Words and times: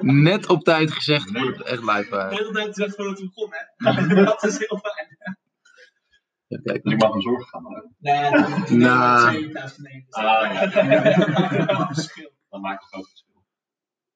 Net 0.00 0.48
op 0.48 0.64
tijd 0.64 0.92
gezegd. 0.92 1.30
Wordt 1.30 1.62
echt 1.62 1.82
live. 1.82 2.08
De 2.10 2.16
eh. 2.16 2.28
hele 2.28 2.52
tijd 2.52 2.74
gezegd 2.74 2.94
voordat 2.94 3.18
we 3.18 3.24
begonnen, 3.24 3.72
hè? 3.76 4.24
dat 4.24 4.44
is 4.44 4.58
heel 4.58 4.78
fijn. 4.82 5.18
Ja, 6.46 6.60
kijk. 6.62 6.82
Dus 6.82 6.92
ik 6.92 7.00
mag 7.00 7.14
me 7.14 7.20
zorgen 7.20 7.46
gaan 7.46 7.62
maken. 7.62 7.96
Nee, 7.98 8.64
is 8.64 8.70
Nou. 8.70 9.56
Ah, 10.10 10.52
ja. 10.52 11.86
Verschil. 11.94 12.30
Dat 12.48 12.60
maakt 12.60 12.84
het 12.84 12.94
ook 12.94 13.08
verschil. 13.08 13.44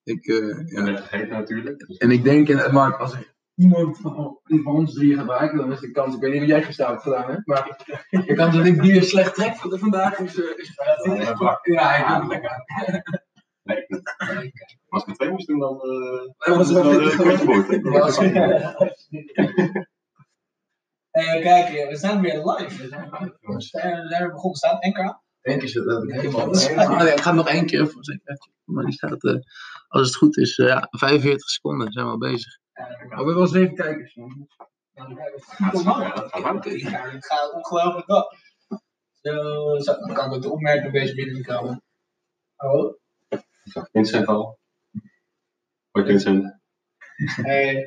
Ik, 0.02 0.26
eh, 0.26 0.36
Ik 0.36 0.68
ja. 0.68 0.82
ben 0.82 0.92
net 0.92 1.00
vergeten 1.00 1.36
natuurlijk. 1.36 1.86
Dus 1.86 1.96
En 1.96 2.10
ik 2.10 2.24
denk, 2.24 2.48
en 2.48 2.72
Mark, 2.72 2.98
als 2.98 3.12
er 3.12 3.34
iemand 3.54 3.98
van, 3.98 4.40
ons 4.64 4.94
drie 4.94 5.16
gaat 5.16 5.56
dan 5.56 5.72
is 5.72 5.80
de 5.80 5.90
kans, 5.90 6.14
ik 6.14 6.20
weet 6.20 6.30
niet 6.30 6.40
wat 6.40 6.48
jij 6.48 6.62
gisteren 6.62 6.90
hebt 6.90 7.02
gedaan, 7.02 7.30
hè, 7.30 7.36
maar 7.44 7.84
de 8.10 8.34
kans 8.34 8.56
dat 8.56 8.66
ik 8.66 8.80
bier 8.80 9.02
slecht 9.02 9.34
trek 9.34 9.56
vandaag 9.56 10.18
is, 10.18 10.40
eh, 10.40 10.58
is 10.58 10.72
Ja, 10.74 11.12
ja. 11.12 11.36
Ja, 11.62 11.96
ik 11.96 12.06
doe 12.06 12.18
het 12.18 12.28
lekker. 12.28 13.22
Nee, 13.62 13.76
ik- 13.86 14.82
als 14.94 15.02
ik 15.02 15.08
met 15.08 15.16
twee 15.18 15.30
moest 15.30 15.46
doen, 15.46 15.58
dan 15.58 15.80
eh 15.80 16.46
Dat 16.46 16.56
was 16.56 16.70
eh, 16.70 16.76
een 16.76 17.26
beetje 17.26 17.44
moeite. 17.44 17.90
Ja, 17.90 17.98
dat 17.98 18.88
is- 19.08 19.82
Eh, 21.10 21.40
kijk, 21.42 21.74
eh, 21.74 21.88
we 21.88 21.96
zijn 21.96 22.20
weer 22.20 22.36
live. 22.50 22.82
We 22.82 22.88
zijn, 22.88 23.10
we 23.10 23.18
zijn 23.20 23.32
we 23.40 23.60
zijn 23.62 24.08
weer 24.08 24.30
begonnen. 24.32 24.56
Staat 24.58 24.84
NK? 24.84 25.18
Denk 25.40 25.62
je 25.62 25.82
dat 25.82 26.02
ik 26.04 26.10
helemaal... 26.12 26.50
Ah, 26.76 26.98
nee, 27.02 27.12
ik 27.12 27.20
ga 27.20 27.32
nog 27.32 27.48
één 27.48 27.66
keer 27.66 27.88
voor. 27.88 28.02
Maar 28.64 28.84
die 28.84 28.92
staat, 28.94 29.24
eh, 29.24 29.34
als 29.88 30.06
het 30.06 30.16
goed 30.16 30.36
is, 30.36 30.58
eh, 30.58 30.66
ja, 30.66 30.86
45 30.90 31.48
seconden 31.48 31.92
zijn 31.92 32.04
we 32.04 32.10
al 32.10 32.18
bezig. 32.18 32.58
Ja, 32.72 32.82
Oh, 32.84 32.98
we 33.08 33.14
hebben 33.14 33.34
wel 33.34 33.46
zeven 33.46 33.74
kijkers. 33.74 34.14
man. 34.14 34.48
Ja, 34.94 35.06
het 37.10 37.26
gaat 37.26 37.52
ongelooflijk 37.52 38.08
op. 38.08 38.36
Zo, 39.22 39.32
zo, 39.78 39.92
dan 40.06 40.14
kan 40.14 40.34
ik 40.34 40.42
de 40.42 40.50
opmerking 40.50 40.84
een 40.86 40.92
beetje 40.92 41.14
binnenkomen. 41.14 41.82
Oh, 42.56 42.94
Ik 43.28 43.42
zag 43.64 43.88
Vincent 43.92 44.26
al. 44.26 44.58
Hoi 45.94 46.06
hey. 47.42 47.84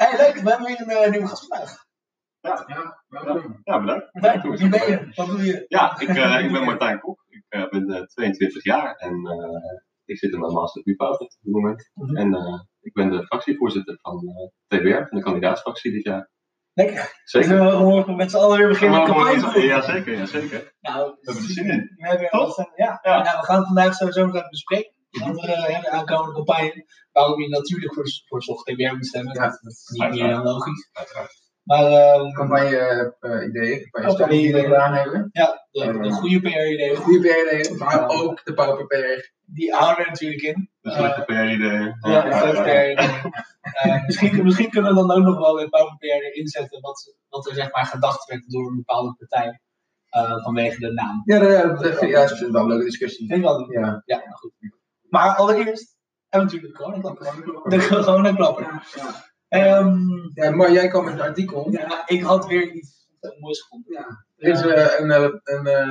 hey, 0.00 0.16
leuk, 0.16 0.34
we 0.42 0.50
hebben 0.50 0.66
weer 0.66 0.80
een 0.80 0.88
eh, 0.88 1.10
nieuwe 1.10 1.26
gast 1.26 1.46
vandaag. 1.46 1.84
Ja, 2.40 2.64
Ja, 2.66 3.02
welkom. 3.08 3.60
ja 3.64 3.80
bedankt. 3.80 4.08
Martijn, 4.12 4.40
wie 4.56 4.68
ben 4.68 4.90
je? 4.90 5.12
Wat 5.14 5.26
doe 5.26 5.44
je? 5.44 5.64
Ja, 5.68 6.00
ik, 6.00 6.08
eh, 6.08 6.44
ik 6.44 6.52
ben 6.52 6.64
Martijn 6.64 7.00
Kok. 7.00 7.24
Ik 7.28 7.44
eh, 7.48 7.68
ben 7.68 7.90
eh, 7.90 8.02
22 8.02 8.64
jaar 8.64 8.94
en 8.94 9.26
eh, 9.26 9.80
ik 10.04 10.18
zit 10.18 10.32
in 10.32 10.40
mijn 10.40 10.52
master 10.52 10.80
op 10.80 10.86
dit 11.40 11.52
moment. 11.52 11.90
Mhm. 11.94 12.16
En 12.16 12.34
eh, 12.34 12.60
ik 12.80 12.92
ben 12.92 13.10
de 13.10 13.24
fractievoorzitter 13.26 13.98
van 14.00 14.18
TBR, 14.66 15.06
van 15.08 15.18
de 15.18 15.22
kandidaatsfractie 15.22 15.92
dit 15.92 16.04
jaar. 16.04 16.30
Lekker. 16.72 17.20
Zeker. 17.24 17.48
Zullen 17.48 17.78
we 17.78 17.84
morgen 17.84 18.16
met 18.16 18.30
z'n 18.30 18.36
allen 18.36 18.58
weer 18.58 18.68
beginnen 18.68 18.98
met 19.02 19.08
campagne? 19.08 19.60
Ja, 19.62 19.80
zeker, 19.80 20.16
ja, 20.16 20.26
zeker. 20.26 20.74
Nou, 20.80 21.10
We 21.10 21.18
hebben 21.22 21.42
er 21.42 21.50
zin 21.50 21.70
in. 21.70 21.92
We 21.96 22.08
hebben 22.08 22.28
Toch? 22.28 22.56
ja. 22.76 22.98
Ja. 23.02 23.22
Nou, 23.22 23.38
we 23.40 23.44
gaan 23.44 23.56
het 23.56 23.66
vandaag 23.66 23.94
sowieso 23.94 24.26
nog 24.26 24.34
even 24.34 24.50
bespreken. 24.50 24.98
Hebben 25.10 25.42
de 25.42 25.90
aankomende 25.90 26.32
campagne. 26.34 26.86
Waarom 27.12 27.40
je 27.40 27.48
natuurlijk 27.48 27.94
voor, 27.94 28.04
voor 28.28 28.42
Zocht 28.42 28.66
TBR 28.66 28.94
moet 28.94 29.06
stemmen. 29.06 29.34
Ja. 29.34 29.40
Dat 29.46 29.60
is 29.62 29.88
niet 29.88 30.10
meer 30.10 30.28
dan 30.30 30.42
logisch. 30.42 30.88
Uiteraard. 30.92 31.38
Maar 31.62 32.32
Campagne-ideeën, 32.32 33.88
campagne 33.90 34.28
die 34.28 34.52
we 34.52 34.60
gedaan 34.62 34.92
hebben. 34.94 35.28
ja, 35.32 35.66
de, 35.70 35.98
de 35.98 36.10
goede 36.10 36.40
PR-ideeën, 36.40 36.96
Goede 36.96 37.20
PR-ideeën, 37.28 37.76
maar 37.78 38.08
ook 38.08 38.44
de 38.44 38.54
pauper 38.54 38.86
PR. 38.86 39.30
die 39.44 39.72
houden 39.74 40.04
we 40.04 40.10
natuurlijk 40.10 40.42
in. 40.42 40.70
Eh, 40.80 41.00
lekker 41.00 41.24
PR-ideeën. 41.24 41.96
Ja, 42.00 42.22
de 42.22 42.32
slechte 42.32 42.62
PR-ideeën. 42.62 43.32
Eh, 43.60 44.04
misschien, 44.06 44.44
misschien 44.44 44.70
kunnen 44.70 44.94
we 44.94 45.06
dan 45.06 45.10
ook 45.10 45.24
nog 45.24 45.38
wel 45.38 45.60
in 45.60 45.68
Power 45.68 45.96
PR 45.98 46.38
inzetten 46.38 46.80
wat, 46.80 47.14
wat 47.28 47.48
er 47.48 47.54
zeg 47.54 47.72
maar 47.72 47.86
gedacht 47.86 48.24
werd 48.28 48.50
door 48.50 48.68
een 48.70 48.76
bepaalde 48.76 49.14
partij. 49.18 49.60
eh, 50.08 50.42
vanwege 50.44 50.78
de 50.80 50.92
naam. 50.92 51.22
Ja, 51.24 51.42
ja, 51.42 51.62
dat 51.66 51.84
is 51.84 52.00
ja, 52.00 52.20
dat 52.20 52.30
is 52.30 52.40
wel 52.40 52.62
een 52.62 52.68
leuke 52.68 52.84
discussie. 52.84 53.34
Ik 53.34 53.42
wel. 53.42 53.72
Ja. 53.72 54.02
Ja, 54.04 54.16
nou 54.16 54.30
goed. 54.32 54.52
Maar 55.10 55.36
allereerst 55.36 55.96
hebben 56.28 56.50
we 56.50 56.56
natuurlijk 56.56 56.72
de 56.72 56.84
coronaklapper. 56.84 57.70
De 57.70 57.86
coronaklapper. 57.88 58.82
Ehm 59.48 59.98
ja, 60.34 60.50
maar 60.50 60.72
jij 60.72 60.88
kwam 60.88 61.04
met 61.04 61.14
een 61.14 61.20
artikel. 61.20 61.70
ja, 61.70 62.06
ik 62.06 62.22
had 62.22 62.46
weer 62.46 62.72
iets 62.72 63.08
moois 63.40 63.60
gevonden. 63.60 63.92
Ja. 63.92 64.24
Er 64.36 64.48
is 64.48 64.60
eh, 64.60 65.00
een, 65.00 65.10
eh, 65.10 65.28
een, 65.42 65.66
eh, 65.66 65.88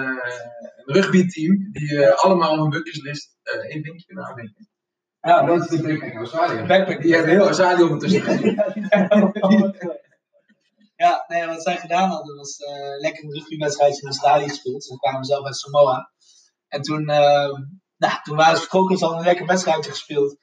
een 0.86 0.94
rugbyteam 0.94 1.72
die 1.72 2.06
eh, 2.06 2.24
allemaal 2.24 2.58
hun 2.58 2.70
bucketlist 2.70 3.38
eh 3.44 3.54
één 3.54 3.84
dingje 3.84 4.06
kunnen 4.06 4.26
aandenken. 4.26 4.68
Ja, 5.22 5.42
dat 5.42 5.62
is 5.62 5.68
de 5.68 5.88
backpack 5.88 6.14
Australië. 6.14 6.68
Backpack. 6.68 7.02
Die 7.02 7.14
hebben 7.14 7.32
heel 7.32 7.46
Australië 7.46 7.84
ondertussen. 7.84 8.24
Ja, 10.96 11.26
nee, 11.28 11.46
wat 11.46 11.64
zij 11.64 11.78
gedaan 11.78 12.10
hadden 12.10 12.36
was 12.36 12.58
lekker 13.00 13.24
een 13.24 13.34
rugbywedstrijdje 13.34 14.02
in 14.02 14.08
Australië 14.08 14.50
gespeeld. 14.50 14.84
Ze 14.84 14.98
kwamen 14.98 15.24
zelf 15.24 15.46
uit 15.46 15.58
Samoa. 15.58 16.12
En 16.70 16.82
toen, 16.82 17.10
eh, 17.10 17.50
nou, 18.00 18.14
toen 18.24 18.36
waren 18.38 18.56
ze 18.56 18.62
vertrokken, 18.62 18.98
ze 18.98 19.04
hadden 19.04 19.22
een 19.22 19.28
lekker 19.30 19.46
wedstrijdje 19.46 19.92
gespeeld. 19.92 20.38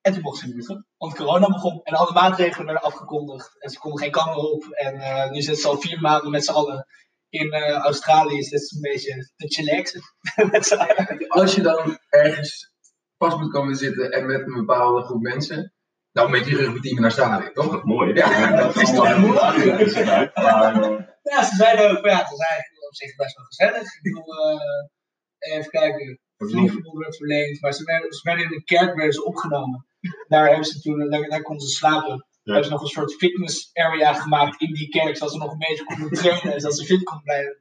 En 0.00 0.12
toen 0.12 0.22
mochten 0.22 0.40
ze 0.40 0.46
niet 0.46 0.56
meer 0.56 0.64
terug. 0.64 0.82
Want 0.96 1.14
corona 1.14 1.46
begon 1.46 1.80
en 1.82 1.94
alle 1.94 2.12
maatregelen 2.12 2.66
werden 2.66 2.82
afgekondigd. 2.84 3.62
En 3.62 3.70
ze 3.70 3.78
konden 3.78 4.00
geen 4.00 4.10
camera 4.10 4.36
op. 4.38 4.64
En 4.64 4.94
eh, 5.00 5.30
nu 5.30 5.40
zitten 5.42 5.62
ze 5.62 5.68
al 5.68 5.80
vier 5.80 6.00
maanden 6.00 6.30
met 6.30 6.44
z'n 6.44 6.52
allen 6.52 6.86
in 7.28 7.50
eh, 7.52 7.76
Australië. 7.78 8.38
Is 8.38 8.48
dit 8.48 8.72
een 8.74 8.80
beetje 8.80 9.32
te 9.36 9.46
chillaxen. 9.48 10.00
Als 11.28 11.54
je 11.54 11.62
dan 11.62 11.98
ergens 12.08 12.72
vast 13.18 13.38
moet 13.38 13.52
komen 13.52 13.76
zitten 13.76 14.10
en 14.10 14.26
met 14.26 14.40
een 14.40 14.54
bepaalde 14.66 15.02
groep 15.02 15.20
mensen, 15.22 15.74
dan 16.12 16.30
met 16.30 16.46
je 16.46 16.56
rugbyteam 16.56 16.96
in 16.96 17.02
Australië, 17.02 17.50
toch? 17.52 17.70
Dat 17.70 17.78
is 17.78 17.84
mooi. 17.84 18.14
Ja, 18.14 18.56
dat 18.56 18.76
is 18.76 18.90
toch 18.94 19.18
mooi. 19.18 19.38
eh, 19.38 20.98
Ja, 21.22 21.44
ze 21.44 21.54
zeiden 21.56 21.90
ook, 21.98 22.04
ja, 22.04 22.16
het 22.18 22.30
is 22.32 22.38
eigenlijk 22.38 22.86
op 22.86 22.94
zich 22.94 23.16
best 23.16 23.36
wel 23.36 23.46
gezellig. 23.46 23.82
Ik 23.94 24.02
bedoel, 24.02 24.34
eh, 24.34 25.56
even 25.56 25.70
kijken. 25.70 26.18
Vliegverbod 26.50 26.98
werd 26.98 27.16
verleend, 27.16 27.60
maar 27.60 27.72
ze 27.72 27.84
werden, 27.84 28.12
ze 28.12 28.20
werden 28.22 28.44
in 28.44 28.50
de 28.50 28.64
kerk 28.64 28.94
werden 28.94 29.12
ze 29.12 29.24
opgenomen. 29.24 29.86
Daar, 30.28 30.46
hebben 30.48 30.64
ze 30.64 30.80
toen, 30.80 31.10
daar, 31.10 31.28
daar 31.28 31.42
konden 31.42 31.66
ze 31.66 31.76
slapen. 31.76 32.26
Daar 32.42 32.54
hebben 32.54 32.64
ze 32.64 32.70
nog 32.70 32.82
een 32.82 32.88
soort 32.88 33.14
fitness 33.14 33.70
area 33.72 34.12
gemaakt 34.12 34.60
in 34.60 34.72
die 34.72 34.88
kerk, 34.88 35.16
zodat 35.16 35.32
ze 35.32 35.38
nog 35.38 35.52
een 35.52 35.58
beetje 35.58 35.84
konden 35.84 36.10
trainen, 36.18 36.60
zodat 36.60 36.78
ze 36.78 36.84
fit 36.84 37.02
konden 37.02 37.24
blijven. 37.24 37.56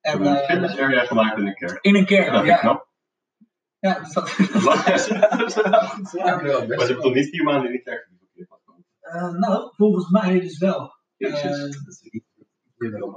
En, 0.00 0.26
een 0.26 0.36
eh, 0.36 0.48
fitness 0.48 0.78
area 0.78 1.04
gemaakt 1.04 1.38
in 1.38 1.44
de 1.44 1.54
kerk. 1.54 1.78
in 1.84 1.94
een 1.94 2.06
kerk, 2.06 2.26
Ja, 2.26 2.32
dat 2.32 2.44
ja. 2.44 2.56
knap. 2.56 2.90
Ja, 3.78 4.08
dat 4.12 4.28
is 4.38 4.64
wel 4.64 4.74
ja. 6.24 6.40
Ja, 6.42 6.42
Maar 6.42 6.66
ze 6.66 6.86
hebben 6.86 7.00
toch 7.00 7.14
niet 7.14 7.28
vier 7.28 7.44
maanden 7.44 7.66
in 7.66 7.72
de 7.72 7.82
kerk? 7.82 8.10
Eh, 9.00 9.32
nou, 9.32 9.72
volgens 9.76 10.10
mij 10.10 10.40
dus 10.40 10.58
wel. 10.58 10.92
Jezus. 11.16 11.78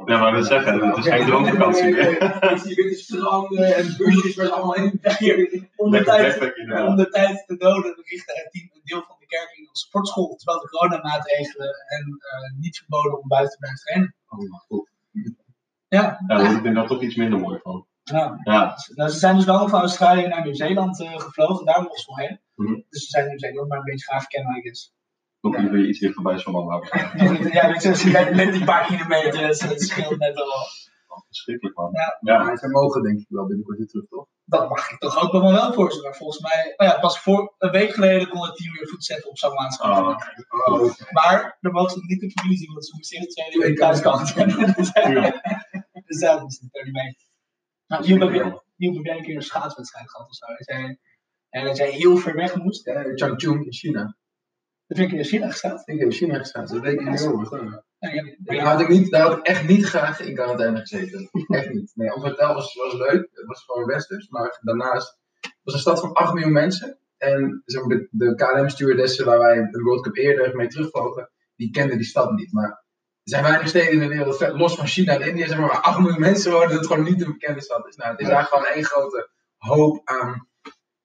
Ja, 0.06 0.20
maar 0.20 0.31
dat 0.31 0.46
zeggen, 0.46 0.88
het 0.88 0.98
is 0.98 1.08
geen 1.08 1.26
droomvakantie 1.26 1.84
meer. 1.84 2.12
Je 2.68 2.76
kunt 2.76 2.98
stranden 2.98 3.76
en 3.76 3.96
busjes 3.98 4.36
waar 4.36 4.46
ze 4.46 4.52
allemaal 4.52 4.76
in. 4.76 5.02
om 5.76 5.92
de 5.92 6.03
tijd 6.03 6.53
om 6.88 6.96
de 6.96 7.09
tijd 7.09 7.44
te 7.48 7.58
doden 7.58 7.96
richtte 8.03 8.34
het 8.34 8.52
team 8.52 8.70
een 8.74 8.81
deel 8.84 9.03
van 9.08 9.16
de 9.20 9.26
kerk 9.26 9.58
in 9.58 9.68
als 9.70 9.81
sportschool, 9.81 10.36
terwijl 10.36 10.59
de 10.59 10.70
coronamaatregelen 10.70 11.68
en 11.88 12.18
eh, 12.20 12.59
niet 12.59 12.78
verboden 12.78 13.22
om 13.22 13.28
buiten 13.28 13.52
te 13.52 13.58
blijven 13.58 13.80
trainen. 13.84 14.16
Oh, 14.30 14.59
goed. 14.68 14.90
Ja, 15.88 16.20
vind 16.28 16.66
ik 16.66 16.74
daar 16.74 16.88
toch 16.88 17.02
iets 17.02 17.16
minder 17.16 17.40
mooi 17.40 17.59
van. 17.64 17.86
ja. 18.03 18.40
Ja, 18.44 18.78
Nou, 18.96 19.09
ze 19.09 19.18
zijn 19.18 19.36
dus 19.36 19.46
wel 19.46 19.70
van 19.70 19.80
Australië 19.80 20.28
naar 20.28 20.44
Nieuw-Zeeland 20.44 21.02
eh, 21.02 21.20
gevlogen, 21.20 21.66
daar 21.66 21.82
mochten 21.82 22.02
ze 22.02 22.09
nog 22.09 22.20
heen. 22.20 22.40
Mhm. 22.56 22.82
Dus 22.90 23.03
ze 23.03 23.09
zijn 23.09 23.24
in 23.24 23.30
Nieuw-Zeeland 23.30 23.68
maar 23.70 23.78
een 23.78 23.84
beetje 23.84 24.12
gaaf 24.12 24.28
kennen, 24.28 24.58
I 24.58 24.62
guess. 24.62 24.94
Toch 25.51 25.57
liever 25.61 25.88
iets 25.88 26.00
dichterbij 26.00 26.38
zo'n 26.38 26.53
man 26.53 26.69
houden. 26.69 26.89
ja, 27.53 27.67
weet 27.67 27.83
je, 27.83 27.95
ze 27.95 28.09
zijn 28.09 28.35
net 28.35 28.53
die 28.53 28.63
paar 28.63 28.85
kilometer, 28.85 29.47
dus 29.47 29.61
het 29.61 29.81
scheelt 29.81 30.17
net 30.17 30.35
al. 30.35 30.51
Verschrikkelijk 31.28 31.78
man. 31.78 31.89
Ja. 31.94 32.17
Ja, 32.19 32.44
Maar 32.44 32.57
ze 32.57 32.67
mogen 32.69 33.03
denk 33.03 33.19
ik 33.19 33.25
wel 33.29 33.45
binnenkort 33.45 33.78
weer 33.78 33.88
terug, 33.88 34.05
toch? 34.07 34.28
Dat 34.45 34.69
mag 34.69 34.91
ik 34.91 34.97
toch 35.00 35.22
ook 35.23 35.31
wel 35.31 35.73
voor 35.73 35.91
ze. 35.91 36.01
Maar 36.01 36.16
volgens 36.16 36.39
mij, 36.41 36.73
oh 36.78 36.88
ja, 36.88 37.00
pas 37.00 37.19
voor 37.19 37.53
een 37.57 37.72
week 37.72 37.94
geleden 37.94 38.29
kon 38.29 38.45
het 38.45 38.55
team 38.55 38.73
weer 38.73 38.88
voet 38.88 39.03
zetten 39.05 39.29
op 39.29 39.38
Samoaanse 39.38 39.84
Oh, 39.84 40.17
Oh, 40.66 40.94
Maar 41.11 41.57
dan 41.61 41.72
mogen 41.72 41.89
ze 41.91 42.00
niet 42.05 42.19
de 42.19 42.31
familie 42.31 42.57
zien, 42.57 42.72
want 42.73 42.85
ze 42.85 42.95
moesten 42.95 43.17
eerst 43.17 43.31
twee 43.38 43.57
weken 43.59 43.75
thuis 43.75 44.01
thuis 44.01 44.34
komen. 44.34 44.73
Dus 44.75 44.91
tuurlijk. 44.91 45.41
Dus 46.07 46.19
daar 46.19 46.41
moesten 46.41 46.69
ze 46.72 46.79
er 46.79 46.85
niet 46.85 46.94
mee. 46.94 47.17
Nou, 47.88 48.03
Joep, 48.03 48.19
heb 48.19 48.34
je- 48.34 48.61
Joep, 48.75 48.95
heb 48.95 49.05
jij 49.05 49.17
een 49.17 49.23
keer 49.23 49.35
een 49.35 49.41
schaatswedstrijd 49.41 50.09
gehad 50.11 50.28
of 50.29 50.35
zo? 50.35 50.45
Dat 50.45 50.67
jij, 50.67 51.00
en 51.50 51.66
dat 51.66 51.78
jij 51.78 51.89
heel 51.91 52.17
ver 52.17 52.35
weg 52.35 52.55
moest. 52.55 52.85
ja, 52.85 53.03
Changchun 53.16 53.66
in 53.66 53.73
China. 53.73 54.16
Vind 54.96 55.12
ik 55.12 55.18
in 55.18 55.24
China 55.24 55.47
gestaan. 55.50 55.82
Ik 55.86 56.00
heb 56.00 56.08
in 56.08 56.12
China 56.12 56.38
gestaan, 56.38 56.66
dat 56.66 56.80
weet 56.80 56.94
ik 56.94 57.00
niet 57.00 57.20
je- 58.14 58.38
Maar 58.46 58.56
je- 58.56 58.62
daar 58.62 58.72
had 58.72 58.82
ik, 58.82 58.88
niet, 58.90 59.12
daar 59.12 59.22
had 59.22 59.38
ik 59.38 59.46
echt 59.46 59.68
niet 59.68 59.86
graag 59.86 60.20
in 60.20 60.36
quarantaine 60.36 60.80
gezeten. 60.80 61.30
Echt 61.47 61.70
niet. 61.74 61.92
Nee, 61.96 62.14
ons 62.16 62.24
hotel 62.24 62.53
was, 62.53 62.74
was 62.76 62.94
leuk. 62.94 63.30
Het 63.34 63.46
was 63.46 63.64
gewoon 63.66 63.86
westers. 63.86 64.30
Maar 64.30 64.59
daarnaast 64.62 65.18
het 65.42 65.53
was 65.64 65.74
een 65.74 65.80
stad 65.80 66.00
van 66.00 66.14
8 66.14 66.34
miljoen 66.34 66.52
mensen. 66.52 66.97
En 67.18 67.62
zeg 67.66 67.84
maar, 67.86 67.97
de, 67.97 68.08
de 68.12 68.36
KLM-stewardessen 68.36 69.26
waar 69.26 69.40
wij 69.40 69.68
de 69.72 69.82
World 69.82 70.02
Cup 70.03 70.16
eerder 70.16 70.56
mee 70.56 70.68
terugvlogen, 70.68 71.30
die 71.56 71.72
kenden 71.72 71.97
die 71.97 72.06
stad 72.06 72.32
niet. 72.32 72.52
Maar 72.52 72.70
er 72.70 72.80
zijn 73.24 73.44
weinig 73.44 73.68
steden 73.68 73.92
in 73.92 74.00
de 74.00 74.08
wereld, 74.08 74.40
los 74.53 74.76
van 74.76 74.88
China 74.88 75.14
en 75.14 75.28
India, 75.28 75.47
zeg 75.47 75.58
maar, 75.58 75.68
waar 75.68 75.82
8 75.82 76.00
miljoen 76.00 76.20
mensen 76.20 76.52
wonen, 76.52 76.70
dat 76.70 76.78
het 76.78 76.88
gewoon 76.88 77.03
niet 77.03 77.22
een 77.22 77.32
bekende 77.32 77.62
stad 77.62 77.88
is. 77.88 77.96
Nou, 77.96 78.12
het 78.12 78.20
is 78.20 78.28
daar 78.28 78.44
gewoon 78.44 78.66
één 78.66 78.84
grote 78.84 79.30
hoop 79.58 80.02
aan 80.03 80.47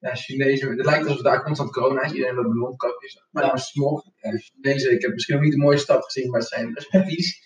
ja, 0.01 0.15
Chinezen. 0.15 0.77
Het 0.77 0.85
lijkt 0.85 1.07
alsof 1.07 1.21
daar 1.21 1.43
constant 1.43 1.71
corona 1.71 2.01
is. 2.01 2.11
Iedereen 2.11 2.35
loopt 2.35 2.47
met 2.47 2.57
mondkapjes. 2.57 3.23
Maar 3.31 3.45
dan 3.47 3.57
smog. 3.57 4.03
Ja, 4.15 4.37
Chinezen, 4.37 4.91
ik 4.91 5.01
heb 5.01 5.11
misschien 5.11 5.35
nog 5.35 5.43
niet 5.43 5.53
de 5.53 5.59
mooiste 5.59 5.83
stad 5.83 6.03
gezien, 6.03 6.29
maar 6.29 6.39
het 6.39 6.49
zijn 6.49 6.73
respecties. 6.73 7.43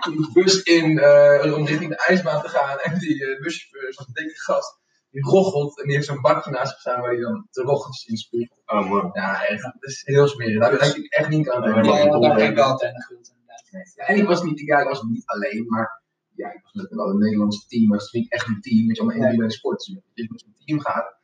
Komt 0.00 0.16
de 0.16 0.30
bus 0.32 0.62
in 0.62 0.98
eh, 0.98 1.54
om 1.54 1.66
richting 1.66 1.90
de 1.90 2.04
ijsbaan 2.06 2.42
te 2.42 2.48
gaan. 2.48 2.78
En 2.78 2.98
die 2.98 3.22
uh, 3.22 3.40
buschauffeur 3.40 3.88
is 3.88 3.98
een 3.98 4.12
dikke 4.12 4.40
gast. 4.40 4.78
die 5.10 5.22
rochelt 5.22 5.78
en 5.78 5.84
die 5.86 5.94
heeft 5.94 6.06
zo'n 6.06 6.20
bakje 6.20 6.50
naast 6.50 6.70
zich 6.70 6.80
staan 6.80 7.00
waar 7.00 7.10
hij 7.10 7.20
dan 7.20 7.46
de 7.50 7.62
rocheltjes 7.62 8.04
in 8.04 8.16
spuugt. 8.16 8.52
Oh, 8.66 8.88
mooi. 8.88 9.10
Ja, 9.12 9.46
echt, 9.46 9.62
dat 9.62 9.74
is 9.78 10.02
heel 10.04 10.28
smerig. 10.28 10.60
Daar 10.60 10.78
denk 10.78 10.94
ik 10.94 11.12
echt 11.12 11.28
niet 11.28 11.50
aan 11.50 11.62
denken. 11.62 11.84
Ja, 11.84 11.98
is 11.98 12.20
daar 12.20 12.36
denk 12.36 12.58
ik 12.58 12.64
altijd 12.64 12.92
aan. 12.92 13.32
Ja, 13.94 14.06
en 14.06 14.16
ik 14.16 14.26
was 14.26 14.42
niet, 14.42 14.60
ja, 14.60 14.80
ik 14.80 14.88
was 14.88 15.02
niet 15.02 15.26
alleen, 15.26 15.64
maar 15.66 16.02
ja, 16.34 16.48
ik 16.52 16.60
was 16.62 16.72
met 16.72 16.94
wel 16.94 17.10
een 17.10 17.18
Nederlands 17.18 17.66
team, 17.66 17.88
maar 17.88 17.98
het 17.98 18.06
is 18.06 18.12
niet 18.12 18.32
echt 18.32 18.48
een 18.48 18.60
team, 18.60 18.86
weet 18.86 18.96
je, 18.96 19.02
allemaal 19.02 19.20
individuele 19.20 19.52
sport. 19.52 19.84
Dus 19.84 19.96
als 19.96 20.04
je 20.14 20.28
met 20.30 20.44
een 20.46 20.64
team 20.64 20.80
gaat, 20.80 21.14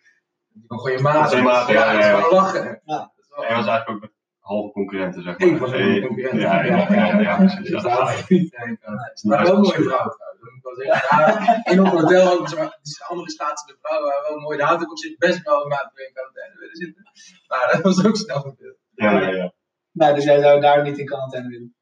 gewoon 0.67 0.93
je 0.93 0.99
maat. 1.03 1.31
Zijn 1.31 1.45
maat, 1.45 1.69
ja, 1.69 1.93
ja, 1.93 1.99
ja, 1.99 2.09
ja. 2.09 2.11
dat 2.11 2.21
is 2.25 2.31
wel 2.31 2.41
lachen. 2.41 2.65
Ja. 2.85 2.97
Dat 2.99 3.11
is 3.19 3.29
wel- 3.29 3.45
Hij 3.45 3.57
was 3.57 3.67
eigenlijk 3.67 3.89
ook 3.89 4.01
met 4.01 4.11
halve 4.39 4.73
concurrenten, 4.73 5.23
zeg 5.23 5.39
maar. 5.39 5.49
Ik 5.49 5.59
was 5.59 5.69
ook 5.73 5.75
een 5.79 6.07
concurrent. 6.07 6.41
Ja, 6.41 6.63
ja, 6.65 6.93
ja, 6.93 7.21
ja, 7.21 7.37
precies. 7.37 7.69
Gedaan. 7.69 8.79
Maar 9.23 9.43
wel 9.43 9.55
een 9.55 9.61
mooie 9.61 9.83
vrouw 9.83 10.09
trouwens. 10.09 10.41
Dat 10.41 10.51
moet 10.51 10.57
ik 10.57 10.63
wel 10.63 10.75
zeggen. 10.75 11.19
Ja, 11.19 11.65
in 11.73 11.81
ons 11.81 11.91
hotel 11.91 12.33
ook, 12.33 12.49
zeg 12.49 12.59
maar, 12.59 12.79
die 12.83 13.05
andere 13.09 13.31
schaatsende 13.31 13.79
vrouwen 13.83 14.09
waren 14.11 14.29
wel 14.33 14.41
mooi. 14.41 14.59
Daar 14.59 14.69
had 14.69 14.83
ik 14.83 14.91
op 14.91 14.99
zich 14.99 15.17
best 15.17 15.43
wel 15.43 15.63
een 15.63 15.69
maat 15.69 15.91
mee 15.95 16.07
in 16.07 16.13
quarantaine 16.13 16.59
willen 16.59 16.77
zitten. 16.77 17.03
Maar 17.49 17.69
dat 17.73 17.83
was 17.83 18.05
ook 18.07 18.17
snel 18.17 18.41
gebeurd. 18.41 18.77
Ja, 18.95 19.21
ja, 19.21 19.29
ja. 19.29 19.53
Nou, 19.93 20.15
dus 20.15 20.25
jij 20.25 20.41
zou 20.41 20.61
daar 20.61 20.83
niet 20.83 20.99
in 20.99 21.07
quarantaine 21.07 21.49
willen. 21.49 21.75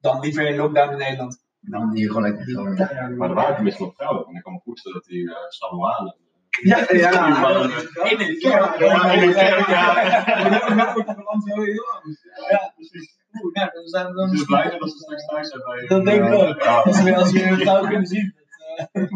Dan 0.00 0.20
liever 0.20 0.46
in 0.48 0.56
lockdown 0.56 0.92
in 0.92 0.98
Nederland. 0.98 1.42
Dan 1.60 1.90
die 1.90 2.06
gewoon 2.06 2.22
lekker. 2.22 3.10
Maar 3.16 3.28
er 3.28 3.34
waren 3.34 3.54
tenminste 3.54 3.82
nog 3.82 3.94
vrouwen. 3.94 4.26
En 4.26 4.34
ik 4.34 4.42
kan 4.42 4.52
me 4.52 4.60
voorstellen 4.64 4.98
dat 4.98 5.06
die 5.06 5.22
uh, 5.22 5.34
Samoanen. 5.48 6.16
Ja, 6.62 6.78
Ja, 6.78 6.86
ja, 6.90 7.50
In 8.10 8.18
het 8.18 8.38
kerk. 8.38 8.78
Ja, 8.78 9.12
in 9.12 9.28
het 9.28 9.36
kerk, 9.36 9.66
ja. 9.66 10.02
Ja, 12.50 12.72
precies. 12.74 13.16
Oeh, 13.42 13.54
nou, 13.54 13.70
dan 13.72 13.86
zijn 13.86 14.06
we 14.06 14.14
dan... 14.14 14.30
Dus 14.30 14.44
blij 14.44 14.78
dat 14.78 14.90
ze 14.90 14.96
straks 14.96 15.26
thuis 15.26 15.48
zijn 15.48 15.62
bij 15.64 15.86
Dat 15.86 16.04
denk 16.04 16.24
ik 16.26 16.32
ook. 16.32 16.62
Ja. 16.62 16.80
Als 16.80 17.02
we, 17.02 17.16
als 17.16 17.32
we 17.32 17.42
een 17.42 17.58
vrouw 17.58 17.86
kunnen 17.86 18.06
zien. 18.06 18.34
dat, 18.92 19.08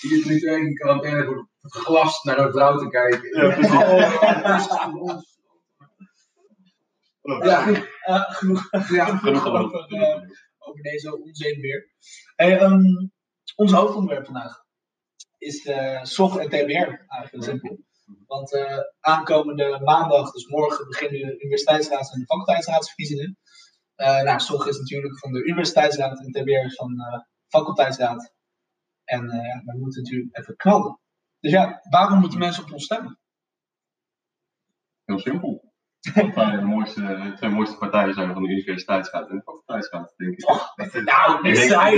Die 0.00 0.18
is 0.18 0.24
nu 0.24 0.50
in 0.50 0.74
quarantaine 0.74 1.24
voor 1.24 1.48
het 1.60 1.72
glas 1.72 2.22
naar 2.22 2.38
een 2.38 2.52
vrouw 2.52 2.78
te 2.78 2.88
kijken. 2.88 3.42
Ja, 3.42 3.54
precies. 3.54 3.72
Ja, 7.42 7.66
eh, 8.02 8.30
genoeg, 8.30 8.68
ja. 8.88 9.16
Genoeg 9.16 9.46
over, 9.46 9.68
geloof. 9.68 9.90
eh, 9.90 10.20
over 10.58 10.82
deze 10.82 11.20
onzin 11.22 11.60
weer. 11.60 11.90
Hey, 12.36 12.58
ehm, 12.58 12.82
ons 13.54 13.72
hoofdonderwerp 13.72 14.24
vandaag 14.24 14.61
is 15.42 15.62
de 15.62 15.98
SOG 16.02 16.38
en 16.38 16.48
TBR 16.48 16.88
eigenlijk 17.08 17.30
heel 17.30 17.42
simpel. 17.42 17.78
Want 18.26 18.54
eh, 18.54 18.78
aankomende 19.00 19.80
maandag, 19.84 20.32
dus 20.32 20.46
morgen, 20.46 20.88
beginnen 20.88 21.20
de 21.20 21.34
universiteitsraads 21.42 22.12
en 22.12 22.18
de 22.18 22.26
faculteitsraadsverkiezingen. 22.26 23.38
Eh 23.94 24.22
nou, 24.22 24.40
SOG 24.40 24.66
is 24.66 24.78
natuurlijk 24.78 25.18
van 25.18 25.32
de 25.32 25.44
universiteitsraad 25.44 26.20
en 26.20 26.30
TBR 26.30 26.50
is 26.50 26.74
van 26.74 26.94
de 26.94 27.26
faculteitsraad. 27.48 28.32
En 29.04 29.30
eh, 29.30 29.64
we 29.64 29.78
moeten 29.78 30.02
natuurlijk 30.02 30.36
even 30.36 30.56
knallen. 30.56 31.00
Dus 31.40 31.52
ja, 31.52 31.80
waarom 31.90 32.18
moeten 32.18 32.38
mensen 32.38 32.64
op 32.64 32.72
ons 32.72 32.84
stemmen? 32.84 33.18
Heel 35.04 35.18
simpel. 35.18 35.72
Want 36.14 36.34
wij 36.34 36.56
de 36.56 36.62
mooiste, 36.62 37.32
twee 37.36 37.50
mooiste 37.50 37.78
partijen 37.78 38.14
zijn 38.14 38.32
van 38.32 38.42
de 38.42 38.48
universiteitsraad 38.48 39.28
en 39.28 39.36
de 39.36 39.42
faculteitsraad, 39.42 40.14
denk 40.16 40.32
ik. 40.32 41.04
Nou, 41.04 41.48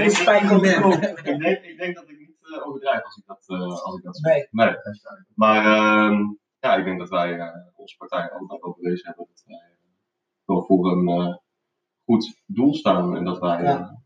Ik 0.02 0.11
spijker 0.11 0.49
kop. 0.81 0.93
ik, 0.94 1.38
denk, 1.38 1.64
ik 1.64 1.79
denk 1.79 1.94
dat 1.94 2.08
ik 2.08 2.23
uh, 2.54 2.66
overdrijf 2.66 3.04
als 3.04 3.16
ik 3.16 3.26
dat, 3.26 3.44
uh, 3.46 3.82
als 3.82 3.96
ik 3.96 4.02
dat 4.02 4.16
zeg. 4.16 4.32
Nee. 4.34 4.46
nee. 4.50 4.76
Maar 5.34 5.64
uh, 5.64 6.18
ja, 6.58 6.74
ik 6.74 6.84
denk 6.84 6.98
dat 6.98 7.08
wij 7.08 7.32
uh, 7.34 7.46
onze 7.74 7.96
partij 7.96 8.30
altijd 8.30 8.60
wel 8.62 8.76
bewezen 8.80 9.06
hebben 9.06 9.26
dat 9.28 9.42
wij 9.46 9.76
wel 10.44 10.62
voor 10.64 10.92
een 10.92 11.40
goed 12.04 12.42
doel 12.46 12.74
staan 12.74 13.16
en 13.16 13.24
dat 13.24 13.38
wij 13.38 13.62
Ja. 13.62 14.02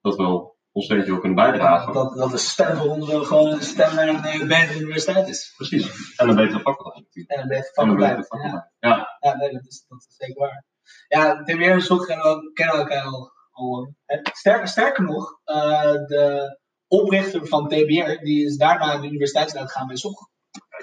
dat 0.00 0.16
wel 0.16 0.56
ons 0.72 0.84
steentje 0.84 1.12
ook 1.12 1.20
kunnen 1.20 1.36
bijdragen. 1.36 1.92
Dat, 1.92 2.16
dat 2.16 2.30
de 2.30 2.36
stem 2.36 2.76
voor 2.76 2.88
ons 2.88 3.08
wel 3.08 3.24
gewoon 3.24 3.52
een 3.52 3.62
stem 3.62 3.94
naar 3.94 4.08
een 4.08 4.48
betere 4.48 4.80
universiteit 4.80 5.28
is. 5.28 5.52
Precies. 5.56 6.16
En 6.16 6.28
een 6.28 6.34
betere 6.34 6.60
faculteit 6.60 7.04
natuurlijk. 7.04 7.34
En 7.34 7.40
een 7.40 7.48
betere 7.48 7.72
faculteit. 7.72 8.12
Ja. 8.12 8.70
Ja. 8.78 9.16
Ja, 9.20 9.36
nee, 9.36 9.52
dat 9.52 9.66
is, 9.66 9.84
dat 9.88 10.06
is 10.08 10.16
zeker 10.16 10.40
waar. 10.40 10.64
Ja, 11.08 11.42
TBR 11.42 11.62
en 11.62 11.82
SOC 11.82 12.06
kennen 12.06 12.76
elkaar 12.78 13.02
al. 13.02 13.94
sterker, 14.32 14.68
sterker 14.68 15.04
nog, 15.04 15.40
uh, 15.44 15.92
de 15.92 16.58
oprichter 16.88 17.46
van 17.46 17.68
TBR 17.68 18.24
die 18.24 18.44
is 18.44 18.56
daarna 18.56 18.98
de 18.98 19.06
universiteitsraad 19.06 19.70
gegaan 19.70 19.86
bij 19.86 19.96
SOC. 19.96 20.32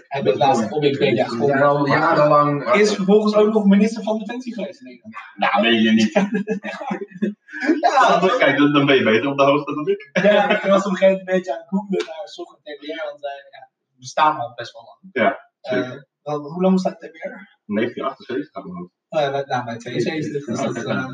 Hij 0.07 0.21
heeft 0.21 0.37
laatst 0.37 0.71
op 0.71 0.81
Wikipedia 0.81 1.27
Ja, 1.45 1.65
al 1.65 1.87
jarenlang. 1.87 2.71
Is 2.73 2.93
vervolgens 2.95 3.33
ook 3.35 3.53
nog 3.53 3.65
minister 3.65 4.03
van 4.03 4.17
Defensie 4.19 4.53
geweest 4.53 4.79
in 4.81 4.85
Nederland. 4.85 5.15
Nou, 5.35 5.61
ben 5.61 5.81
je 5.81 5.91
niet. 5.91 6.11
Ja, 7.81 8.19
Dan- 8.19 8.37
Kijk, 8.37 8.57
dan, 8.57 8.73
dan 8.73 8.85
ben 8.85 8.95
je 8.95 9.03
beter 9.03 9.27
op 9.29 9.37
de 9.37 9.43
hoogte 9.43 9.73
dan 9.75 9.87
ik. 9.87 10.09
ja, 10.23 10.49
ik 10.49 10.61
was 10.71 10.85
op 10.85 10.91
een 10.91 10.97
gegeven 10.97 10.99
moment 10.99 11.19
een 11.19 11.25
beetje 11.35 11.51
aan 11.53 11.57
het 11.59 11.67
googlen 11.67 12.05
naar 12.07 12.27
SOC 12.27 12.59
en 12.63 12.73
TBR, 12.75 13.03
want 13.09 13.19
wij 13.21 13.31
ja, 13.51 13.69
we 13.89 13.95
bestaan 13.99 14.39
al 14.39 14.53
best 14.55 14.73
wel 14.73 14.83
lang. 14.83 14.99
Ja, 15.11 15.49
Uh, 15.61 15.81
zeker. 15.83 16.07
wel, 16.23 16.39
hoe 16.41 16.61
lang 16.61 16.73
bestaat 16.73 16.99
TBR? 16.99 17.31
1978 17.65 18.51
gaat 18.51 18.63
mijn 18.63 18.75
hoofd. 18.77 18.91
Oh 19.09 19.19
ja, 19.21 19.31
bij, 19.31 19.43
nou, 19.47 19.63
bij 19.65 19.77
72, 19.77 20.45
dus 20.45 20.61
dat, 20.61 20.85
uh, 20.85 21.07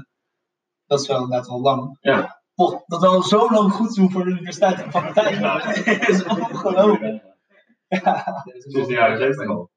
dat 0.86 1.00
is 1.02 1.08
wel 1.08 1.22
inderdaad 1.22 1.48
wel 1.48 1.62
lang. 1.62 1.98
Ja. 2.02 2.42
Oh, 2.60 2.82
dat 2.88 3.02
we 3.02 3.08
al 3.08 3.22
zo 3.22 3.50
lang 3.50 3.72
goed 3.74 3.96
doen 3.96 4.12
voor 4.12 4.24
de 4.24 4.30
universiteit 4.30 4.82
en 4.82 4.92
faculteit. 4.92 5.38
Ja. 5.38 5.74
is 6.08 6.24
ongelooflijk. 6.24 7.24
Ja, 7.88 8.44
Sinds 8.58 8.88
de 8.88 8.94
jaren 8.94 9.18
70 9.18 9.48
al. 9.48 9.70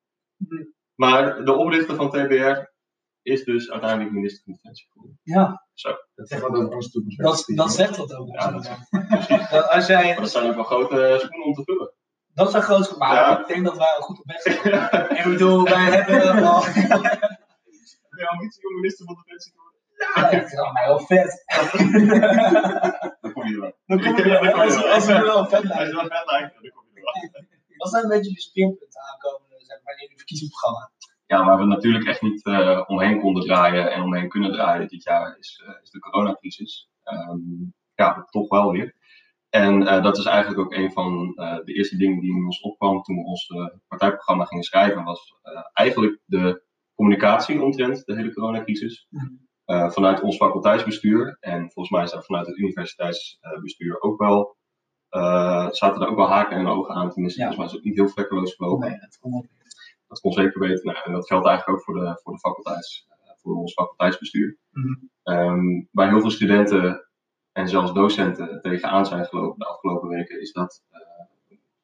Maar 0.95 1.45
de 1.45 1.53
oprichter 1.53 1.97
van 1.97 2.11
TBR 2.11 2.69
is 3.23 3.45
dus 3.45 3.71
uiteindelijk 3.71 4.13
minister 4.13 4.43
van 4.45 4.53
Defensie 4.53 4.87
geworden. 4.93 5.21
ja 5.23 5.67
Dat 6.15 6.29
zegt 6.29 6.43
wat 6.43 6.51
over 6.51 6.71
dat, 7.17 7.45
dat 7.55 7.73
zegt 7.73 7.97
dat 7.97 8.15
ook. 8.15 8.29
Ja, 8.29 8.51
dat 8.51 8.71
Dat 9.51 9.69
als 9.69 9.87
jij, 9.87 10.07
Maar 10.07 10.21
dat 10.21 10.31
zijn 10.31 10.49
ook 10.49 10.55
wel 10.55 10.65
grote 10.65 11.17
schoenen 11.19 11.47
om 11.47 11.55
te 11.55 11.63
vullen. 11.65 11.93
dat 12.35 12.51
zijn 12.51 12.63
groot 12.63 12.99
maar 12.99 13.15
Ja. 13.15 13.41
ik 13.41 13.47
denk 13.47 13.65
dat 13.65 13.77
wij 13.77 13.95
al 13.97 14.03
goed 14.03 14.19
op 14.19 14.27
weg 14.27 14.41
zijn. 14.41 14.59
Ik 15.19 15.25
bedoel, 15.25 15.65
wij 15.65 15.85
hebben 15.91 16.43
al... 16.45 16.63
Je 18.21 18.29
ambitie 18.29 18.69
om 18.69 18.75
minister 18.75 19.07
van 19.07 19.15
Defensie 19.15 19.53
te 19.53 19.59
worden? 19.63 19.80
Ja, 20.01 20.31
dat 20.31 20.45
is 20.45 20.55
wel 20.55 20.73
mij 20.73 20.87
wel 20.87 21.01
vet. 21.01 21.45
Dan 23.21 23.33
kom 23.33 23.47
je 23.47 23.55
er 23.55 23.61
wel. 23.61 23.73
Dan 23.87 24.01
kom 24.01 24.17
je 24.17 24.23
er 24.23 24.53
als, 24.53 24.85
als 24.85 25.07
we 25.07 25.13
wel 25.13 25.47
vet 25.47 25.71
Als 25.71 25.89
je 25.89 25.95
wel 25.95 26.03
vet 26.03 26.31
lijkt, 26.31 26.55
dan 26.55 26.71
kom 26.75 26.85
je 26.93 27.01
er 27.01 27.33
wel. 27.33 27.45
Wat 27.77 27.91
zijn 27.91 28.03
een 28.03 28.09
beetje 28.09 28.33
de 28.33 28.41
speerpunten 28.41 29.01
aankomende, 29.13 29.55
zeg 29.59 29.79
maar, 29.85 29.95
in 29.99 30.09
het 30.09 30.17
verkiezingsprogramma? 30.17 30.91
Ja, 31.27 31.45
waar 31.45 31.59
we 31.59 31.65
natuurlijk 31.65 32.07
echt 32.07 32.23
niet 32.23 32.47
uh, 32.47 32.85
omheen 32.87 33.21
konden 33.21 33.45
draaien 33.45 33.93
en 33.93 34.03
omheen 34.03 34.29
kunnen 34.29 34.53
draaien 34.53 34.89
dit 34.89 35.03
jaar 35.03 35.37
is, 35.39 35.63
uh, 35.67 35.75
is 35.83 35.91
de 35.91 35.99
coronacrisis. 35.99 36.91
Um, 37.05 37.75
ja, 37.95 38.27
toch 38.31 38.49
wel 38.49 38.73
weer. 38.73 38.95
En 39.49 39.83
uh, 39.83 40.03
dat 40.03 40.19
is 40.19 40.25
eigenlijk 40.25 40.61
ook 40.61 40.73
een 40.75 40.93
van 40.93 41.33
de 41.65 41.73
eerste 41.75 41.97
dingen 41.97 42.21
die 42.21 42.37
in 42.37 42.45
ons 42.45 42.61
opkwam 42.61 43.03
toen 43.03 43.17
we 43.17 43.23
ons 43.23 43.53
partijprogramma 43.89 44.45
gingen 44.45 44.65
schrijven, 44.65 45.05
was 45.05 45.35
eigenlijk 45.73 46.21
de 46.25 46.63
communicatie 46.95 47.63
omtrent 47.63 48.05
de 48.05 48.15
hele 48.17 48.33
coronacrisis. 48.33 49.09
Uh, 49.71 49.91
vanuit 49.91 50.21
ons 50.21 50.37
faculteitsbestuur 50.37 51.37
en 51.41 51.61
volgens 51.61 51.91
mij 51.91 52.03
is 52.03 52.11
dat 52.11 52.27
vanuit 52.27 52.47
het 52.47 52.57
universiteitsbestuur 52.57 54.01
ook 54.01 54.19
wel, 54.19 54.57
uh, 55.11 55.71
zaten 55.71 56.03
er 56.03 56.09
ook 56.09 56.17
wel 56.17 56.29
haken 56.29 56.57
en 56.57 56.67
ogen 56.67 56.95
aan. 56.95 57.11
Tenminste, 57.11 57.41
Ja. 57.41 57.47
volgens 57.47 57.57
mij 57.57 57.67
is 57.67 57.85
het 57.85 57.85
niet 57.85 58.01
heel 58.07 58.15
vlekkeloos 58.15 58.55
gelopen. 58.55 58.89
Nee, 58.89 58.99
dat 58.99 59.19
op. 59.21 59.47
Dat 60.09 60.21
kon 60.21 60.33
zeker 60.33 60.61
weten. 60.61 60.85
Nou, 60.87 60.99
en 61.05 61.13
dat 61.13 61.27
geldt 61.27 61.47
eigenlijk 61.47 61.79
ook 61.79 61.85
voor, 61.85 61.95
de, 61.95 62.21
voor, 62.23 62.33
de 62.33 62.39
faculteits, 62.39 63.07
uh, 63.09 63.31
voor 63.37 63.55
ons 63.55 63.73
faculteitsbestuur. 63.73 64.59
Um, 65.25 65.89
waar 65.93 66.09
heel 66.09 66.21
veel 66.21 66.31
studenten 66.31 67.09
en 67.53 67.69
zelfs 67.69 67.93
docenten 67.93 68.61
tegenaan 68.63 69.07
zijn 69.07 69.25
gelopen 69.25 69.59
de 69.59 69.67
afgelopen 69.67 70.09
weken, 70.09 70.41
is 70.41 70.53
dat 70.53 70.83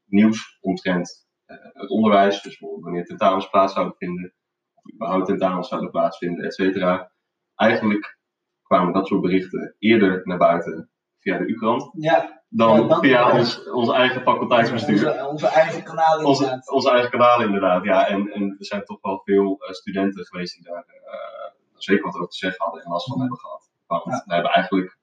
nieuws 0.05 0.59
omtrent 0.61 1.27
uh, 1.47 1.57
het 1.73 1.91
onderwijs, 1.91 2.43
dus 2.43 2.59
wanneer 2.81 3.05
tentamens 3.05 3.51
plaats 3.51 3.73
zouden 3.73 3.97
vinden, 3.97 4.35
of 4.75 4.93
überhaupt 4.95 5.27
tentamens 5.27 5.69
zouden 5.69 5.91
plaatsvinden, 5.91 6.45
et 6.45 6.55
cetera. 6.55 7.15
Eigenlijk 7.57 8.19
kwamen 8.63 8.93
dat 8.93 9.07
soort 9.07 9.21
berichten 9.21 9.75
eerder 9.79 10.21
naar 10.25 10.39
buiten 10.39 10.91
via 11.19 11.39
de 11.39 11.47
U-krant 11.47 11.91
Ja, 11.93 12.43
dan 12.49 12.87
Ja, 12.89 12.99
via 12.99 13.33
ons, 13.39 13.69
ons 13.71 13.91
eigen 13.91 14.23
faculteitsbestuur. 14.23 15.07
onze, 15.09 15.27
onze 15.27 15.47
eigen 15.49 15.83
kanalen 15.83 16.25
Onze, 16.27 16.43
inderdaad. 16.43 16.71
onze 16.71 16.91
eigen 16.91 17.11
kanalen 17.11 17.47
inderdaad, 17.47 17.85
ja. 17.85 18.07
En, 18.09 18.33
en 18.33 18.43
er 18.59 18.65
zijn 18.65 18.85
toch 18.85 18.99
wel 19.01 19.21
veel 19.25 19.45
uh, 19.63 19.71
studenten 19.71 20.25
geweest 20.27 20.55
die 20.55 20.65
daar 20.65 20.85
uh, 20.89 21.51
zeker 21.75 22.05
wat 22.05 22.15
over 22.15 22.29
te 22.29 22.37
zeggen 22.37 22.65
hadden 22.65 22.83
en 22.83 22.91
last 22.91 23.07
van 23.09 23.21
hebben 23.21 23.39
gehad. 23.39 23.71
Want 23.87 24.05
Ja. 24.05 24.23
we 24.27 24.35
hebben 24.35 24.53
eigenlijk 24.53 24.99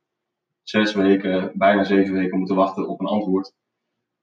zes 0.64 0.94
weken, 0.94 1.52
bijna 1.54 1.84
zeven 1.84 2.14
weken 2.14 2.38
moeten 2.38 2.56
wachten 2.56 2.88
op 2.88 3.00
een 3.00 3.08
antwoord. 3.08 3.54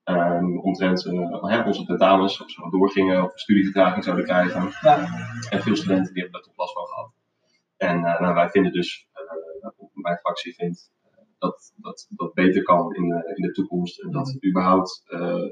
Um, 0.04 0.60
omtrent 0.60 1.04
uh, 1.06 1.66
onze 1.66 1.84
tentamens, 1.84 2.42
of 2.42 2.50
ze 2.50 2.60
wel 2.60 2.70
doorgingen, 2.70 3.22
of 3.24 3.32
een 3.32 3.38
studievertraging 3.38 4.04
zouden 4.04 4.24
krijgen. 4.24 4.72
Ja. 4.80 4.98
En 5.50 5.62
veel 5.62 5.76
studenten 5.76 6.12
die 6.14 6.22
hebben 6.22 6.40
daar 6.40 6.48
toch 6.50 6.56
last 6.56 6.72
van 6.72 6.86
gehad. 6.86 7.10
En 7.80 8.00
nou, 8.00 8.34
wij 8.34 8.48
vinden 8.48 8.72
dus, 8.72 9.08
mijn 9.92 10.18
fractie 10.18 10.54
vindt, 10.54 10.90
dat 11.38 11.72
dat, 11.76 12.06
dat 12.08 12.34
beter 12.34 12.62
kan 12.62 12.94
in 12.94 13.08
de, 13.08 13.32
in 13.34 13.42
de 13.42 13.52
toekomst. 13.52 14.02
En 14.02 14.10
dat 14.10 14.38
überhaupt 14.48 15.02
uh, 15.06 15.50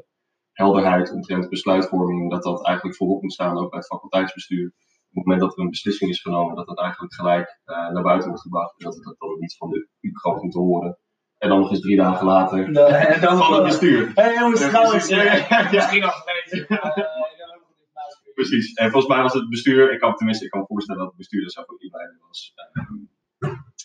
helderheid 0.52 1.12
omtrent 1.12 1.48
besluitvorming, 1.48 2.30
dat 2.30 2.42
dat 2.42 2.66
eigenlijk 2.66 2.96
voorop 2.96 3.22
moet 3.22 3.32
staan, 3.32 3.58
ook 3.58 3.70
bij 3.70 3.78
het 3.78 3.88
faculteitsbestuur. 3.88 4.66
Op 4.66 5.14
het 5.14 5.24
moment 5.24 5.40
dat 5.40 5.56
er 5.56 5.62
een 5.62 5.70
beslissing 5.70 6.10
is 6.10 6.20
genomen, 6.20 6.56
dat 6.56 6.66
dat 6.66 6.78
eigenlijk 6.78 7.14
gelijk 7.14 7.60
uh, 7.66 7.90
naar 7.90 8.02
buiten 8.02 8.28
wordt 8.28 8.42
gebracht. 8.42 8.78
En 8.78 8.84
dat 8.84 8.94
het 8.94 9.18
dan 9.18 9.38
niet 9.38 9.56
van 9.56 9.70
de 9.70 9.88
U-krant 10.00 10.42
moet 10.42 10.54
horen. 10.54 10.98
En 11.38 11.48
dan 11.48 11.58
nog 11.58 11.70
eens 11.70 11.80
drie 11.80 11.96
dagen 11.96 12.26
later 12.26 12.64
En 12.64 13.20
dan 13.20 13.36
van 13.42 13.54
het 13.54 13.62
bestuur. 13.62 14.10
Hé 14.14 14.28
jongens, 14.28 14.68
trouwens, 14.68 15.08
misschien 15.70 16.00
nog 16.00 16.24
gelezen. 16.24 16.66
maar, 16.68 16.80
eh, 16.80 17.32
ik 17.32 17.38
heb 17.38 17.48
ook 17.54 17.60
nog 17.60 17.76
niet 17.76 17.90
naast- 17.94 18.27
Precies. 18.38 18.72
En 18.72 18.90
volgens 18.90 19.12
mij 19.12 19.22
was 19.22 19.32
het 19.32 19.48
bestuur, 19.48 19.92
ik 19.92 20.00
kan 20.00 20.14
tenminste, 20.14 20.44
ik 20.44 20.50
kan 20.50 20.60
me 20.60 20.66
voorstellen 20.66 21.00
dat 21.00 21.08
het 21.08 21.18
bestuur 21.18 21.44
er 21.44 21.50
zelf 21.50 21.68
ook 21.68 21.80
niet 21.80 21.90
bij 21.90 22.16
was. 22.26 22.52
Ehm, 22.54 22.94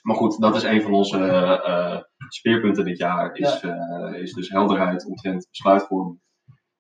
maar 0.02 0.16
goed, 0.16 0.42
dat 0.42 0.56
is 0.56 0.64
een 0.64 0.82
van 0.82 0.94
onze 0.94 1.20
eh, 1.20 2.02
speerpunten 2.28 2.86
dit 2.86 2.98
jaar, 2.98 3.36
is, 3.36 3.62
eh, 3.62 4.14
is 4.22 4.34
dus 4.34 4.50
helderheid 4.50 5.06
omtrent 5.06 5.48
besluitvorming. 5.50 6.20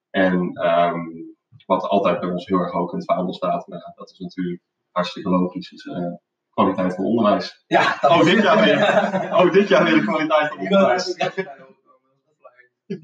En 0.09 0.51
ehm, 0.53 0.99
wat 1.65 1.83
altijd 1.83 2.19
bij 2.19 2.29
ons 2.29 2.45
heel 2.45 2.59
erg 2.59 2.71
hoog 2.71 2.91
in 2.91 2.97
het 2.97 3.07
vaandel 3.07 3.33
staat, 3.33 3.67
maar 3.67 3.93
dat 3.95 4.09
is 4.11 4.19
natuurlijk 4.19 4.61
hartstikke 4.91 5.29
logisch, 5.29 5.71
is 5.71 5.85
eh, 5.85 6.13
kwaliteit 6.49 6.95
van 6.95 7.05
onderwijs. 7.05 7.63
Ja, 7.67 7.97
Oh, 8.01 8.23
dit 8.23 8.41
jaar 8.41 8.63
weer. 8.63 9.35
Oh, 9.37 9.51
dit 9.51 9.67
jaar 9.67 9.83
weer 9.83 9.93
de 9.93 10.01
kwaliteit 10.01 10.47
van 10.47 10.59
onderwijs. 10.59 11.15
Die 12.85 12.99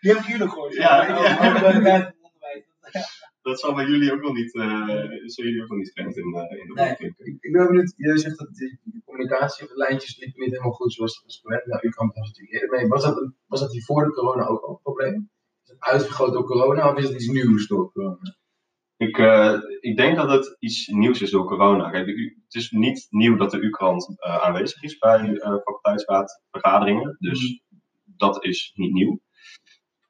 die 0.00 0.12
heb 0.12 0.16
ik 0.16 0.26
jullie 0.26 0.48
gehoord. 0.48 0.74
Ja, 0.74 1.06
ja. 1.06 1.34
kwaliteit 1.34 2.02
van 2.02 2.30
onderwijs. 2.32 3.25
Dat 3.46 3.60
zal 3.60 3.74
bij 3.74 3.86
jullie 3.86 4.12
ook 4.12 4.20
nog 4.20 4.34
niet, 4.34 4.54
uh, 4.54 4.88
jullie 5.24 5.62
ook 5.62 5.68
nog 5.68 5.78
niet 5.78 5.92
vreemd 5.92 6.16
in, 6.16 6.28
uh, 6.28 6.60
in 6.60 6.66
de 6.66 6.72
Nee. 6.74 6.90
Ik, 6.90 7.36
ik 7.40 7.52
ben 7.52 7.66
benieuwd, 7.66 7.94
jij 7.96 8.16
zegt 8.16 8.38
dat 8.38 8.54
de, 8.54 8.78
communicatie 9.04 9.64
op 9.64 9.68
de 9.68 9.76
lijntjes 9.76 10.18
niet, 10.18 10.36
niet 10.36 10.50
helemaal 10.50 10.72
goed 10.72 10.92
zoals 10.92 11.22
was 11.24 11.40
gewend. 11.42 11.66
Nou, 11.66 11.86
u 11.86 11.88
kwam 11.88 12.10
er 12.14 12.20
natuurlijk 12.20 12.54
eerder 12.54 12.78
mee. 12.78 12.88
Was 12.88 13.02
dat, 13.04 13.32
was 13.46 13.60
dat 13.60 13.72
hier 13.72 13.82
voor 13.82 14.04
de 14.04 14.12
corona 14.12 14.46
ook 14.46 14.62
al 14.62 14.70
een 14.70 14.80
probleem? 14.82 15.30
Is 15.64 15.70
het 15.70 15.80
uitvergroot 15.80 16.32
door 16.32 16.44
corona 16.44 16.90
of 16.90 16.98
is 16.98 17.04
het 17.04 17.14
iets 17.14 17.26
nieuws 17.26 17.66
door 17.66 17.92
corona? 17.92 18.36
Ik, 18.96 19.18
uh, 19.18 19.58
ik 19.80 19.96
denk 19.96 20.16
dat 20.16 20.30
het 20.30 20.56
iets 20.58 20.86
nieuws 20.86 21.22
is 21.22 21.30
door 21.30 21.46
corona. 21.46 21.90
Kijk, 21.90 22.06
het 22.06 22.54
is 22.54 22.70
niet 22.70 23.06
nieuw 23.10 23.36
dat 23.36 23.50
de 23.50 23.60
U-krant 23.60 24.08
uh, 24.08 24.44
aanwezig 24.44 24.82
is 24.82 24.98
bij 24.98 25.28
uh, 25.28 25.40
faculteitsraadvergaderingen. 25.40 27.16
Dus 27.18 27.62
dat 28.04 28.44
is 28.44 28.72
niet 28.74 28.92
nieuw. 28.92 29.20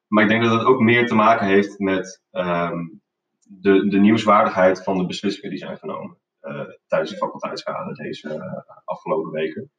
Maar 0.08 0.22
ik 0.22 0.30
denk 0.30 0.42
dat 0.42 0.58
het 0.58 0.66
ook 0.66 0.80
meer 0.80 1.06
te 1.06 1.14
maken 1.14 1.46
heeft 1.46 1.78
met 1.78 2.22
um, 2.30 3.04
de, 3.48 3.88
de 3.88 3.98
nieuwswaardigheid 3.98 4.82
van 4.82 4.98
de 4.98 5.06
beslissingen 5.06 5.50
die 5.50 5.58
zijn 5.58 5.78
genomen 5.78 6.18
uh, 6.42 6.64
tijdens 6.86 7.10
de 7.10 7.16
faculteitsraden 7.16 7.94
deze 7.94 8.28
uh, 8.28 8.74
afgelopen 8.84 9.30
weken. 9.30 9.70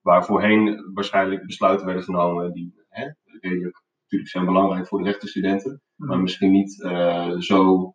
Waar 0.00 0.24
voorheen 0.24 0.90
waarschijnlijk 0.94 1.46
besluiten 1.46 1.86
werden 1.86 2.04
genomen 2.04 2.52
die 2.52 2.74
hè, 2.88 3.10
redelijk 3.40 3.82
natuurlijk 4.02 4.30
zijn 4.30 4.44
belangrijk 4.44 4.86
voor 4.86 4.98
de 4.98 5.04
rechtenstudenten, 5.04 5.82
mm. 5.96 6.06
maar 6.06 6.20
misschien 6.20 6.50
niet 6.50 6.78
uh, 6.78 7.38
zo 7.38 7.92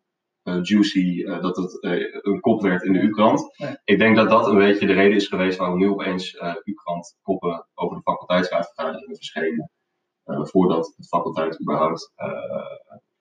juicy 0.62 1.24
dat 1.24 1.56
het 1.56 1.78
een 2.24 2.40
kop 2.40 2.62
werd 2.62 2.82
in 2.82 2.92
de 2.92 3.00
U-krant. 3.00 3.54
Nee. 3.56 3.76
Ik 3.84 3.98
denk 3.98 4.16
dat 4.16 4.28
dat 4.28 4.46
een 4.46 4.58
beetje 4.58 4.86
de 4.86 4.92
reden 4.92 5.16
is 5.16 5.28
geweest 5.28 5.58
waarom 5.58 5.78
nu 5.78 5.88
opeens 5.88 6.34
U-krant 6.64 7.18
koppen 7.22 7.66
over 7.74 7.96
de 7.96 8.02
faculteitsraadvergaderingen 8.02 9.16
verschenen. 9.16 9.70
Voordat 10.24 10.94
de 10.96 11.04
faculteit 11.04 11.60
überhaupt. 11.60 12.12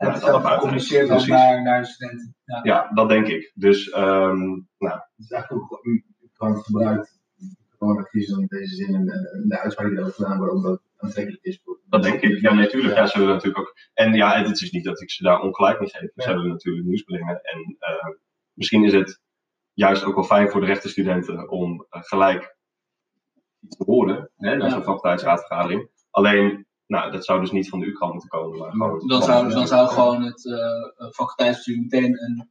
Ja, 0.05 0.19
dat 0.19 0.43
dat 0.43 0.45
gecommuniceerd 0.45 1.09
was 1.09 1.27
naar, 1.27 1.63
naar 1.63 1.81
de 1.81 1.87
studenten. 1.87 2.35
Ja. 2.45 2.59
ja. 2.63 2.91
dat 2.93 3.09
denk 3.09 3.27
ik. 3.27 3.51
Dus, 3.55 3.95
um, 3.95 4.67
nou. 4.77 4.93
Het 4.93 5.25
is 5.25 5.31
eigenlijk 5.31 5.73
ook 5.73 5.81
kan 6.33 6.63
gebruikt 6.63 7.19
gewoon 7.77 7.95
de 7.95 8.09
crisis 8.09 8.37
in 8.37 8.45
deze 8.47 8.75
zin 8.75 8.95
en 8.95 9.05
de 9.47 9.59
uitspraak 9.59 9.89
die 9.89 9.97
erover 9.97 10.13
gedaan 10.13 10.49
omdat 10.49 10.71
het 10.71 10.81
aantrekkelijk 10.97 11.43
is. 11.43 11.59
Voor 11.63 11.79
dat 11.89 12.03
denk 12.03 12.21
ik. 12.21 12.41
Ja, 12.41 12.53
natuurlijk. 12.53 12.93
Ja. 12.93 13.01
ja, 13.01 13.07
ze 13.07 13.17
willen 13.17 13.33
natuurlijk 13.33 13.59
ook. 13.59 13.77
En 13.93 14.13
ja, 14.13 14.43
het 14.43 14.61
is 14.61 14.71
niet 14.71 14.83
dat 14.83 15.01
ik 15.01 15.11
ze 15.11 15.23
daar 15.23 15.41
ongelijk 15.41 15.79
mee 15.79 15.89
geef. 15.89 16.11
Ze 16.15 16.33
willen 16.33 16.47
natuurlijk 16.47 16.85
nieuws 16.85 17.03
brengen. 17.03 17.41
En 17.41 17.77
uh, 17.79 18.15
misschien 18.53 18.83
is 18.83 18.93
het 18.93 19.21
juist 19.73 20.03
ook 20.03 20.15
wel 20.15 20.23
fijn 20.23 20.49
voor 20.49 20.61
de 20.61 20.67
rechtenstudenten 20.67 21.49
om 21.49 21.85
uh, 21.89 22.01
gelijk 22.01 22.55
iets 23.59 23.77
te 23.77 23.83
horen 23.83 24.31
hè, 24.37 24.55
naar 24.55 24.71
zo'n 24.71 24.83
faculteitsraadvergadering. 24.83 25.89
Alleen, 26.09 26.64
nou, 26.87 27.11
dat 27.11 27.25
zou 27.25 27.39
dus 27.39 27.51
niet 27.51 27.69
van 27.69 27.79
de 27.79 27.85
U-krant 27.85 28.11
moeten 28.11 28.29
komen. 28.29 28.57
Maar 28.77 28.89
gewoon 28.89 29.07
dan, 29.07 29.23
zou, 29.23 29.49
dan 29.49 29.67
zou 29.67 29.89
gewoon 29.89 30.23
het 30.23 30.45
uh, 30.45 31.09
faculteitsbestuur 31.11 31.79
meteen 31.79 32.23
een 32.23 32.49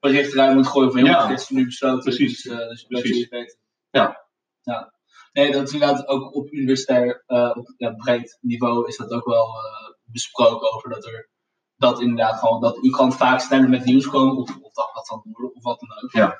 bericht 0.00 0.32
eruit 0.32 0.54
moeten 0.54 0.72
gooien 0.72 0.92
van 0.92 1.00
jongens, 1.00 1.22
Ja. 1.22 1.28
dit 1.28 1.40
is 1.40 1.48
nu 1.48 1.64
besloten. 1.64 2.02
Precies. 2.02 2.42
Dus, 2.42 2.52
uh, 2.52 2.68
dus 2.68 2.84
Precies. 2.84 3.28
weten. 3.28 3.58
Ja. 3.90 4.26
ja. 4.62 4.92
Nee, 5.32 5.52
dat 5.52 5.66
is 5.66 5.72
inderdaad 5.72 6.08
ook 6.08 6.34
op 6.34 6.52
universitair, 6.52 7.24
uh, 7.26 7.52
op 7.54 7.74
ja, 7.76 7.90
breed 7.92 8.38
niveau 8.40 8.88
is 8.88 8.96
dat 8.96 9.10
ook 9.10 9.24
wel 9.24 9.46
uh, 9.46 9.94
besproken 10.04 10.72
over 10.72 10.90
dat 10.90 11.04
er 11.06 11.28
dat 11.76 12.00
inderdaad 12.00 12.38
gewoon, 12.38 12.60
dat 12.60 12.84
u 12.84 12.90
kan 12.90 13.12
vaak 13.12 13.40
sneller 13.40 13.68
met 13.68 13.84
nieuws 13.84 14.06
komen, 14.08 14.36
of, 14.36 14.56
of 14.60 14.72
dat 14.72 14.90
wat 14.92 15.06
van 15.06 15.22
Noorden, 15.24 15.54
of 15.54 15.62
wat 15.62 15.80
dan 15.80 16.02
ook. 16.02 16.12
Ja. 16.12 16.36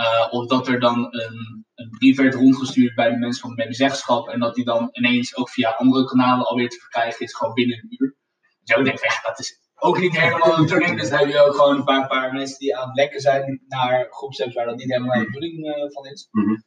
Uh, 0.00 0.26
of 0.30 0.46
dat 0.46 0.68
er 0.68 0.80
dan 0.80 0.98
een, 1.10 1.64
een 1.74 1.90
brief 1.90 2.16
werd 2.16 2.34
rondgestuurd 2.34 2.94
bij 2.94 3.10
de 3.10 3.16
mensen 3.16 3.40
van 3.40 3.50
het 3.50 3.58
medezeggenschap 3.58 4.28
en 4.28 4.40
dat 4.40 4.54
die 4.54 4.64
dan 4.64 4.88
ineens 4.92 5.36
ook 5.36 5.50
via 5.50 5.70
andere 5.70 6.04
kanalen 6.04 6.46
alweer 6.46 6.68
te 6.68 6.80
verkrijgen 6.80 7.20
is, 7.20 7.34
gewoon 7.34 7.54
binnen 7.54 7.78
een 7.78 7.96
uur. 7.98 8.16
Ik 8.64 8.84
denk, 8.84 9.02
ja, 9.02 9.20
dat 9.22 9.38
is 9.38 9.60
ook 9.74 9.98
niet 9.98 10.18
helemaal 10.18 10.56
de 10.56 10.62
bedoeling. 10.62 11.00
Dus 11.00 11.08
dan 11.10 11.18
heb 11.18 11.28
je 11.28 11.46
ook 11.46 11.54
gewoon 11.54 11.76
een 11.76 11.84
paar, 11.84 12.06
paar 12.06 12.32
mensen 12.32 12.58
die 12.58 12.76
aan 12.76 12.86
het 12.88 12.96
lekken 12.96 13.20
zijn 13.20 13.64
naar 13.68 14.06
groepsapps 14.10 14.54
waar 14.54 14.66
dat 14.66 14.76
niet 14.76 14.92
helemaal 14.92 15.18
de 15.18 15.24
bedoeling 15.24 15.66
uh, 15.66 15.90
van 15.90 16.06
is. 16.06 16.28
Mm 16.30 16.44
-hmm. 16.44 16.64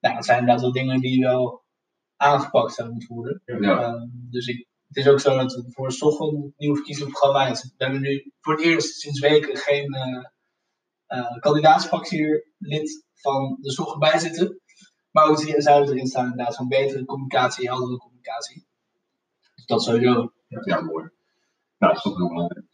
Nou, 0.00 0.14
dat 0.14 0.24
zijn 0.24 0.38
inderdaad 0.38 0.62
wel 0.62 0.72
dingen 0.72 1.00
die 1.00 1.20
wel 1.20 1.64
aangepakt 2.16 2.74
zouden 2.74 2.96
moeten 2.96 3.14
worden. 3.14 3.42
Ja. 3.44 3.94
Uh, 3.94 4.02
dus 4.30 4.46
ik, 4.46 4.66
het 4.86 4.96
is 4.96 5.08
ook 5.08 5.20
zo 5.20 5.36
dat 5.36 5.54
we 5.54 5.70
voor 5.70 5.92
Stockholm 5.92 6.52
nieuwe 6.56 6.76
verkiezingsprogramma 6.76 7.46
is. 7.46 7.62
We 7.62 7.84
hebben 7.84 8.00
nu 8.00 8.32
voor 8.40 8.54
het 8.54 8.62
eerst 8.62 9.00
sinds 9.00 9.20
weken 9.20 9.56
geen 9.56 9.94
uh, 11.14 11.38
kandidaatsfractielid 11.40 13.04
van 13.14 13.58
de 13.60 13.70
Stockholm 13.70 13.98
bij 13.98 14.18
zitten. 14.18 14.60
Maar 15.10 15.26
ook 15.26 15.38
zouden 15.56 15.94
erin 15.94 16.06
staan 16.06 16.30
inderdaad 16.30 16.56
van 16.56 16.68
betere 16.68 17.04
communicatie, 17.04 17.68
heldere 17.68 17.96
communicatie. 17.96 18.66
Dus 19.54 19.64
dat 19.66 19.82
sowieso. 19.82 20.32
Ja, 20.48 20.60
ja 20.64 20.80
mooi. 20.80 21.10
Nou, 21.78 21.92
dat 21.92 21.96
is 21.96 22.02
toch 22.02 22.16
heel 22.16 22.28
belangrijk. 22.28 22.66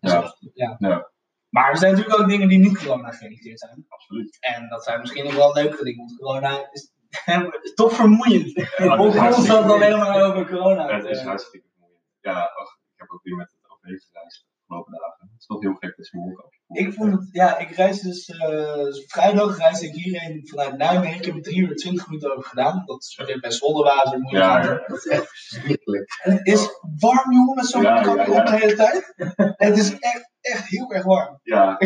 Ja. 0.00 0.34
Ja. 0.54 0.76
ja. 0.78 1.12
Maar 1.48 1.70
er 1.70 1.76
zijn 1.76 1.92
natuurlijk 1.92 2.20
ook 2.20 2.28
dingen 2.28 2.48
die 2.48 2.58
niet 2.58 2.78
corona 2.78 3.10
gerelateerd 3.10 3.58
zijn. 3.60 3.84
Absoluut. 3.88 4.36
En 4.40 4.68
dat 4.68 4.84
zijn 4.84 5.00
misschien 5.00 5.24
nog 5.24 5.34
wel 5.34 5.52
leukere 5.52 5.84
dingen, 5.84 5.98
want 5.98 6.16
corona 6.16 6.68
is, 6.72 6.92
is 7.62 7.74
toch 7.74 7.92
vermoeiend. 7.92 8.52
Ja, 8.76 8.98
Om 8.98 9.12
constant 9.12 9.70
alleen 9.70 9.98
maar 9.98 10.22
over 10.22 10.46
corona 10.46 10.94
Het 10.96 11.04
is 11.04 11.22
hartstikke 11.22 11.68
vermoeiend. 11.70 12.02
Ja, 12.20 12.40
ach, 12.40 12.78
ik 12.92 13.00
heb 13.00 13.10
ook 13.10 13.22
weer 13.22 13.36
met 13.36 13.50
het 13.50 13.70
OV 13.70 13.80
gereisd 13.80 14.46
afgelopen 14.66 14.92
dagen. 14.92 15.28
Het 15.30 15.40
is 15.40 15.46
toch 15.46 15.60
heel 15.60 15.74
gek 15.74 15.96
dat 15.96 16.08
je 16.08 16.18
mondkapje 16.18 16.58
Ik 16.66 16.92
vond 16.92 17.12
het, 17.12 17.28
ja, 17.32 17.58
ik 17.58 17.70
reis 17.70 18.00
dus, 18.00 18.28
uh, 18.28 18.86
vrijdag 19.06 19.58
reisde 19.58 19.86
ik 19.86 19.94
hierheen 19.94 20.48
vanuit 20.48 20.76
Nijmegen. 20.76 21.18
Ik 21.18 21.24
heb 21.24 21.34
er 21.34 21.42
3 21.42 21.56
uur 21.58 21.76
20 21.76 22.06
minuten 22.06 22.30
over 22.36 22.44
gedaan. 22.48 22.82
Dat 22.86 23.02
is 23.02 23.20
weer 23.26 23.40
bij 23.40 23.50
Zolderwater 23.50 24.18
Ja. 24.30 24.62
Dat 24.86 24.96
is 24.96 25.06
echt 25.06 25.28
verschrikkelijk. 25.28 26.20
En 26.22 26.32
het 26.32 26.46
is 26.46 26.68
warm, 27.00 27.32
jongen, 27.32 27.54
met 27.54 27.66
zo'n 27.66 27.82
Ja, 27.82 27.92
mondkapje 27.94 28.32
op 28.40 28.46
de 28.46 28.56
hele 28.56 28.74
tijd. 28.74 29.12
En 29.36 29.54
het 29.56 29.78
is 29.78 29.98
echt, 29.98 30.30
echt 30.40 30.68
heel 30.68 30.92
erg 30.92 31.04
warm. 31.04 31.38
Ja, 31.42 31.76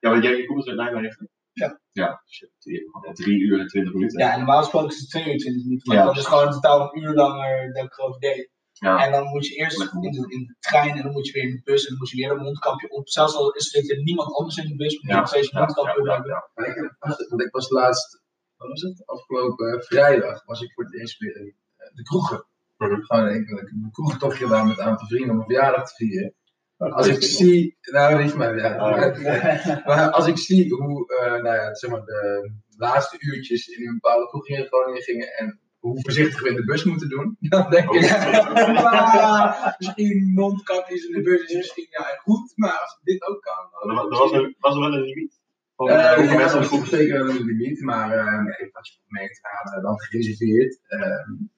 ja 0.00 0.10
want 0.10 0.22
jij 0.24 0.44
komt 0.44 0.64
dus 0.64 0.68
uit 0.68 0.90
Nijmegen? 0.92 1.30
Ja. 1.52 1.80
Ja, 1.92 2.22
shit, 2.30 2.50
die- 2.58 2.90
drie 3.12 3.38
uur 3.38 3.60
en 3.60 3.66
twintig 3.66 3.92
minuten. 3.92 4.18
Ja, 4.18 4.36
normaal 4.36 4.58
gesproken 4.58 4.88
is 4.88 4.98
het 5.00 5.08
2 5.10 5.32
uur 5.32 5.38
20 5.38 5.62
minuten. 5.64 5.88
Maar 5.94 5.96
Ja. 5.96 6.04
dat 6.04 6.16
is 6.16 6.24
gewoon 6.26 6.44
in 6.46 6.50
totaal 6.52 6.80
een 6.80 7.02
uur 7.02 7.14
langer 7.14 7.72
dat 7.72 7.84
ik 7.84 7.98
erover 7.98 8.20
deed. 8.20 8.50
Ja. 8.82 9.04
En 9.04 9.12
dan 9.12 9.24
moet 9.28 9.46
je 9.46 9.54
eerst 9.54 9.80
in 9.80 10.00
de, 10.00 10.24
in 10.28 10.46
de 10.46 10.54
trein 10.58 10.96
en 10.96 11.02
dan 11.02 11.12
moet 11.12 11.26
je 11.26 11.32
weer 11.32 11.42
in 11.42 11.54
de 11.54 11.60
bus 11.64 11.82
en 11.82 11.88
dan 11.88 11.98
moet 11.98 12.10
je 12.10 12.16
weer 12.16 12.30
een 12.30 12.42
mondkapje 12.42 12.90
op. 12.90 13.08
Zelfs 13.08 13.34
al 13.34 13.50
is 13.52 13.74
er 13.74 14.02
niemand 14.02 14.34
anders 14.34 14.56
in 14.56 14.68
de 14.68 14.76
bus, 14.76 14.94
moet 14.94 15.10
je 15.10 15.16
nog 15.16 15.28
steeds 15.28 15.50
ja, 15.50 15.58
mondkapje 15.58 16.00
op 16.00 16.06
ja, 16.06 16.12
hebben. 16.12 16.30
ja. 16.30 17.16
Want 17.28 17.42
ik 17.42 17.50
was 17.50 17.70
laatst, 17.70 18.20
wat 18.56 18.68
was 18.68 18.80
het? 18.80 19.02
Afgelopen 19.06 19.72
eh, 19.72 19.80
vrijdag 19.80 20.44
was 20.44 20.60
ik 20.60 20.72
voor 20.72 20.84
het 20.84 20.94
eerst 20.94 21.18
weer 21.18 21.36
in 21.36 21.54
eh, 21.76 21.94
de 21.94 22.02
kroegen. 22.02 22.46
Mhm. 22.76 23.00
Gewoon 23.02 23.28
ik, 23.28 23.48
ik 23.48 23.48
heb 23.48 23.58
een 23.58 23.88
kroegtochtje 23.92 24.44
gedaan 24.44 24.68
met 24.68 24.78
een 24.78 24.84
aantal 24.84 25.06
vrienden 25.06 25.30
om 25.30 25.36
mijn 25.36 25.48
verjaardag 25.48 25.88
te 25.88 25.94
vieren. 25.94 26.34
Als 26.76 27.06
ik 27.06 27.22
zie, 27.22 27.76
nou 27.80 28.22
niet 28.22 28.34
maar 28.34 28.56
ja, 28.56 28.76
Ah. 28.76 29.86
maar 29.86 30.10
als 30.10 30.26
ik 30.26 30.38
zie 30.38 30.74
hoe, 30.74 31.16
eh, 31.16 31.42
nou 31.42 31.56
ja, 31.56 31.74
zeg 31.74 31.90
maar 31.90 32.04
de 32.04 32.52
laatste 32.76 33.16
uurtjes 33.18 33.66
in 33.66 33.86
een 33.88 33.94
bepaalde 34.00 34.28
kroeg 34.28 34.46
hier 34.46 34.58
in 34.58 34.66
Groningen 34.66 35.02
gingen 35.02 35.28
en 35.36 35.60
hoe 35.82 36.00
voorzichtig 36.04 36.40
we 36.42 36.48
in 36.48 36.56
de 36.60 36.64
bus 36.64 36.84
moeten 36.84 37.08
doen, 37.08 37.36
dan 37.54 37.70
denk 37.70 37.90
ik, 37.90 38.10
"Ah, 38.10 39.72
misschien 39.78 40.32
mondkapjes 40.34 41.04
in 41.08 41.12
de 41.16 41.22
bus 41.22 41.42
is 41.50 41.56
misschien 41.56 41.86
ja, 41.90 42.04
goed, 42.26 42.52
maar 42.54 42.76
als 42.84 42.98
dit 43.02 43.20
ook 43.28 43.40
kan, 43.42 43.62
dan 43.72 43.90
Er, 43.90 43.94
wa- 44.10 44.18
was, 44.18 44.32
er, 44.32 44.54
was 44.58 44.74
er 44.74 44.80
wel 44.80 44.94
een 44.94 45.00
limiet? 45.10 45.40
Van, 45.76 45.86
hoeveel 45.90 46.24
ja, 46.24 46.36
mensen 46.36 46.60
dat 46.70 46.82
is 46.82 46.88
zeker 46.88 47.24
wel 47.24 47.34
een 47.34 47.44
limiet, 47.44 47.80
maar 47.80 48.08
uh, 48.16 48.42
nee, 48.44 48.68
als 48.72 48.88
je 48.92 48.98
merkt, 49.06 49.38
hadden 49.42 49.82
dan 49.82 50.00
gereserveerd. 50.00 50.80
Uh, 50.88 51.00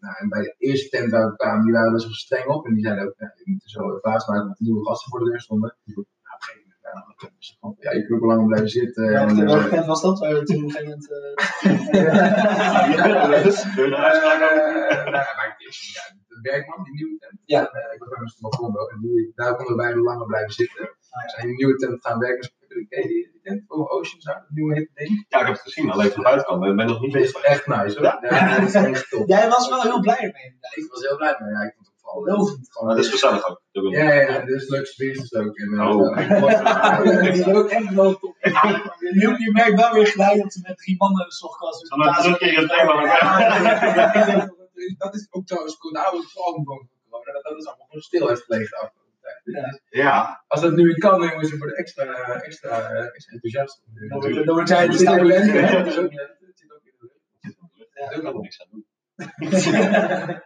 nou, 0.00 0.14
en 0.20 0.28
bij 0.28 0.42
de 0.42 0.54
eerste 0.58 0.88
tent 0.88 1.10
waar 1.10 1.28
we 1.30 1.36
kwamen, 1.36 1.64
die 1.64 1.72
waren 1.74 1.92
best 1.92 2.04
wel 2.04 2.14
streng 2.14 2.46
op. 2.46 2.66
En 2.66 2.74
die 2.74 2.84
zeiden 2.84 3.04
ook, 3.06 3.14
je 3.18 3.42
moet 3.44 3.62
er 3.64 3.70
zo 3.70 3.80
een 3.80 4.00
plaats 4.00 4.26
maken 4.28 4.46
met 4.48 4.56
de 4.58 4.64
nieuwe 4.64 4.84
gasten 4.84 5.10
voor 5.10 5.18
de 5.24 5.30
deur 5.30 5.40
stonden. 5.40 5.76
Nou, 5.84 5.98
op 6.00 6.06
een 6.06 6.06
gegeven 6.38 6.62
moment, 6.62 6.82
ja, 6.94 7.14
gewoon, 7.60 7.76
ja, 7.78 7.90
ook 8.14 8.20
wel 8.20 8.28
langer 8.28 8.46
blijven 8.46 8.68
zitten. 8.68 9.10
Ja, 9.10 9.20
en, 9.28 9.44
welke 9.44 9.64
eh, 9.64 9.70
tent 9.72 9.86
was 9.86 10.02
dat? 10.02 10.18
Waar 10.18 10.32
we 10.34 10.42
toen 10.42 10.56
op 10.56 10.62
een 10.62 10.70
gegeven 10.70 10.88
moment. 10.88 11.10
eh, 11.10 11.94
Ja, 12.96 13.26
dat 13.28 13.44
is- 13.46 13.74
Wil 13.74 13.84
een 13.86 13.94
uitspraak 13.96 14.42
over? 14.52 14.88
eh, 14.88 15.04
maar 15.06 15.54
ja, 15.58 16.02
de 16.28 16.38
werkman, 16.42 16.84
die 16.84 16.92
nieuwe 16.94 17.16
tent. 17.18 17.40
Ja. 17.44 17.60
Eh, 17.70 17.92
ik 17.94 17.98
was 17.98 18.08
bij 18.08 18.18
mijn 18.18 18.32
balkon 18.40 18.78
ook. 18.80 18.90
En 18.90 19.00
die, 19.00 19.32
daar 19.34 19.56
konden 19.56 19.76
wij 19.76 19.94
langer 19.96 20.26
blijven 20.26 20.52
zitten. 20.52 20.82
We 20.82 21.30
zijn 21.30 21.42
in 21.42 21.48
die 21.48 21.56
nieuwe 21.56 21.76
tent 21.78 22.06
gaan 22.06 22.18
werken. 22.18 22.40
Dus 22.40 22.50
ik, 22.78 22.84
oké, 22.92 23.00
die, 23.08 23.08
die 23.08 23.30
bekend? 23.42 23.64
Over 23.70 23.88
Ocean 23.90 24.20
Sound, 24.20 24.38
het 24.38 24.50
nieuwe 24.56 24.74
ding. 24.94 25.24
Ja, 25.28 25.40
ik 25.40 25.46
heb 25.46 25.54
het 25.54 25.60
gezien, 25.62 25.90
alleen 25.90 26.10
van 26.10 26.22
buitenkant. 26.22 26.64
Ik 26.64 26.76
ben 26.76 26.86
nog 26.86 27.00
niet 27.00 27.12
Dat 27.12 27.22
is 27.22 27.32
bezig. 27.32 27.48
echt 27.48 27.66
nice 27.66 27.94
hoor. 27.96 28.04
Ja. 28.04 28.18
Ja, 28.20 28.58
dat 28.58 28.68
is 28.68 28.74
echt 28.74 29.10
top. 29.10 29.28
Jij 29.28 29.48
was 29.48 29.68
wel 29.68 29.82
heel 29.82 30.00
blij 30.00 30.16
ermee. 30.16 30.44
inderdaad. 30.44 30.76
Ik 30.76 30.90
was 30.90 31.00
heel 31.08 31.16
blij 31.16 31.36
mee. 31.38 31.50
Ja, 31.52 31.62
ik 31.62 31.74
vond 31.76 31.92
het 32.14 32.24
vooral 32.24 32.44
Lovend. 32.46 32.66
gewoon. 32.72 32.86
Maar 32.88 32.96
het 32.96 33.04
is 33.04 33.10
gezellig 33.10 33.48
ook. 33.48 33.62
Dat. 33.72 33.92
Ja, 33.92 34.12
ja, 34.12 34.20
ja, 34.30 34.44
dus 34.44 34.68
leuk 34.68 34.94
is 34.96 35.34
ook. 35.34 35.56
En, 35.56 35.72
eh, 35.72 35.88
Oh. 35.96 36.18
ja, 36.18 37.02
Dat 37.02 37.34
is 37.34 37.44
ook 37.46 37.68
echt 37.70 37.94
wel 37.94 38.18
top. 38.18 38.36
Je, 38.40 39.34
je 39.38 39.50
merkt 39.52 39.80
wel 39.80 39.92
weer 39.92 40.06
gelijk 40.06 40.42
dat 40.42 40.52
ze 40.52 40.60
met 40.62 40.76
drie 40.76 40.96
mannen 40.98 41.24
een 41.24 41.30
sochtkast 41.30 41.86
Zal 41.86 42.06
ik 42.06 42.14
terug 42.14 42.40
in 42.40 42.58
het 42.60 42.68
thema 42.68 43.02
Ja, 43.02 44.50
Dat 44.98 45.14
is 45.14 45.26
ook 45.30 45.46
trouwens 45.46 45.78
cool. 45.78 45.92
Nou, 45.92 46.16
het 46.16 46.32
vooral 46.32 46.54
van 46.54 46.64
corona. 46.64 46.86
Dat 47.32 47.42
dat 47.44 47.56
is 47.58 47.66
allemaal 47.66 47.86
gewoon 47.86 48.02
stil 48.02 48.28
heeft 48.28 48.42
gelegen 48.42 48.68
de 48.70 48.76
afgelopen 48.76 49.12
tijd. 49.20 49.40
Dus 49.44 49.80
Ja, 50.02 50.44
Als 50.48 50.60
dat 50.60 50.72
nu 50.72 50.84
weer 50.84 50.98
kan, 50.98 51.18
dan 51.20 51.28
jongens, 51.28 51.50
dan 51.50 51.58
worden 51.58 51.76
extra, 51.76 52.04
extra, 52.40 52.90
eh, 52.90 53.04
extra 53.14 53.32
enthousiast. 53.32 53.82
Dan 54.08 54.20
wordt- 54.20 54.46
dan 54.46 54.66
zij 54.66 54.86
de 54.86 54.92
Het 54.92 55.00
zit 55.00 55.08
ook 55.08 55.18
in 55.18 55.24
de 55.26 55.42
stijl. 55.42 55.76
Het 55.76 55.86
is 55.86 55.98
ook- 55.98 56.12
het 56.12 56.52
zit 56.54 56.72
ook 56.72 56.80
in 56.84 56.92
de 56.98 57.08
lente. 57.42 58.10
daar 58.10 58.20
kan 58.20 58.34
ik 58.34 58.40
niks 58.40 58.60
aan 58.62 58.68
doen. 58.70 58.84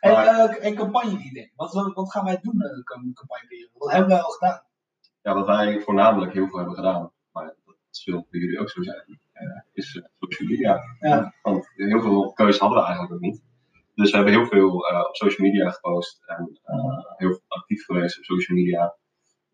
En, 0.00 0.10
uh, 0.10 0.64
en 0.64 0.74
campagne-idee. 0.74 1.52
Wat, 1.56 1.72
wat, 1.72 1.94
wat 1.94 2.10
gaan 2.12 2.24
wij 2.24 2.38
doen 2.42 2.52
in 2.52 2.58
de 2.76 2.82
komende 2.84 3.12
campagneperiode? 3.12 3.70
Wat 3.74 3.90
hebben 3.90 4.08
wij 4.08 4.20
al 4.20 4.30
gedaan? 4.30 4.62
Ja, 5.22 5.34
wat 5.34 5.46
wij 5.46 5.80
voornamelijk 5.80 6.32
heel 6.32 6.48
veel 6.48 6.56
hebben 6.56 6.74
gedaan, 6.74 7.12
maar 7.32 7.44
dat 7.64 7.76
zullen 7.90 8.26
voor 8.30 8.38
jullie 8.38 8.58
ook 8.58 8.70
zo 8.70 8.82
zijn, 8.82 9.20
eh, 9.32 9.60
is 9.72 9.96
eh, 9.96 10.04
social 10.18 10.48
media. 10.48 10.80
Ja. 11.00 11.34
Want 11.42 11.70
heel 11.74 12.00
veel 12.00 12.32
keuze 12.32 12.58
hadden 12.58 12.78
we 12.78 12.84
eigenlijk 12.84 13.14
ook 13.14 13.20
niet. 13.20 13.42
Dus 13.94 14.10
we 14.10 14.16
hebben 14.16 14.34
heel 14.34 14.46
veel 14.46 14.88
eh, 14.88 15.04
op 15.08 15.16
social 15.16 15.46
media 15.46 15.70
gepost 15.70 16.22
en 16.26 16.60
eh, 16.62 16.98
heel 17.16 17.40
actief 17.48 17.84
geweest 17.84 18.18
op 18.18 18.24
social 18.24 18.58
media. 18.58 18.96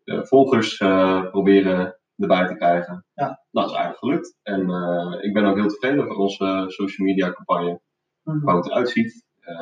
Eh, 0.03 0.23
volgers 0.23 0.77
eh, 0.77 1.29
proberen 1.29 1.99
erbij 2.17 2.47
te 2.47 2.55
krijgen. 2.55 3.05
Ja. 3.13 3.43
Dat 3.51 3.65
is 3.65 3.71
eigenlijk 3.71 3.99
gelukt. 3.99 4.37
En 4.43 4.69
eh, 4.69 5.23
ik 5.23 5.33
ben 5.33 5.45
ook 5.45 5.55
heel 5.55 5.67
tevreden 5.67 6.03
over 6.03 6.15
onze 6.15 6.63
social 6.67 7.07
media 7.07 7.31
campagne, 7.31 7.81
hoe 8.25 8.55
het 8.55 8.65
eruit 8.65 8.89
ziet. 8.89 9.23
Eh, 9.39 9.55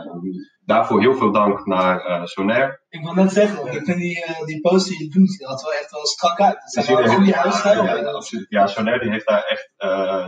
daarvoor 0.65 1.01
heel 1.01 1.13
veel 1.15 1.31
dank 1.31 1.65
naar 1.65 1.99
eh 2.05 2.25
Sonair. 2.25 2.81
Ik 2.89 3.03
wil 3.03 3.13
net 3.13 3.31
zeggen, 3.31 3.65
ik 3.73 3.83
vind 3.85 3.97
die, 3.97 4.23
eh, 4.23 4.45
die 4.45 4.61
post 4.61 4.87
die 4.87 5.03
je 5.03 5.09
doet, 5.09 5.39
dat 5.39 5.61
wel 5.61 5.71
echt 5.73 5.91
wel 5.91 6.05
strak 6.05 6.39
uit. 6.39 6.53
Dat 6.53 6.85
zijn 6.85 6.85
wel 6.97 7.05
er 7.05 7.09
goede 7.11 7.25
heel- 7.31 7.41
huisstijl. 7.41 7.83
Ja, 7.83 7.95
ja, 7.95 8.03
absoluut. 8.11 8.45
Ja, 8.49 8.67
Sonair 8.67 8.99
die 8.99 9.11
heeft 9.11 9.27
daar 9.27 9.43
echt, 9.43 9.71
eh 9.77 10.27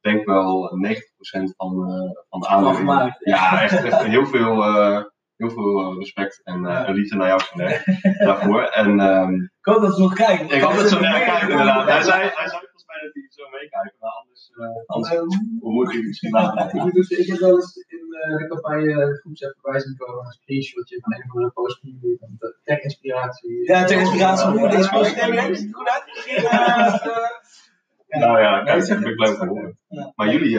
denk 0.00 0.26
wel 0.26 0.70
90% 0.76 1.54
van, 1.56 1.90
eh 1.90 2.22
van 2.28 2.40
de 2.40 2.46
aandacht. 2.48 3.16
Ja, 3.18 3.62
echt, 3.62 3.84
echt 3.84 4.02
heel 4.02 4.26
veel, 4.26 4.64
eh, 4.64 5.02
heel 5.40 5.50
veel 5.50 5.72
eh, 5.80 5.98
respect 5.98 6.34
en, 6.44 6.58
eh, 6.66 7.04
Ja. 7.06 7.16
naar 7.16 7.28
jou, 7.32 7.40
Sonair, 7.40 7.78
daarvoor. 8.26 8.62
En 8.80 9.00
ehm, 9.00 9.34
Ik 9.34 9.66
hoop 9.70 9.80
dat 9.82 9.94
ze 9.94 10.00
nog 10.00 10.14
kijken. 10.14 10.44
ik 10.56 10.62
hoop 10.62 10.76
dat 10.76 10.88
Sonair 10.88 11.24
kijkt 11.30 11.48
inderdaad. 11.50 11.84
Hij 11.94 12.02
zei, 12.02 12.20
hij 12.40 12.48
zei 12.52 12.60
volgens 12.60 12.86
mij 12.90 12.98
dat 13.04 13.12
hij 13.14 13.26
zo 13.38 13.44
meekijkt, 13.56 13.94
maar 14.00 14.10
anders, 14.20 14.42
eh, 14.54 14.94
anders 14.94 15.10
Anders- 15.18 15.40
moet 15.60 15.92
hij 15.92 16.02
misschien 16.02 16.30
later. 16.30 16.64
Ik, 16.86 16.92
dus- 16.92 17.08
ik 17.22 17.26
heb 17.30 17.38
wel 17.38 17.54
eens 17.54 17.76
in 17.76 18.04
eh, 18.20 18.36
de 18.38 18.46
campagne 18.48 19.18
groepsapp 19.20 19.54
voorbij 19.60 19.80
zien 19.80 19.96
komen 19.96 20.24
een 20.24 20.32
screenshotje 20.40 20.98
van 21.00 21.12
een 21.14 21.52
van 21.54 21.62
jullie. 21.80 22.16
van 22.20 22.28
de 22.38 22.56
Ter 22.64 22.82
inspiratie. 22.82 23.64
Ja, 23.72 23.84
ter 23.84 23.98
inspiratie. 23.98 24.48
Hoe 24.48 24.68
deze 24.68 24.88
post 24.90 25.20
heb 25.20 25.32
je 25.32 25.40
het 25.40 25.68
goed 25.72 25.88
uitgezien? 25.88 26.42
Ja. 26.42 28.18
Nou 28.18 28.40
ja, 28.40 28.62
kijk, 28.62 28.78
dat 28.78 28.88
vind 28.88 29.06
ik 29.06 29.18
leuk 29.18 29.38
te 29.38 29.46
horen. 29.46 29.78
Ja. 29.88 30.12
Maar 30.16 30.32
jullie, 30.32 30.50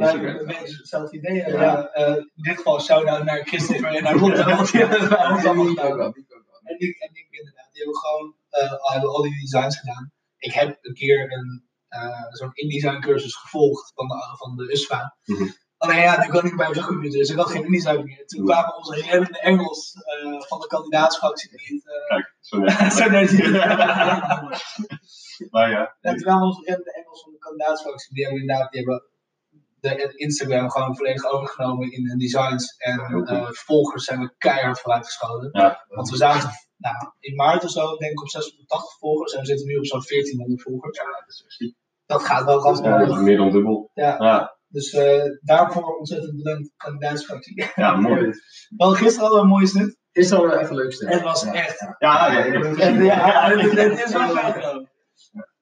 Ja, 0.00 0.14
een 0.14 0.46
beetje 0.46 0.76
hetzelfde 0.76 1.16
idee. 1.16 1.34
Ja. 1.34 1.62
Ja. 1.62 1.88
eh, 1.92 2.16
in 2.16 2.30
dit 2.42 2.56
geval 2.56 2.80
shout-out 2.80 3.24
naar 3.24 3.40
Christopher 3.44 3.94
en 3.94 4.02
naar 4.02 4.16
Lotte. 4.16 4.44
want 4.56 4.70
die 4.72 4.80
hebben 4.80 5.00
het 5.00 5.08
bij 5.08 5.28
ons 5.30 5.44
allemaal 5.44 5.66
gedaan. 5.66 6.14
En 6.62 6.74
ik, 6.78 6.98
en 6.98 7.10
ik 7.12 7.26
inderdaad, 7.30 7.68
die 7.72 7.82
hebben 7.82 7.96
gewoon 7.96 8.34
eh, 8.50 8.72
al, 8.72 8.92
hebben 8.92 9.10
al 9.10 9.22
die 9.22 9.40
designs 9.40 9.78
gedaan. 9.78 10.12
Ik 10.38 10.52
heb 10.52 10.78
een 10.82 10.94
keer 10.94 11.32
een, 11.32 11.64
eh, 11.88 12.24
zo'n 12.30 12.50
InDesign 12.52 13.00
cursus 13.00 13.34
gevolgd 13.34 13.92
van 13.94 14.08
de, 14.08 14.14
van 14.36 14.56
de 14.56 14.72
USFA. 14.72 15.16
Mhm. 15.24 15.48
Alleen 15.76 16.00
ja, 16.00 16.20
nu 16.20 16.28
kan 16.28 16.44
ik 16.44 16.56
bij 16.56 16.70
mijn 16.70 16.86
computer, 16.86 17.18
dus 17.18 17.30
ik 17.30 17.36
had 17.36 17.50
geen 17.50 17.64
InDesign 17.64 18.02
meer. 18.04 18.26
Toen 18.26 18.44
kwamen 18.50 18.76
onze 18.76 18.94
reddende 18.94 19.40
Engels 19.40 19.92
van 20.48 20.60
de 20.60 20.66
kandidaatsfractie 20.66 21.50
die 21.50 21.74
het 21.74 21.86
eh, 21.86 22.08
Kijk, 22.08 22.34
zo 22.92 23.08
net 23.08 23.28
zien. 23.28 23.52
Maar 25.50 25.70
ja, 25.70 25.96
En 26.00 26.16
kwamen 26.16 26.46
onze 26.46 26.62
reddende 26.64 26.92
Engels 26.92 27.22
van 27.22 27.32
de 27.32 27.38
kandidaatsfractie, 27.38 28.14
die 28.14 28.24
hebben 28.24 28.40
inderdaad, 28.40 28.72
die 28.72 28.80
hebben 28.80 29.09
de 29.80 30.12
Instagram 30.16 30.70
gewoon 30.70 30.96
volledig 30.96 31.24
overgenomen 31.24 31.92
in 31.92 32.04
de 32.04 32.16
designs. 32.16 32.76
En 32.76 32.98
eh, 32.98 33.48
volgers 33.50 34.04
zijn 34.04 34.20
we 34.20 34.34
keihard 34.38 34.80
vooruitgeschoten. 34.80 35.48
Ja. 35.52 35.84
Want 35.88 36.10
we 36.10 36.16
zaten 36.16 36.50
nou, 36.76 36.96
in 37.18 37.34
maart 37.34 37.64
of 37.64 37.70
zo, 37.70 37.96
denk 37.96 38.12
ik, 38.12 38.20
op 38.20 38.28
680 38.28 38.98
volgers. 38.98 39.32
En 39.32 39.40
we 39.40 39.46
zitten 39.46 39.66
nu 39.66 39.76
op 39.76 39.86
zo'n 39.86 40.02
1400 40.06 40.62
volgers. 40.62 40.96
ja, 40.96 41.04
dat 41.04 41.28
is 41.28 41.42
echt 41.46 41.54
ziek. 41.54 41.76
Dat 42.06 42.22
gaat 42.24 42.44
wel 42.44 42.54
Dat 42.54 42.64
ganz 42.64 43.08
is 43.10 43.20
meer 43.20 43.36
dan 43.36 43.50
dubbel. 43.50 43.90
Ja. 43.94 44.16
Ja, 44.18 44.58
Dus 44.68 44.92
eh, 44.92 45.22
daarvoor 45.40 45.96
ontzettend 45.96 46.36
bedankt 46.36 46.70
kandidaatsfractie. 46.76 47.64
ja 47.74 47.96
mooi. 47.96 48.32
Wel 48.76 48.90
gisteren 48.90 49.20
hadden 49.20 49.38
we 49.38 49.44
een 49.44 49.50
mooie 49.50 49.66
snit. 49.66 49.98
Is 50.12 50.32
al 50.32 50.52
even 50.52 50.74
leuk 50.74 50.92
stuk. 50.92 51.08
Het 51.08 51.22
was 51.22 51.44
echt. 51.44 51.80
Ja, 51.98 52.32
ja, 52.32 52.42
het 52.42 53.02
ja, 53.02 53.50
is 54.04 54.12
wel 54.12 54.28
gaaf. 54.28 54.54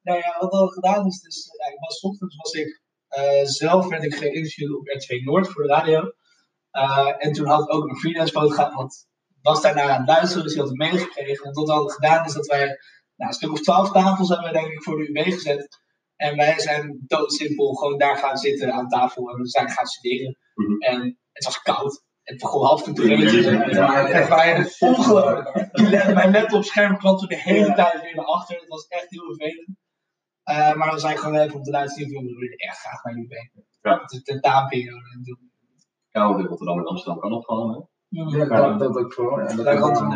Nou 0.02 0.20
ja, 0.20 0.37
wat 0.38 0.52
al 0.52 0.68
gedaan 0.68 1.07
is, 1.07 1.20
dus, 1.20 1.50
ja, 1.59 1.72
ik 1.72 1.78
was 1.78 2.00
ochtends 2.00 2.37
was 2.37 2.52
ik 2.52 2.81
eh, 3.09 3.44
zelf 3.44 3.88
werd 3.88 4.05
ik 4.05 4.14
geïnterviewd 4.14 4.77
op 4.77 4.88
R2 4.88 5.25
Noord 5.25 5.49
voor 5.49 5.62
de 5.62 5.68
radio. 5.68 6.12
Eh, 6.71 7.14
en 7.18 7.33
toen 7.33 7.47
had 7.47 7.68
ook 7.68 7.88
een 7.88 7.97
freelance 7.97 8.33
fotograaf, 8.33 8.73
had, 8.73 9.07
was 9.42 9.62
daarna 9.62 9.83
aan 9.83 10.01
het 10.01 10.09
luisteren, 10.09 10.42
dus 10.42 10.53
die 10.53 10.61
had 10.61 10.71
het 10.71 10.79
meegekregen. 10.79 11.44
En 11.44 11.53
wat 11.53 11.66
we 11.66 11.73
hadden 11.73 11.92
gedaan 11.92 12.25
is 12.25 12.33
dat 12.33 12.47
wij 12.47 12.66
nou, 13.16 13.31
een 13.31 13.33
stuk 13.33 13.53
of 13.53 13.61
twaalf 13.61 13.90
tafels 13.90 14.29
hebben 14.29 14.47
we 14.47 14.59
denk 14.59 14.73
ik 14.73 14.83
voor 14.83 14.97
de 14.97 15.09
UB 15.09 15.33
gezet. 15.33 15.68
En 16.16 16.37
wij 16.37 16.59
zijn 16.59 17.05
doodsimpel 17.07 17.75
gewoon 17.75 17.99
daar 17.99 18.16
gaan 18.16 18.37
zitten 18.37 18.73
aan 18.73 18.88
tafel 18.88 19.31
en 19.31 19.37
we 19.37 19.49
zijn 19.49 19.68
gaan 19.68 19.87
studeren. 19.87 20.38
Mhm. 20.55 20.79
En 20.79 21.18
het 21.33 21.44
was 21.44 21.62
koud. 21.62 22.07
Het 22.23 22.38
begon 22.38 22.64
half 22.64 22.83
te 22.83 22.92
regenen. 22.92 23.71
Ja. 23.71 24.07
Het 24.07 24.29
waren 24.29 24.71
ongelooflijk. 24.79 25.73
Mijn 26.14 26.33
laptopscherm 26.33 26.99
klapte 26.99 27.27
de 27.27 27.37
hele 27.37 27.75
tijd 27.75 28.01
weer 28.03 28.14
naar 28.14 28.25
achter. 28.25 28.57
Het 28.57 28.68
was 28.68 28.87
echt 28.87 29.07
heel 29.09 29.25
vervelend. 29.25 29.77
Eh, 30.48 30.74
maar 30.74 30.92
we 30.94 30.98
zijn 31.00 31.18
gewoon 31.18 31.34
even 31.38 31.54
om 31.56 31.62
te 31.62 31.70
laten 31.70 31.88
zien, 31.94 32.08
we 32.08 32.34
willen 32.38 32.56
echt 32.56 32.78
graag 32.78 33.02
naar 33.04 33.14
UB. 33.14 33.32
Ja. 33.82 34.00
Het 34.00 34.12
is 34.12 34.22
tentamenperiode. 34.22 35.11
en 35.14 35.22
toen- 35.22 35.50
Ja, 36.08 36.28
want 36.28 36.38
in 36.40 36.46
Rotterdam 36.46 36.78
en 36.78 36.84
Amsterdam 36.87 37.20
kan 37.20 37.30
nog 37.30 37.44
gewoon. 37.44 37.70
Hè? 37.74 37.80
Ja, 38.38 38.68
dat, 38.68 38.78
dat 38.78 38.96
ook 38.96 39.12
vooral. 39.12 39.38
Ja, 39.40 39.54
dat 39.56 39.78
kan 39.78 40.12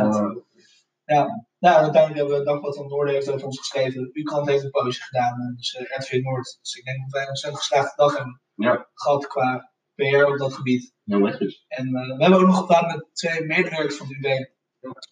eh, 1.05 1.25
Nou, 1.59 1.77
uiteindelijk 1.83 2.15
hebben 2.17 2.39
we 2.39 2.45
Dagblad 2.45 2.77
van 2.77 2.89
Noorden 2.89 3.15
heeft 3.15 3.31
over 3.31 3.47
ons 3.47 3.59
geschreven. 3.59 4.11
U-krant 4.13 4.49
heeft 4.49 4.65
een 4.65 4.71
poosje 4.71 5.03
gedaan. 5.03 5.55
Dus 5.57 5.75
uh, 5.75 5.99
RTV 5.99 6.21
Noord. 6.23 6.59
Dus 6.61 6.75
ik 6.75 6.85
denk 6.85 7.01
dat 7.01 7.11
wij 7.11 7.29
een 7.29 7.37
zo'n 7.37 7.57
geslaagde 7.57 7.93
dag 7.97 8.17
hebben 8.17 8.41
Ja. 8.55 8.89
gehad 8.95 9.27
qua 9.27 9.73
PR 9.95 10.25
op 10.25 10.39
dat 10.39 10.55
gebied. 10.55 10.95
Heel 11.05 11.19
netjes. 11.19 11.65
En 11.69 11.87
eh, 11.87 12.17
we 12.17 12.23
hebben 12.23 12.41
ook 12.41 12.47
nog 12.47 12.59
gedaan 12.59 12.87
met 12.87 13.09
twee 13.13 13.45
medewerkers 13.45 13.97
van 13.97 14.07
UB. 14.11 14.51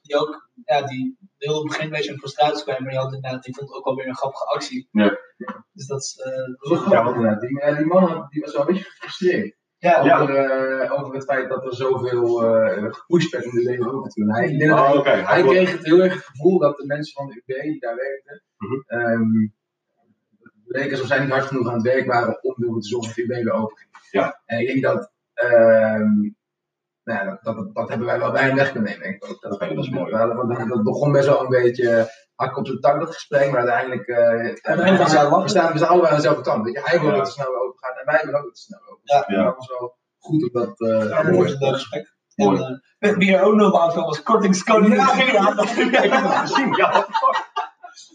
Die 0.02 0.16
ook, 0.16 0.48
ja, 0.64 0.82
die 0.82 1.16
heel 1.36 1.54
op 1.56 1.62
het 1.62 1.68
begin 1.72 1.84
een 1.84 1.90
beetje 1.90 2.12
in 2.12 2.18
frustratie 2.18 2.62
kwamen. 2.62 2.82
Maar 2.82 2.90
die, 2.90 3.00
hadden, 3.00 3.16
inderdaad, 3.16 3.42
die 3.44 3.54
vond 3.54 3.68
het 3.68 3.78
ook 3.78 3.84
wel 3.84 3.94
weer 3.94 4.08
een 4.08 4.16
grappige 4.16 4.44
actie. 4.44 4.88
Ja. 4.92 5.18
Dus 5.72 5.86
dat 5.86 6.00
is, 6.00 6.16
eh, 6.16 6.70
dat 6.70 6.78
grappig. 6.78 7.14
inderdaad. 7.14 7.40
Die, 7.40 7.58
ja, 7.58 7.74
die 7.74 7.86
man 7.86 8.26
die 8.30 8.40
was 8.40 8.52
wel 8.52 8.60
een 8.60 8.66
beetje 8.66 8.84
gefrustreerd. 8.90 9.56
Ja, 9.78 10.04
Ja. 10.04 10.20
Over, 10.20 10.34
eh, 10.34 10.92
over 11.00 11.14
het 11.14 11.24
feit 11.24 11.48
dat 11.48 11.64
er 11.64 11.74
zoveel 11.74 12.44
eh 12.44 12.92
gepusht 12.92 13.30
werd 13.32 13.44
om 13.44 13.50
de 13.50 13.62
leven 13.62 13.84
doen. 13.84 14.30
Hij, 14.30 14.58
dat 14.58 14.78
Oh, 14.78 15.04
hij, 15.04 15.14
hij 15.14 15.22
Hij 15.22 15.42
kreeg 15.42 15.72
het 15.72 15.84
heel 15.84 16.02
erg 16.02 16.14
het 16.14 16.24
gevoel 16.24 16.58
dat 16.58 16.76
de 16.76 16.86
mensen 16.86 17.14
van 17.14 17.26
de 17.26 17.42
UB 17.46 17.62
die 17.62 17.80
daar 17.80 17.96
werkten, 17.96 18.42
het 18.58 19.50
leek 20.64 20.90
alsof 20.90 21.06
zij 21.06 21.20
niet 21.20 21.30
hard 21.30 21.44
genoeg 21.44 21.68
aan 21.68 21.74
het 21.74 21.82
werk 21.82 22.06
waren 22.06 22.42
om 22.42 22.54
ervoor 22.58 22.80
te 22.80 22.88
zorgen 22.88 23.08
dat 23.08 23.16
de 23.16 23.22
UB 23.34 23.44
weer 23.44 23.52
open 23.52 23.76
ging. 23.76 23.90
Ja. 24.10 24.40
En 24.46 24.58
ik 24.60 24.66
denk 24.66 24.82
dat, 24.82 25.12
ehm, 25.34 26.30
nou 27.04 27.18
ja, 27.26 27.38
dat, 27.42 27.56
dat, 27.56 27.74
dat 27.74 27.88
hebben 27.88 28.06
wij 28.06 28.18
wel 28.18 28.32
bij 28.32 28.54
weg 28.54 28.72
kunnen 28.72 28.90
nemen. 28.92 29.08
ik. 29.08 29.20
Dat, 29.40 29.52
Oké, 29.52 29.74
dat 29.74 29.84
is 29.84 29.90
mooi. 29.90 30.10
dat, 30.12 30.68
dat 30.68 30.82
begon 30.82 31.12
best 31.12 31.26
wel 31.26 31.40
een 31.42 31.48
beetje 31.48 32.10
hak 32.34 32.56
op 32.56 32.64
de 32.64 32.78
tak, 32.78 33.00
dat 33.00 33.14
gesprek, 33.14 33.50
maar 33.50 33.58
uiteindelijk 33.60 34.06
uh, 34.08 34.16
Uiteindelijk 34.18 35.02
we, 35.02 35.08
staan, 35.08 35.42
we 35.42 35.48
staan 35.48 35.72
we 35.72 35.78
staan 35.78 35.88
allebei 35.88 36.10
aan 36.10 36.16
dezelfde 36.16 36.42
kant. 36.42 36.64
Weet 36.64 36.74
je, 36.74 36.80
hij 36.84 37.00
wil 37.00 37.08
Ja. 37.10 37.16
dat 37.16 37.24
het 37.26 37.34
snel 37.34 37.54
open 37.62 37.78
gaat 37.78 37.96
en 37.98 38.04
wij 38.04 38.20
willen 38.24 38.34
ook 38.38 38.42
dat 38.44 38.50
het 38.50 38.58
snel 38.58 38.80
open 38.90 39.00
Ja. 39.02 39.16
gaat. 39.18 39.28
En 39.28 39.44
dat 39.44 39.56
was 39.56 39.68
wel 39.78 39.96
goed 40.18 40.44
op 40.44 40.52
dat. 40.52 40.80
eh 40.80 41.08
Ja, 41.08 41.22
dat 41.22 41.32
mooi. 41.32 41.56
een 41.58 41.72
gesprek. 41.74 42.14
En, 42.34 42.56
eh, 42.56 42.70
met 42.98 43.16
wie 43.16 43.36
er 43.36 43.42
ook 43.42 43.54
nog 43.54 43.80
aanvullen 43.80 44.06
was 44.06 44.22
kortingscode. 44.22 44.88
Ja, 44.88 45.12
ik 45.12 45.26
heb 45.92 46.10
het 46.22 46.34
gezien. 46.34 46.74
Ja. 46.76 47.06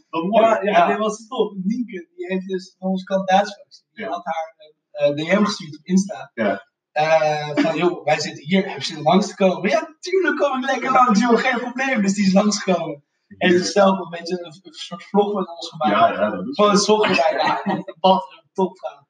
Wat 0.10 0.24
mooi. 0.24 0.46
Ja, 0.46 0.62
ja, 0.62 0.88
dit 0.88 0.98
was 0.98 1.28
top. 1.28 1.54
Nienke, 1.64 2.08
die 2.16 2.26
heeft 2.28 2.48
dus 2.48 2.76
van 2.80 2.90
onze 2.90 3.04
kandidaatsfractie, 3.04 3.84
die 3.92 4.04
Ja. 4.06 4.10
had 4.12 4.26
haar 4.26 4.54
een 4.92 5.16
DM 5.16 5.44
gestuurd 5.44 5.78
op 5.78 5.86
Insta. 5.86 6.32
Ja. 6.34 6.68
Eh, 6.96 7.50
van 7.56 7.78
joh, 7.78 8.04
wij 8.04 8.20
zitten 8.20 8.44
hier, 8.44 8.70
heb 8.70 8.78
je 8.78 8.86
zin 8.86 8.98
om 8.98 9.04
langs 9.04 9.28
te 9.28 9.36
komen? 9.36 9.70
Ja, 9.70 9.96
tuurlijk 10.00 10.38
kom 10.38 10.58
ik 10.58 10.66
lekker 10.66 10.92
langs, 10.92 11.20
joh, 11.20 11.38
geen 11.38 11.60
probleem. 11.60 12.02
Dus 12.02 12.14
die 12.14 12.26
is 12.26 12.34
langsgekomen. 12.34 13.04
En 13.38 13.50
heeft 13.50 13.72
zelf 13.72 14.00
een 14.00 14.10
beetje 14.10 14.40
een, 14.40 14.46
een 14.46 14.74
soort 14.74 15.04
vlog 15.04 15.34
met 15.34 15.50
ons 15.50 15.70
gemaakt. 15.70 16.16
Ja, 16.16 16.22
ja, 16.22 16.30
dat 16.30 16.48
is 16.48 16.56
Van 16.56 16.70
het 16.70 16.90
ochtend 16.90 17.18
bij, 17.18 17.38
ja, 17.38 17.62
een 17.64 17.96
bad, 18.00 18.24
een 18.32 18.50
topvrouw. 18.54 19.08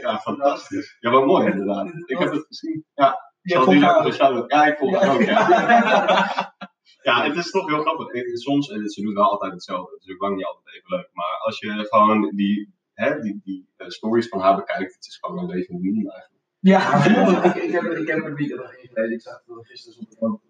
ja, 0.00 0.18
fantastisch. 0.18 0.96
Ja, 1.00 1.10
wat 1.10 1.26
mooi 1.26 1.50
inderdaad. 1.50 1.86
Ik 1.86 2.18
heb 2.18 2.32
het 2.32 2.46
gezien. 2.46 2.84
Ja, 2.94 3.32
die 3.42 3.54
ja 3.78 4.66
ik 4.66 4.78
volg 4.78 5.00
het 5.00 5.08
ook. 5.08 5.22
Ja. 5.22 6.54
Ja, 7.02 7.24
het 7.24 7.36
is 7.36 7.50
toch 7.50 7.66
heel 7.66 7.80
grappig. 7.80 8.06
Soms, 8.38 8.66
ze 8.66 9.02
doen 9.02 9.14
wel 9.14 9.30
altijd 9.30 9.52
hetzelfde. 9.52 9.94
Het 9.94 10.06
is 10.06 10.14
ook 10.14 10.20
lang 10.20 10.36
niet 10.36 10.44
altijd 10.44 10.74
even 10.74 10.96
leuk. 10.96 11.08
Maar 11.12 11.38
als 11.38 11.58
je 11.58 11.86
gewoon 11.88 12.30
die, 12.34 12.74
hè, 12.94 13.20
die, 13.20 13.40
die 13.44 13.68
eh, 13.76 13.88
stories 13.88 14.28
van 14.28 14.40
haar 14.40 14.56
bekijkt, 14.56 14.94
het 14.94 15.06
is 15.06 15.16
gewoon 15.16 15.38
een 15.38 15.46
levende 15.46 15.80
meme 15.80 16.12
eigenlijk. 16.12 16.39
Ja. 16.60 17.04
Ik, 17.44 17.54
ik, 17.54 17.70
heb, 17.70 17.82
ik 17.84 18.06
heb 18.06 18.24
een 18.24 18.34
weekend 18.34 18.60
nog. 18.60 18.72
Ik 18.74 19.20
zag 19.20 19.34
er 19.34 19.64
gisteren 19.66 20.06
op 20.18 20.40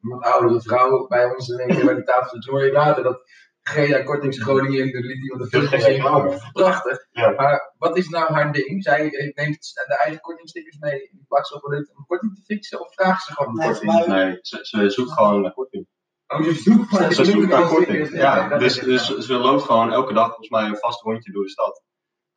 een, 0.00 0.20
oudere 0.20 0.60
vrouw 0.60 1.06
bij 1.06 1.24
ons 1.34 1.48
in 1.48 1.58
één 1.58 1.68
keer 1.76 1.84
bij 1.84 1.94
de 1.94 2.02
tafel. 2.02 2.38
Toen 2.38 2.54
hoor 2.54 2.64
je 2.64 2.72
later 2.72 3.02
dat 3.02 3.22
Gea 3.62 4.02
kortingscoding 4.02 4.74
in 4.74 4.90
de 4.90 5.00
liet 5.00 5.22
iemand 5.22 5.42
de 5.42 5.48
filmpjes 5.48 5.84
zien. 5.84 6.04
Oh, 6.06 6.52
prachtig. 6.52 7.06
Ja. 7.10 7.30
Maar 7.30 7.74
wat 7.78 7.96
is 7.96 8.08
nou 8.08 8.32
haar 8.32 8.52
ding? 8.52 8.82
Zij 8.82 9.02
neemt 9.34 9.72
de 9.86 9.98
eigen 10.02 10.20
kortingstickers 10.20 10.78
mee 10.78 11.08
en 11.10 11.24
plakt 11.28 11.46
ze 11.46 11.54
op 11.54 11.64
een 11.64 11.88
om 11.92 11.98
een 11.98 12.06
korting 12.06 12.34
te 12.34 12.42
fixen? 12.42 12.80
Of 12.80 12.94
vraagt 12.94 13.24
ze 13.24 13.32
gewoon 13.32 13.60
een 13.60 13.66
korting? 13.72 14.06
Nee, 14.06 14.38
ze, 14.40 14.58
ze 14.62 14.90
zoekt 14.90 15.12
gewoon 15.12 15.40
naar 15.40 15.52
korting. 15.52 15.86
Oh, 16.26 16.42
ze 16.42 16.52
zoekt 16.54 16.92
maar- 16.92 17.12
Ze 17.12 17.24
zoekt 17.24 17.48
naar 17.48 17.68
korting. 17.68 18.10
Ja, 18.12 18.58
dus, 18.58 18.78
dus 18.78 19.18
ze 19.18 19.34
loopt 19.34 19.62
gewoon 19.62 19.92
elke 19.92 20.12
dag 20.12 20.26
volgens 20.26 20.48
mij 20.48 20.64
een 20.64 20.76
vast 20.76 21.02
rondje 21.02 21.32
door 21.32 21.42
de 21.42 21.50
stad. 21.50 21.82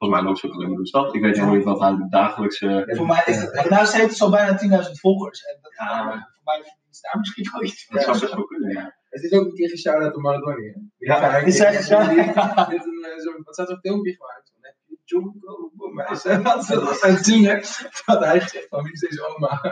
Volgens 0.04 0.22
mij 0.22 0.30
loopt 0.30 0.40
ze 0.40 0.48
ook 0.48 0.54
alleen 0.54 0.68
maar 0.68 0.76
door 0.76 0.84
de 0.84 0.90
stad. 0.90 1.16
Ik 1.16 1.22
weet 1.22 1.38
nog 1.38 1.52
niet 1.56 1.64
wat 1.64 1.80
haar 1.80 2.06
dagelijkse... 2.10 2.84
Voor 2.98 3.06
mij 3.06 3.24
is 3.26 3.42
het, 3.42 3.70
nou, 3.70 3.86
ze 3.86 3.96
heeft 3.98 4.10
dus 4.10 4.22
al 4.22 4.30
bijna 4.30 4.58
10.000 4.86 4.92
volgers. 4.92 5.42
En 5.44 5.58
dat, 5.62 5.74
Ja. 5.74 6.04
voor 6.34 6.44
mij 6.44 6.60
is 6.90 7.00
daar 7.02 7.18
misschien 7.20 7.50
wel 7.52 7.64
iets 7.64 7.88
Dat 7.88 8.00
Ja. 8.00 8.06
zou 8.08 8.20
best 8.20 8.34
wel 8.34 8.46
kunnen, 8.46 8.70
ja. 8.72 8.96
Het 9.10 9.24
is 9.24 9.32
ook 9.34 9.46
een 9.46 9.54
keer 9.54 9.70
geshout-out 9.70 10.14
door 10.14 10.22
Maradona. 10.22 10.56
hè? 10.56 10.74
Ja, 10.98 11.20
hij 11.30 11.44
is 11.44 11.60
hij 11.60 11.74
geshout-out? 11.76 12.70
Dit 12.70 12.86
een, 12.86 13.06
eh, 13.12 13.20
zo- 13.24 13.44
Wat 13.44 13.54
staat 13.54 13.68
zo'n 13.68 13.80
filmpje 13.80 14.16
gemaakt? 14.16 14.52
Je 14.86 14.98
Jonko? 15.04 15.72
Maar 15.94 16.12
is 16.12 16.22
dat 16.22 16.66
ze 16.66 17.00
aan 17.04 17.14
het 17.14 17.26
zingen? 17.26 17.62
Dat 18.06 18.24
hij 18.24 18.40
zegt 18.40 18.68
van, 18.70 18.84
wie 18.84 18.92
is 18.94 19.00
deze 19.00 19.36
oma? 19.36 19.60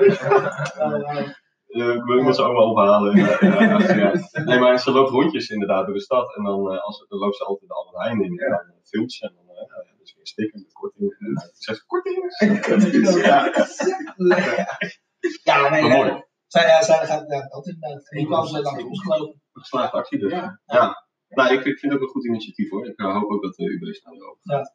Uh, 0.80 1.30
Eh, 1.72 1.96
ik 1.96 2.04
wil 2.04 2.22
met 2.24 2.36
zijn 2.36 2.48
oma 2.48 2.60
ophalen. 2.62 3.16
Ja, 3.18 3.38
ja, 3.40 3.62
ja, 3.62 3.96
ja. 3.96 4.14
Nee, 4.46 4.60
maar 4.60 4.80
ze 4.80 4.92
loopt 4.92 5.10
rondjes 5.10 5.50
inderdaad 5.50 5.86
door 5.86 5.94
de 5.96 6.02
stad. 6.02 6.36
En 6.36 6.44
dan, 6.44 6.72
eh, 6.74 6.82
als, 6.84 7.06
dan 7.08 7.20
loopt 7.20 7.36
ze 7.36 7.44
altijd 7.44 7.70
de 7.70 7.76
Albert 7.76 8.04
Heijn 8.04 8.22
in. 8.24 8.38
En 8.40 8.50
dan 8.50 8.60
eh, 8.60 8.82
filmt 8.84 9.12
ze. 9.14 9.32
Eh, 10.12 10.18
ja, 10.18 10.24
dus 10.24 10.24
weer 10.24 10.28
stikken 10.28 10.62
met 10.62 10.74
korting. 10.74 11.16
En 11.20 11.34
dan 11.34 11.50
zegt 11.54 11.78
ze, 11.78 11.86
korting! 11.86 12.20
Ja, 15.44 15.60
ja, 15.62 15.70
nee, 15.70 15.82
maar 15.82 15.92
ja. 15.92 15.96
mooi. 15.96 16.24
Zij, 16.48 16.68
ja, 16.68 16.84
zij 16.84 17.06
gaat 17.06 17.26
ja, 17.28 17.48
dat 17.48 17.68
inderdaad. 17.68 18.10
Die 18.10 18.26
kwam 18.26 18.46
ze 18.46 18.62
langs 18.62 18.84
ons 18.84 19.02
gelopen. 19.02 19.42
Geslaagde 19.52 19.98
actie 19.98 20.20
dus. 20.20 20.32
Ja. 20.32 20.62
Ja. 20.66 21.06
Nou, 21.28 21.54
ik, 21.54 21.66
ik 21.66 21.80
vind 21.80 21.92
het 21.92 22.02
ook 22.02 22.08
een 22.08 22.14
goed 22.14 22.26
initiatief 22.26 22.70
hoor. 22.70 22.88
Ik 22.88 23.00
eh, 23.00 23.14
hoop 23.14 23.32
ook 23.32 23.44
dat 23.44 23.56
de 23.56 23.64
UB 23.64 23.94
snel 23.94 24.14
weer 24.14 24.30
open. 24.30 24.70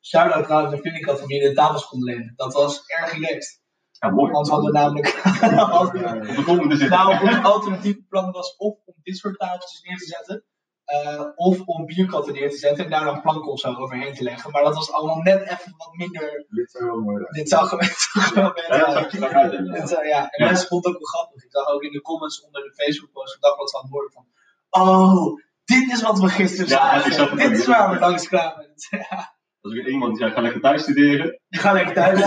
Shout-out 0.00 0.44
trouwens 0.44 0.72
naar 0.72 0.80
Clinica 0.80 1.16
van 1.16 1.26
wie 1.26 1.40
de 1.40 1.52
tafels 1.52 1.88
kon 1.88 2.02
lenen. 2.02 2.32
Dat 2.36 2.52
was 2.52 2.86
erg 2.86 3.12
relaxed. 3.12 3.62
Ja, 3.90 4.10
mooi. 4.10 4.32
Want 4.32 4.46
we 4.46 4.52
hadden 4.52 4.72
namelijk... 4.72 5.06
Grond 5.06 6.70
te 6.70 6.76
zitten. 6.76 6.98
nou, 6.98 7.28
ons 7.28 7.42
alternatieve 7.42 8.02
plan 8.08 8.32
was 8.32 8.56
of 8.56 8.78
om 8.84 8.94
dit 9.02 9.16
soort 9.16 9.38
tafeltjes 9.38 9.82
neer 9.82 9.98
te 9.98 10.04
zetten. 10.04 10.44
Eh, 10.84 11.24
of 11.34 11.60
om 11.60 11.86
bierkatten 11.86 12.32
neer 12.32 12.50
te 12.50 12.56
zetten 12.56 12.84
en 12.84 12.90
daar 12.90 13.04
dan 13.04 13.20
planken 13.20 13.50
of 13.50 13.60
zo 13.60 13.74
overheen 13.74 14.14
te 14.14 14.22
leggen. 14.22 14.50
Maar 14.50 14.64
dat 14.64 14.74
was 14.74 14.92
allemaal 14.92 15.22
net 15.22 15.42
even 15.42 15.74
wat 15.76 15.92
minder. 15.92 16.46
Dit 16.48 16.70
zou 16.70 16.84
wel 16.84 17.00
mooi. 17.00 17.24
Dit 17.30 17.48
zou 17.48 17.66
gewoon 17.66 17.84
Ja. 18.34 19.10
En, 19.10 19.88
ja. 19.88 20.28
Ja. 20.36 20.46
mensen 20.46 20.68
vonden 20.68 20.92
het 20.92 21.00
ook 21.00 21.10
wel 21.10 21.20
grappig. 21.20 21.44
Ik 21.44 21.50
zag 21.50 21.66
ook 21.66 21.82
in 21.82 21.92
de 21.92 22.00
comments 22.00 22.44
onder 22.44 22.62
de 22.62 22.74
Facebook-post 22.74 23.32
van 23.32 23.40
Dagblad 23.40 23.70
van 23.70 23.90
Woord 23.90 24.12
van... 24.12 24.26
Oh, 24.70 25.40
dit 25.64 25.92
is 25.92 26.02
wat 26.02 26.18
we 26.18 26.28
gisteren 26.28 26.68
Ja, 26.68 27.00
zagen. 27.10 27.38
ik 27.38 27.48
dit 27.48 27.58
is 27.58 27.66
waar 27.66 27.90
we 27.90 27.98
langs 27.98 28.28
kwamen. 28.28 28.74
Er 28.90 29.70
was 29.70 29.72
weer 29.72 29.88
iemand 29.88 30.10
die 30.10 30.20
zei, 30.20 30.30
ga 30.32 30.40
lekker 30.40 30.60
thuis 30.60 30.82
studeren. 30.82 31.40
Ik 31.48 31.60
ga 31.60 31.72
lekker 31.72 31.94
thuis. 31.94 32.20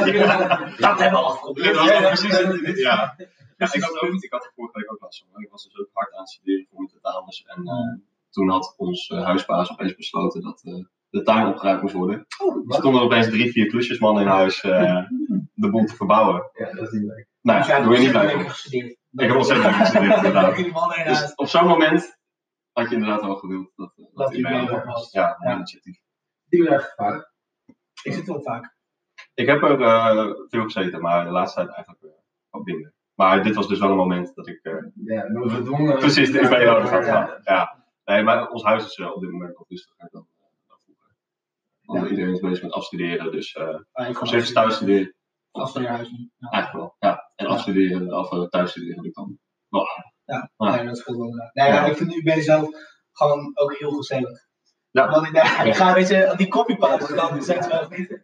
dat 0.77 0.99
hebben 0.99 1.19
we 1.19 1.25
al 1.25 1.29
geprobeerd. 1.29 1.75
Ja, 1.75 1.91
ja, 1.91 2.07
precies. 2.07 2.79
Ja. 2.79 3.15
Ja, 3.57 3.73
ik 3.73 3.81
had, 3.81 4.01
ook, 4.01 4.23
ik 4.23 4.31
had 4.31 4.43
er 4.43 4.51
vorige 4.55 4.77
week 4.79 4.91
ook 4.91 5.01
last 5.01 5.25
van. 5.31 5.41
Ik 5.41 5.49
was 5.49 5.63
dus 5.63 5.77
ook 5.79 5.89
hard 5.93 6.13
aan 6.13 6.19
het 6.19 6.29
studeren 6.29 6.65
voor 6.69 6.77
mijn 6.77 6.91
tentamens. 6.91 7.43
En 7.45 7.67
eh, 7.67 8.06
toen 8.37 8.49
had 8.49 8.73
ons 8.77 9.07
eh, 9.07 9.23
huisbaas 9.23 9.71
opeens 9.71 9.95
besloten 9.95 10.41
dat 10.41 10.61
eh, 10.63 10.73
de 11.09 11.21
tuin 11.21 11.47
opgeruimd 11.47 11.81
moest 11.81 11.93
worden. 11.93 12.25
Er 12.67 12.73
stonden 12.75 13.01
opeens 13.01 13.29
drie, 13.29 13.51
vier 13.51 13.67
klusjesmannen 13.67 14.23
in 14.23 14.29
huis 14.29 14.61
eh, 14.61 15.03
de 15.63 15.69
boel 15.69 15.85
te 15.85 15.95
verbouwen. 15.95 16.49
Ja, 16.53 16.71
dat 16.71 16.81
is 16.87 16.91
niet 16.91 17.03
leuk. 17.07 17.27
Nou, 17.41 17.57
Dus 17.65 17.83
doe 17.83 17.93
je 17.93 17.99
niet 17.99 18.11
blij 18.11 18.39
gestudeerd. 18.49 18.89
Ik 19.11 19.27
heb 19.27 19.35
ontzettend 19.35 19.65
lekker 19.67 19.85
gestudeerd, 19.85 20.15
inderdaad. 20.23 20.55
Die 20.55 20.71
mannen 20.71 20.97
in 20.97 21.05
Dus 21.07 21.17
huis. 21.17 21.35
op 21.35 21.47
zo'n 21.47 21.67
moment 21.67 22.17
had 22.71 22.89
je 22.89 22.95
inderdaad 22.95 23.21
wel 23.21 23.35
gewild 23.35 23.71
dat, 23.75 23.91
dat, 23.95 24.09
Dat 24.13 24.31
die 24.31 24.41
mee 24.41 24.67
was. 24.85 25.11
Ja, 25.11 25.37
Ja. 25.43 25.55
initiatief. 25.55 25.97
Die 26.45 26.63
wil 26.63 26.71
echt 26.73 26.89
gevaarlijk. 26.89 27.31
Ik 28.03 28.13
zit 28.13 28.27
wel 28.27 28.41
vaak. 28.41 28.75
Ik 29.33 29.47
heb 29.47 29.61
er 29.63 29.81
eh, 29.81 30.25
veel 30.49 30.63
gezeten, 30.63 31.01
maar 31.01 31.25
de 31.25 31.31
laatste 31.31 31.59
tijd 31.59 31.73
eigenlijk 31.75 32.03
eh, 32.03 32.09
wat 32.49 32.63
minder. 32.65 32.93
Maar 33.15 33.43
dit 33.43 33.55
was 33.55 33.67
dus 33.67 33.79
wel 33.79 33.89
een 33.89 33.95
moment 33.97 34.35
dat 34.35 34.47
ik 34.47 34.59
eh, 34.63 34.73
Ja, 35.05 35.21
gedwongen. 35.31 35.97
precies 35.97 36.31
de 36.31 36.39
UB 36.41 36.49
nodig 36.65 36.89
had. 36.89 37.05
Ja. 37.05 37.39
Ja. 37.43 37.76
Nee, 38.07 38.23
maar 38.23 38.49
ons 38.49 38.63
huis 38.63 38.85
is 38.85 38.95
eh, 38.95 39.11
op 39.13 39.21
dit 39.21 39.31
moment 39.31 39.57
wat 39.57 39.69
rustiger 39.69 40.07
dan, 40.11 40.27
eh, 40.37 40.45
dan 40.67 40.77
vroeger. 40.83 41.15
Want 41.81 42.09
Iedereen 42.09 42.33
is 42.33 42.39
bezig 42.39 42.63
met 42.63 42.71
afstuderen, 42.71 43.31
dus 43.31 43.53
eh 43.53 43.79
Ah, 43.91 44.09
ik 44.09 44.21
is 44.21 44.53
thuis 44.53 44.75
studeren. 44.75 45.15
Ja. 45.51 45.71
eigenlijk 45.73 46.71
wel. 46.73 46.95
Ja. 46.99 47.31
En 47.35 47.45
afstuderen, 47.45 48.13
of 48.13 48.31
uh, 48.31 48.43
thuis 48.43 48.69
studeren 48.69 48.95
doe 48.95 49.07
ik 49.07 49.13
dan 49.13 49.39
wel 49.69 49.87
aan. 49.95 50.13
Ja. 50.25 50.51
Nee, 50.57 50.85
dat 50.85 51.03
wel. 51.03 51.23
inderdaad. 51.23 51.53
Nee, 51.53 51.67
ja, 51.67 51.85
ik 51.85 51.97
vind 51.97 52.09
nu 52.09 52.23
ben 52.23 52.43
zelf 52.43 52.69
gewoon 53.11 53.51
ook 53.53 53.77
heel 53.77 53.91
gezellig. 53.91 54.45
Ja. 54.91 55.09
Want 55.09 55.27
ik, 55.27 55.75
ga, 55.75 55.93
weet 55.93 56.07
je, 56.07 56.33
die 56.37 56.47
koffiepauzes 56.47 57.15
dan 57.15 57.43
zetten 57.43 57.71
we 57.71 57.81
ook 57.81 57.97
niet. 57.97 58.23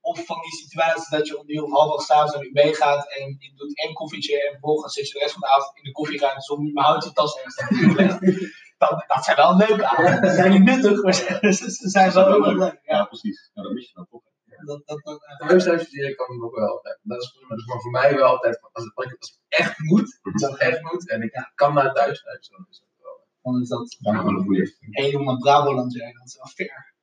Of 0.00 0.24
van 0.26 0.40
die 0.40 0.52
situaties 0.52 1.08
dat 1.08 1.26
je 1.26 1.38
om 1.38 1.46
die 1.46 1.60
half 1.60 2.02
s'avonds 2.02 2.34
naar 2.34 2.44
UB 2.44 2.74
gaat 2.74 3.12
en 3.12 3.36
je 3.38 3.52
doet 3.54 3.78
één 3.78 3.92
koffietje 3.92 4.42
en 4.44 4.50
vervolgens 4.50 4.94
zit 4.94 5.06
je 5.06 5.12
de 5.12 5.18
rest 5.18 5.32
van 5.32 5.40
de 5.40 5.48
avond 5.48 5.76
in 5.76 5.82
de 5.82 5.92
koffieruimte 5.92 6.40
zonder 6.40 6.66
je 6.66 6.80
houdt 6.80 7.04
je 7.04 7.12
tas 7.12 7.36
ergens 7.36 7.54
te. 7.54 8.60
dat, 8.90 9.04
dat 9.06 9.24
zijn 9.24 9.36
wel 9.36 9.56
leuke 9.56 9.86
avonden. 9.86 10.30
Ze 10.30 10.34
zijn 10.34 10.50
niet 10.50 10.64
nuttig, 10.64 11.02
maar 11.02 11.14
ze, 11.14 11.64
zijn 11.68 12.12
wel 12.12 12.40
leuk. 12.40 12.58
Ja, 12.82 12.96
Ja, 12.96 13.04
precies. 13.04 13.50
Ja, 13.54 13.62
dat 13.62 13.72
mis 13.72 13.86
je 13.86 13.94
dan 13.94 14.06
toch. 14.10 14.22
dat, 14.64 14.82
dat, 14.86 15.00
dat, 15.04 15.24
eh, 15.24 15.48
Thuis 15.48 15.64
thuis 15.64 15.82
studeren 15.82 16.16
kan 16.16 16.36
ik 16.36 16.44
ook 16.44 16.54
wel 16.54 16.68
altijd. 16.68 16.98
Dat 17.02 17.22
is 17.22 17.38
maar 17.66 17.80
voor 17.80 17.90
mij 17.90 18.14
wel 18.14 18.24
altijd. 18.24 18.60
Als 18.72 18.84
het, 18.84 18.94
als 18.94 19.06
het 19.06 19.38
echt 19.48 19.78
moet, 19.78 20.18
als 20.32 20.42
het 20.42 20.56
echt 20.58 20.82
moet 20.82 21.08
en 21.10 21.22
ik 21.22 21.50
kan 21.54 21.74
naar 21.74 21.92
thuis 21.92 22.22
thuis, 22.22 22.48
dan 22.48 22.66
is 22.70 22.78
het 22.78 22.88
wel. 23.02 23.26
dan 23.52 23.60
is 23.62 23.68
dat 23.68 23.96
Ja, 23.98 24.12
maar 24.12 24.34
dat 24.34 24.44
moet 24.44 24.56
je. 24.56 24.76
helemaal 24.90 25.38
Braboland 25.38 25.92
zijn. 25.92 26.14
Dat 26.14 26.26
is 26.26 26.36
wel 26.36 26.46
fair. 26.46 26.94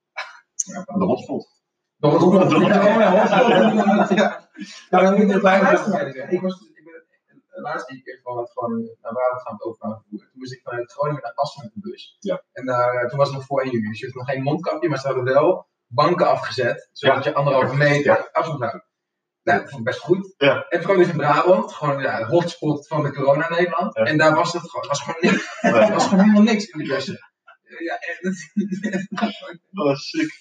De 1.00 1.06
hotspot. 1.06 1.58
Nog 1.98 2.20
nog 2.20 2.34
nog 2.34 2.50
nog 2.50 4.10
Ja. 4.10 4.50
Nou, 4.90 5.04
dan 5.06 5.26
moet 5.26 5.36
ik 5.36 5.42
zeggen. 5.42 6.32
Ik 6.32 6.42
was 6.42 6.70
de 7.60 7.70
laatste 7.70 8.02
keer 8.02 8.20
van 8.24 8.48
gewoon 8.54 8.76
naar 9.02 9.14
Brabant 9.14 9.42
gaan 9.42 9.54
met 9.54 9.64
openbaar 9.64 10.00
vervoer. 10.00 10.20
Toen 10.20 10.40
moest 10.42 10.54
ik 10.54 10.62
vanuit 10.64 10.92
Groningen 10.92 11.24
naar 11.24 11.34
Assen 11.34 11.64
met 11.64 11.74
de 11.74 11.80
bus. 11.80 12.16
Ja. 12.20 12.44
En 12.52 12.66
daar, 12.66 12.94
eh, 12.94 13.10
toen 13.10 13.18
was 13.18 13.28
het 13.28 13.38
nog 13.38 13.46
voor 13.46 13.62
1 13.62 13.72
juli. 13.72 13.90
Dus 13.90 14.00
je 14.00 14.06
had 14.06 14.16
nog 14.16 14.30
geen 14.30 14.44
mondkapje, 14.44 14.90
maar 14.90 15.00
ze 15.00 15.08
hadden 15.08 15.34
wel 15.34 15.68
banken 15.88 16.28
afgezet. 16.28 16.90
Zodat 16.92 17.24
je 17.24 17.34
anderhalve 17.34 17.76
meter 17.76 18.32
afstand 18.32 18.60
houdt. 18.60 18.88
Nou, 19.44 19.60
dat 19.60 19.70
vond 19.70 19.80
ik 19.80 19.86
best 19.86 20.00
goed. 20.00 20.34
Ja. 20.38 20.66
En 20.70 20.82
vooral 20.82 20.98
dus 20.98 21.10
in 21.10 21.18
Brabant, 21.18 21.74
gewoon 21.74 22.02
ja, 22.02 22.18
de 22.18 22.26
hotspot 22.26 22.88
van 22.88 23.04
de 23.04 23.14
corona 23.14 23.50
Nederland. 23.50 23.96
Ja. 23.96 24.04
En 24.04 24.18
daar 24.18 24.36
was 24.36 24.54
het 24.54 24.70
gewoon, 24.70 24.88
was 24.88 25.02
gewoon 25.02 25.22
niks. 25.22 25.62
Er 25.62 25.94
was 25.94 26.08
gewoon 26.08 26.20
helemaal 26.20 26.42
niks 26.42 26.66
in 26.66 26.80
de 26.80 26.88
bussen. 26.88 27.20
Ja, 27.80 28.00
en 28.00 28.18
dat, 28.22 28.36
Oh, 29.86 29.96
sick. 29.96 30.32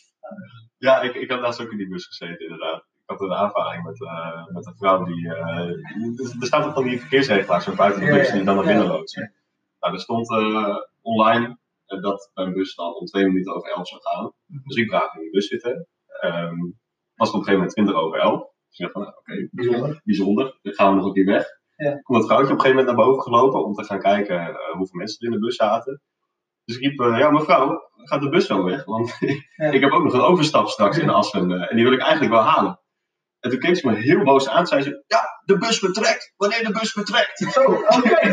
Ja, 0.79 1.01
ik, 1.01 1.15
ik 1.15 1.31
had 1.31 1.41
laatst 1.41 1.61
ook 1.61 1.71
in 1.71 1.77
die 1.77 1.89
bus 1.89 2.07
gezeten, 2.07 2.41
inderdaad. 2.41 2.88
Ik 3.09 3.19
had 3.19 3.21
een 3.31 3.35
aanvaring 3.37 3.85
met, 3.85 4.03
eh, 4.03 4.47
met 4.47 4.67
een 4.67 4.77
vrouw 4.77 5.05
die. 5.05 5.35
eh, 5.35 6.41
er 6.41 6.47
staat 6.47 6.67
ook 6.67 6.73
van 6.75 6.85
die 6.85 7.01
verkeersregelaars 7.01 7.65
zo 7.65 7.75
buiten 7.75 8.05
de 8.05 8.13
bus 8.13 8.33
je 8.33 8.43
dan 8.45 8.55
naar 8.57 8.65
binnen 8.65 8.87
loopt. 8.87 9.17
Nou, 9.81 9.95
er 9.95 10.01
stond 10.01 10.31
eh, 10.31 10.77
online 11.03 11.59
dat 11.87 12.31
mijn 12.35 12.53
bus 12.53 12.75
dan 12.75 12.95
om 12.95 13.05
twee 13.07 13.27
minuten 13.27 13.55
over 13.55 13.71
elf 13.71 13.89
zou 13.89 14.01
gaan. 14.03 14.33
Dus 14.47 14.77
ik 14.77 14.87
braaf 14.87 15.15
in 15.15 15.21
die 15.21 15.31
bus 15.31 15.49
zitten. 15.49 15.87
Ehm, 16.21 16.57
was 17.15 17.29
op 17.29 17.35
een 17.35 17.45
gegeven 17.45 17.53
moment 17.53 17.71
20 17.71 17.95
over 17.95 18.19
elf. 18.19 18.41
Dus 18.69 18.79
ik 18.79 18.81
dacht 18.81 18.93
van, 18.93 19.03
nou, 19.03 19.15
oké, 19.17 19.49
bijzonder. 19.51 20.01
bijzonder. 20.05 20.59
Dan 20.63 20.73
gaan 20.73 20.91
we 20.91 20.97
nog 20.97 21.07
een 21.07 21.13
keer 21.13 21.25
weg. 21.25 21.47
Ja. 21.77 22.01
Komt 22.03 22.19
dat 22.19 22.27
vrouwtje 22.27 22.53
op 22.53 22.59
een 22.59 22.65
gegeven 22.65 22.77
moment 22.77 22.97
naar 22.97 23.07
boven 23.07 23.23
gelopen 23.23 23.65
om 23.65 23.73
te 23.75 23.85
gaan 23.85 24.01
kijken 24.01 24.57
hoeveel 24.77 24.99
mensen 24.99 25.19
er 25.21 25.27
in 25.27 25.33
de 25.41 25.47
bus 25.47 25.57
zaten. 25.57 26.01
Dus 26.65 26.77
ik 26.77 26.83
riep, 26.83 26.99
ja 27.19 27.31
mevrouw, 27.31 27.91
gaat 27.97 28.21
de 28.21 28.29
bus 28.29 28.47
zo 28.47 28.65
weg? 28.65 28.85
Want 28.85 29.19
Ja. 29.57 29.71
ik 29.71 29.81
heb 29.81 29.93
ook 29.93 30.05
nog 30.05 30.13
een 30.13 30.21
overstap 30.21 30.69
straks 30.69 30.99
in 30.99 31.09
Assen 31.11 31.53
eh, 31.53 31.71
en 31.71 31.77
die 31.77 31.85
wil 31.85 31.93
ik 31.95 32.01
eigenlijk 32.01 32.33
wel 32.33 32.43
halen. 32.43 32.81
En 33.41 33.51
toen 33.51 33.59
keek 33.59 33.77
ze 33.77 33.87
me 33.87 33.97
heel 33.97 34.23
boos 34.23 34.49
aan, 34.49 34.67
zei 34.67 34.83
ze, 34.83 35.05
ja, 35.07 35.21
de 35.45 35.59
bus 35.59 35.79
vertrekt, 35.79 36.33
wanneer 36.37 36.65
de 36.65 36.73
bus 36.73 36.93
vertrekt. 36.93 37.47
Zo, 37.53 37.63
oké. 37.63 38.19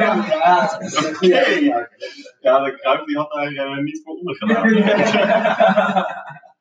Ja, 2.40 2.64
de 2.64 2.76
kruip 2.76 3.06
die 3.06 3.18
had 3.18 3.32
daar 3.32 3.48
eh, 3.48 3.78
niet 3.78 4.02
voor 4.04 4.16
onder 4.16 4.36
gedaan. 4.36 4.68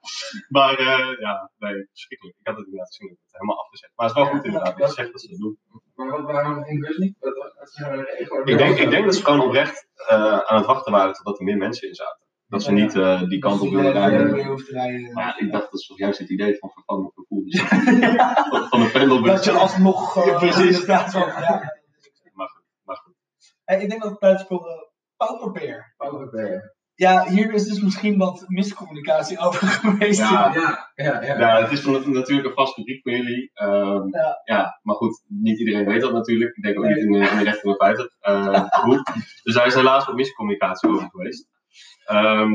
maar 0.57 0.79
eh, 0.79 1.21
ja, 1.21 1.51
nee, 1.59 1.87
verschrikkelijk. 1.91 2.37
Ik 2.39 2.47
had 2.47 2.57
het 2.57 2.65
inderdaad 2.65 2.95
gezien, 2.95 3.11
ik 3.11 3.19
het 3.25 3.33
helemaal 3.33 3.63
afgezet. 3.63 3.91
Maar 3.95 4.07
het 4.07 4.17
is 4.17 4.23
wel 4.23 4.33
goed 4.33 4.45
inderdaad, 4.45 4.79
je 4.79 4.89
zegt 4.89 5.13
dat 5.13 5.21
ze 5.21 5.29
dat 5.29 5.39
doen. 5.39 5.59
Maar 5.95 6.11
wat 6.11 6.33
waarom 6.33 6.65
ging 6.65 6.81
de 6.81 6.87
bus 6.87 6.97
niet? 6.97 7.17
Ik 8.45 8.59
denk, 8.59 8.79
ik 8.79 8.91
denk 8.91 9.05
dat 9.05 9.15
ze 9.15 9.25
gewoon 9.25 9.41
oprecht 9.41 9.87
eh, 10.09 10.39
aan 10.39 10.57
het 10.57 10.67
wachten 10.67 10.93
waren 10.93 11.13
totdat 11.13 11.39
er 11.39 11.45
meer 11.45 11.57
mensen 11.57 11.89
in 11.89 11.95
zaten. 11.95 12.23
Dat 12.49 12.63
ze 12.63 12.73
niet 12.73 12.93
die 13.29 13.39
kant 13.39 13.61
op 13.61 13.71
wilden 13.71 13.93
rijden. 13.93 15.13
Maar 15.13 15.39
ik 15.39 15.53
dacht, 15.53 15.71
dat 15.71 15.87
toch 15.87 15.99
juist 15.99 16.19
het 16.19 16.31
idee 16.31 16.59
van. 16.59 16.73
Dus 16.75 16.85
van, 17.49 18.69
van 18.69 18.81
een 18.81 18.91
pendelbus. 18.91 19.31
Dat 19.33 19.45
je 19.45 19.51
alsnog. 19.53 20.17
eh, 20.17 20.27
Ja, 20.27 20.39
precies. 20.39 20.79
in 20.79 20.85
plaats 20.85 21.13
van- 21.13 21.27
ja. 21.27 21.73
Maar 22.33 22.49
goed, 22.49 22.65
maar 22.85 22.97
goed. 22.97 23.15
Hey, 23.65 23.83
ik 23.83 23.89
denk 23.89 24.03
dat 24.03 24.11
het 24.11 24.21
tijd 24.21 24.41
is 24.41 24.47
voor, 24.47 24.67
eh, 24.69 24.75
Pauperbeer. 25.17 25.95
Pauperbeer. 25.97 26.73
Ja, 26.97 27.25
hier 27.29 27.53
is 27.53 27.65
dus 27.65 27.81
misschien 27.81 28.19
wat 28.19 28.45
miscommunicatie 28.47 29.39
over 29.39 29.67
geweest. 29.67 30.19
Ja. 30.19 30.53
Ja, 30.55 30.91
ja, 30.95 31.23
ja. 31.23 31.39
Ja, 31.39 31.63
het 31.63 31.73
is 31.73 31.85
natuurlijk 31.87 32.49
een 32.49 32.55
vast 32.55 32.75
publiek 32.75 33.03
van 33.03 33.13
jullie. 33.13 33.51
Ehm, 33.55 34.09
Ja. 34.09 34.41
ja. 34.45 34.79
maar 34.83 34.95
goed, 34.97 35.23
niet 35.29 35.59
iedereen 35.59 35.87
weet 35.87 36.01
dat 36.01 36.13
natuurlijk. 36.13 36.57
Ik 36.57 36.63
denk 36.63 36.79
ook 36.79 36.85
Nee. 36.85 36.95
niet 36.95 37.05
in 37.05 37.13
de, 37.13 37.19
in 37.31 37.37
de 37.39 37.45
recht 37.45 37.61
50. 37.61 38.07
Eh, 38.21 38.65
goed. 38.71 39.03
Dus 39.43 39.55
daar 39.55 39.67
is 39.67 39.75
helaas 39.75 40.05
wat 40.07 40.15
miscommunicatie 40.15 40.89
over 40.89 41.09
geweest. 41.11 41.49
Ehm, 42.05 42.51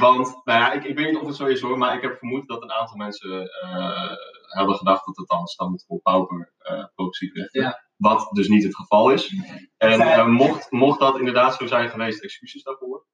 want, 0.00 0.40
nou 0.44 0.60
ja, 0.60 0.72
ik, 0.72 0.84
ik 0.84 0.96
weet 0.96 1.06
niet 1.06 1.20
of 1.20 1.26
het 1.26 1.36
zo 1.36 1.46
is 1.46 1.60
hoor, 1.60 1.78
maar 1.78 1.96
ik 1.96 2.02
heb 2.02 2.18
vermoed 2.18 2.48
dat 2.48 2.62
een 2.62 2.72
aantal 2.72 2.96
mensen 2.96 3.48
eh, 3.48 4.12
hebben 4.44 4.74
gedacht 4.74 5.06
dat 5.06 5.16
het 5.16 5.28
dan 5.28 5.46
stamt 5.46 5.84
voor 5.86 6.00
pauper 6.00 6.52
eh 6.58 6.84
progressief 6.94 7.34
rechten. 7.34 7.62
Ja. 7.62 7.82
Wat 7.96 8.28
dus 8.32 8.48
niet 8.48 8.62
het 8.64 8.76
geval 8.76 9.10
is. 9.10 9.34
En 9.76 10.00
eh, 10.00 10.26
mocht, 10.26 10.70
mocht 10.70 11.00
dat 11.00 11.18
inderdaad 11.18 11.54
zo 11.54 11.66
zijn 11.66 11.88
geweest, 11.88 12.22
excuses 12.22 12.62
daarvoor. 12.62 13.06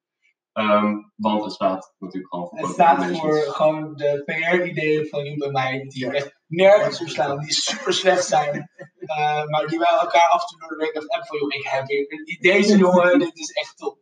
Ehm, 0.52 0.94
want 1.16 1.44
het 1.44 1.52
staat 1.52 1.94
natuurlijk 1.98 2.32
gewoon 2.32 2.48
voor 2.48 2.58
Het 2.58 2.68
staat 2.68 3.06
voor 3.06 3.34
gewoon 3.34 3.96
de 3.96 4.22
PR-ideeën 4.24 5.06
van 5.06 5.24
Joep 5.24 5.42
en 5.42 5.52
mij, 5.52 5.84
die 5.88 6.10
echt 6.10 6.40
nergens 6.46 7.00
op 7.00 7.08
slaan, 7.08 7.38
die 7.38 7.52
super 7.52 7.92
slecht 7.92 8.24
zijn. 8.24 8.70
Eh, 8.96 9.44
maar 9.44 9.66
die 9.66 9.78
wij 9.78 9.98
elkaar 10.00 10.28
af 10.28 10.42
en 10.42 10.46
toe 10.48 10.58
door 10.58 10.68
de 10.68 10.76
week 10.76 11.26
van, 11.26 11.38
joh, 11.38 11.54
ik 11.54 11.66
heb 11.66 11.86
weer 11.86 12.12
een 12.12 12.30
idee, 12.30 12.76
jongen, 12.76 13.18
dit 13.18 13.38
is 13.38 13.50
echt 13.50 13.76
top. 13.76 13.98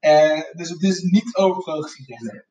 Eh, 0.00 0.40
dus 0.52 0.68
het 0.68 0.82
is 0.82 1.02
niet 1.02 1.36
over 1.36 1.62
progressief 1.62 2.06
recht. 2.08 2.48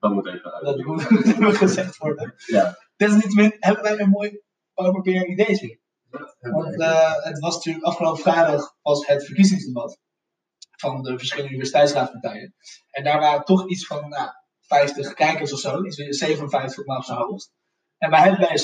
Dat 0.00 0.12
moet 0.12 0.26
even 0.26 0.52
uit. 0.52 0.64
Dat 0.64 0.84
moet 0.84 1.10
even 1.10 1.54
gezegd 1.54 1.96
worden. 1.96 2.34
Ja. 2.46 2.78
Desalniettemin 2.96 3.56
hebben 3.58 3.82
wij 3.82 3.98
een 3.98 4.08
mooi 4.08 4.40
Powerpair 4.74 5.26
idee 5.26 5.58
weer. 5.60 5.80
Want 6.40 6.80
eh, 6.80 7.24
het 7.24 7.38
was 7.38 7.54
natuurlijk 7.54 7.84
afgelopen 7.84 8.22
vrijdag 8.22 8.76
was 8.82 9.06
het 9.06 9.24
verkiezingsdebat 9.24 9.98
van 10.70 11.02
de 11.02 11.18
verschillende 11.18 11.50
universiteitsraadpartijen. 11.50 12.54
En 12.90 13.04
daar 13.04 13.20
waren 13.20 13.44
toch 13.44 13.68
iets 13.68 13.86
van 13.86 14.08
nou, 14.08 14.30
50 14.60 15.12
kijkers 15.12 15.52
of 15.52 15.58
zo, 15.58 15.84
iets 15.84 15.96
van 15.96 16.12
57 16.12 16.78
op 16.78 16.96
op 16.96 17.04
zijn 17.04 17.18
hoogst. 17.18 17.52
En 17.98 18.10
wij 18.10 18.20
hebben 18.20 18.40
bij 18.40 18.50
een 18.50 18.58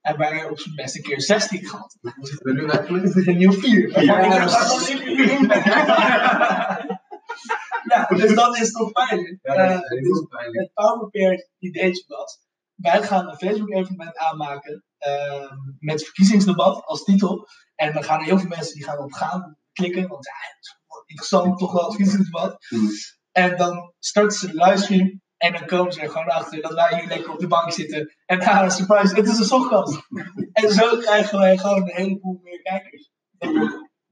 hebben 0.00 0.30
wij 0.30 0.48
op 0.48 0.58
zijn 0.58 0.74
best 0.74 0.96
een 0.96 1.02
keer 1.02 1.20
16 1.20 1.66
gehad. 1.66 1.96
We 2.00 2.12
zitten 2.20 2.54
nu 2.54 2.66
eigenlijk. 2.68 3.26
Een 3.26 3.36
nieuw 3.36 3.52
4. 3.52 4.02
Ja, 4.02 4.24
Ja, 7.88 8.06
dus 8.06 8.34
dat 8.34 8.56
is 8.58 8.72
toch 8.72 8.92
pijnlijk. 8.92 9.38
Ja, 9.42 9.54
Eh, 9.54 9.70
dat 9.70 9.90
is 9.90 10.00
heel 10.00 10.26
pijnlijk. 10.26 10.70
het 11.12 11.50
ideetje 11.58 12.04
was. 12.06 12.38
Wij 12.74 13.02
gaan 13.02 13.28
een 13.28 13.36
Facebook-evenement 13.36 14.16
aanmaken 14.16 14.84
eh, 14.98 15.50
met 15.78 16.04
verkiezingsdebat 16.04 16.84
als 16.84 17.04
titel. 17.04 17.48
En 17.74 17.92
dan 17.92 18.04
gaan 18.04 18.18
er 18.18 18.24
heel 18.24 18.38
veel 18.38 18.48
mensen 18.48 18.74
die 18.74 18.84
gaan 18.84 18.98
op 18.98 19.12
gaan 19.12 19.56
klikken, 19.72 20.08
want 20.08 20.24
ja, 20.24 20.32
het 20.56 20.78
wel 20.88 21.02
interessant, 21.06 21.58
toch 21.58 21.72
wel 21.72 21.84
het 21.84 21.94
verkiezingsdebat. 21.94 22.66
Hmm. 22.68 22.88
En 23.32 23.56
dan 23.56 23.94
starten 23.98 24.38
ze 24.38 24.46
de 24.46 24.64
livestream 24.64 25.20
en 25.36 25.52
dan 25.52 25.66
komen 25.66 25.92
ze 25.92 26.00
er 26.00 26.10
gewoon 26.10 26.28
achter 26.28 26.62
dat 26.62 26.74
wij 26.74 26.98
hier 26.98 27.08
lekker 27.08 27.32
op 27.32 27.38
de 27.38 27.46
bank 27.46 27.72
zitten. 27.72 28.14
En 28.26 28.40
ah, 28.40 28.70
surprise, 28.70 29.14
het 29.14 29.28
is 29.28 29.38
een 29.38 29.44
sochtkast. 29.44 30.00
en 30.52 30.72
zo 30.72 30.96
krijgen 30.96 31.38
wij 31.38 31.56
gewoon 31.58 31.82
een 31.82 31.94
heleboel 31.94 32.40
meer 32.42 32.62
kijkers. 32.62 33.10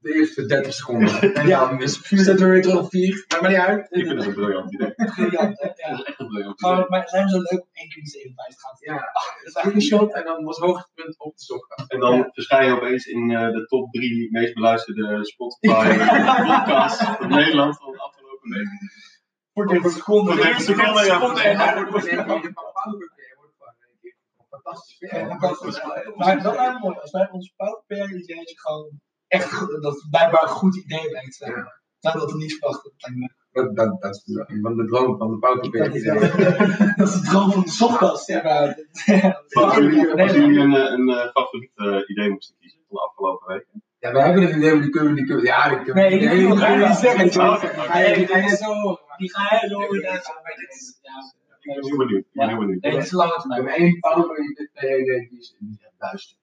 De 0.05 0.13
eerste 0.13 0.45
30 0.45 0.73
seconden. 0.73 1.21
En 1.39 1.47
Ja. 1.47 1.59
dan 1.69 1.81
is 1.81 1.99
zet 2.01 2.39
er 2.39 2.49
weer 2.49 2.61
terug 2.61 2.77
op 2.77 2.89
4. 2.89 3.25
Maakt 3.27 3.41
maar 3.41 3.51
niet 3.51 3.59
uit. 3.59 3.87
Ik 3.91 4.05
vind 4.05 4.17
het 4.19 4.27
een 4.27 4.33
briljant 4.33 4.73
idee. 4.73 4.93
Briljant, 5.15 5.57
ja. 5.75 5.93
is 5.93 6.03
echt 6.03 6.19
een 6.19 6.27
briljant 6.27 6.61
idee. 6.61 6.85
maar 6.89 6.99
het 6.99 7.09
zijn 7.09 7.29
zo 7.29 7.37
leuk 7.37 7.61
om 7.61 7.69
één 7.71 7.89
keer 7.89 8.03
die 8.03 8.11
57 8.11 8.61
gaan. 8.61 8.75
Ja, 8.79 8.93
dat 8.93 9.47
is 9.47 9.53
eigenlijk 9.53 9.85
screenshot 9.85 10.13
en 10.13 10.23
dan 10.23 10.43
was 10.43 10.57
hoogtepunt 10.57 11.19
op 11.19 11.35
de 11.35 11.43
sokken. 11.43 11.85
En 11.87 11.99
dan 11.99 12.29
verschijn 12.31 12.65
je 12.67 12.75
opeens 12.75 13.05
in 13.05 13.31
eh, 13.31 13.51
de 13.51 13.65
top 13.65 13.91
3 13.91 14.31
meest 14.31 14.53
beluisterde 14.53 15.25
Spotify 15.25 15.97
podcasts 16.49 17.03
van 17.03 17.29
Nederland 17.29 17.77
van 17.77 17.91
de 17.91 17.99
afgelopen 17.99 18.49
week. 18.49 18.67
Voor 19.53 19.67
30 19.67 19.91
seconden. 19.91 20.33
Voor 20.35 20.43
30 20.43 20.61
seconden, 20.61 21.05
ja. 21.05 21.13
seconden, 21.13 21.43
en 21.43 21.57
dan 21.57 21.67
Ja, 21.67 21.73
wordt 21.89 22.09
het 22.11 22.53
wordt 23.37 23.53
fantastisch. 24.49 24.97
Ja, 24.99 25.27
fantastisch. 25.27 25.81
Maar 26.15 26.41
dat 26.43 26.55
me 26.73 26.79
mooi. 26.79 26.97
Als 26.97 27.11
wij 27.11 27.29
ons 27.31 27.53
ideetje 27.87 28.59
gewoon 28.59 29.03
echt 29.27 29.59
dat 29.81 29.93
het 29.93 30.07
blijkbaar 30.09 30.41
een 30.43 30.47
goed 30.49 30.75
idee 30.75 31.09
blijkt 31.09 31.37
te 31.37 31.45
zijn. 31.45 31.53
Nou, 32.01 32.19
dat 32.19 32.31
we 32.31 32.37
niet 32.37 32.53
verwachten. 32.57 32.91
Dat 32.97 33.09
lijkt 33.09 33.19
me- 33.19 33.43
Dat, 33.51 33.75
dat, 33.75 34.01
dat 34.01 34.15
is 34.15 34.23
de, 34.23 34.59
van 34.61 34.75
de 34.75 34.85
droom 34.85 35.17
van 35.17 35.27
de 35.27 35.31
Dat 35.31 35.39
pauperbeer. 35.39 35.95
is, 35.95 36.03
dat 36.95 37.07
is 37.07 37.13
het 37.13 37.25
droom 37.25 37.51
van 37.51 37.61
de 37.61 37.69
sochtkast. 37.69 38.27
Ja, 38.27 38.75
jullie, 39.75 40.07
als 40.11 40.31
Nee, 40.31 40.41
jullie 40.41 40.59
een, 40.59 40.75
eh, 40.75 40.91
een 40.91 41.09
eh, 41.09 41.31
favoriet 41.31 41.71
eh, 41.75 41.97
idee 42.07 42.29
moesten 42.29 42.55
kiezen 42.59 42.79
van 42.87 42.95
de 42.97 43.01
afgelopen 43.01 43.47
weken. 43.53 43.83
Ja, 43.99 44.11
we 44.11 44.21
hebben 44.21 44.43
het 44.43 44.55
idee, 44.55 44.71
maar 44.73 44.81
die 44.81 44.89
kunnen 44.89 45.09
we, 45.09 45.15
die 45.15 45.25
kunnen 45.25 45.43
we, 45.43 45.49
ja, 45.49 45.69
die 45.69 45.77
kunnen 45.83 46.03
we. 46.03 46.09
Nee, 46.09 46.19
die 46.19 46.29
die 46.47 46.57
ga 46.57 46.67
je 46.71 46.87
niet 46.87 46.97
zeggen. 46.97 47.23
Die 47.23 48.27
ga 48.27 48.37
je 48.37 48.55
zo 48.55 48.73
horen. 48.73 48.99
Die 49.17 49.31
ga 49.35 49.59
je 49.61 49.67
zo 49.69 49.75
horen. 49.75 50.03
Is- 50.69 50.99
ja. 51.01 51.33
Ik 51.59 51.73
ben 51.73 51.85
heel 51.85 51.97
benieuwd. 51.97 52.19
Ik 52.25 52.31
ben 52.33 52.47
heel 52.49 52.57
benieuwd. 52.57 52.81
Nee, 52.81 52.91
dit 52.91 53.03
is 53.03 53.11
lange 53.11 53.43
We 53.47 53.53
hebben 53.53 53.73
één 53.73 53.99
pauperbeer 53.99 54.53
kiezen 55.29 55.55
en 55.59 55.65
die 55.67 55.77
zegt 55.81 55.93
duister. 55.97 56.37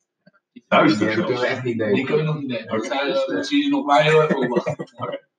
Duister 0.79 1.07
Die 1.07 1.15
kunnen 1.25 1.41
we 1.41 1.47
echt 1.47 1.63
niet 1.63 1.79
Die 1.79 1.87
delen. 1.87 2.05
kunnen 2.05 2.25
we 2.27 2.31
nog 2.33 2.41
niet 2.41 2.49
nemen. 2.49 2.65
Oké. 2.65 2.77
Dat 2.77 2.87
zijn, 2.87 3.09
eh, 3.13 3.27
Dat 3.35 3.47
zie 3.47 3.63
je 3.65 3.69
nog 3.71 3.85
maar 3.85 4.03
heel 4.03 4.23
even 4.23 4.37
opwachten. 4.37 4.77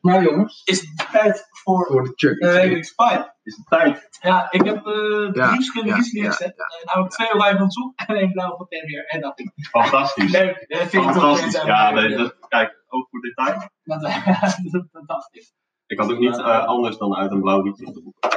Maar 0.00 0.22
jongens, 0.22 0.62
Is 0.64 0.80
het 0.80 1.08
tijd 1.12 1.46
voor 1.50 1.86
voor 1.86 2.02
de 2.02 2.12
Chuck. 2.14 2.42
uh, 2.42 2.82
Spy? 2.82 3.18
Is 3.42 3.56
het 3.56 3.66
tijd? 3.66 4.08
Ja, 4.20 4.46
ik 4.50 4.64
heb 4.64 4.76
eh 4.76 4.82
drie 4.82 5.32
Ja, 5.32 5.54
verschillende 5.54 5.90
ja, 5.90 5.96
kiezen 5.96 6.16
ja, 6.18 6.22
neergezet. 6.22 6.58
Eh, 6.58 6.84
namelijk 6.86 7.12
twee 7.14 7.34
oranje 7.34 7.58
van 7.58 7.68
toe 7.68 7.92
en 7.96 8.16
één 8.16 8.32
blauw 8.32 8.56
van 8.56 8.66
Premier. 8.68 9.04
En 9.06 9.20
dat 9.20 9.32
vind 9.34 9.52
ik 9.54 9.66
Fantastisch. 9.66 10.32
leuk. 10.32 10.64
Dat 10.68 10.78
vind 10.78 10.92
ik 11.04 11.10
toch 11.12 11.12
Fantastisch. 11.22 11.62
Ja, 11.62 11.90
nee, 11.90 12.16
dat, 12.16 12.36
kijk, 12.48 12.84
ook 12.88 13.08
voor 13.10 13.20
detail. 13.20 13.70
Dat, 13.82 14.00
dat 14.92 15.06
dacht 15.06 15.28
ik. 15.36 15.52
Ik 15.86 15.98
had 15.98 16.12
ook 16.12 16.18
niet 16.18 16.38
eh, 16.38 16.64
anders 16.66 16.96
dan 16.98 17.14
uit 17.16 17.30
een 17.30 17.40
blauw 17.40 17.62
liedje 17.62 17.92
te 17.92 18.02
boeken. 18.02 18.28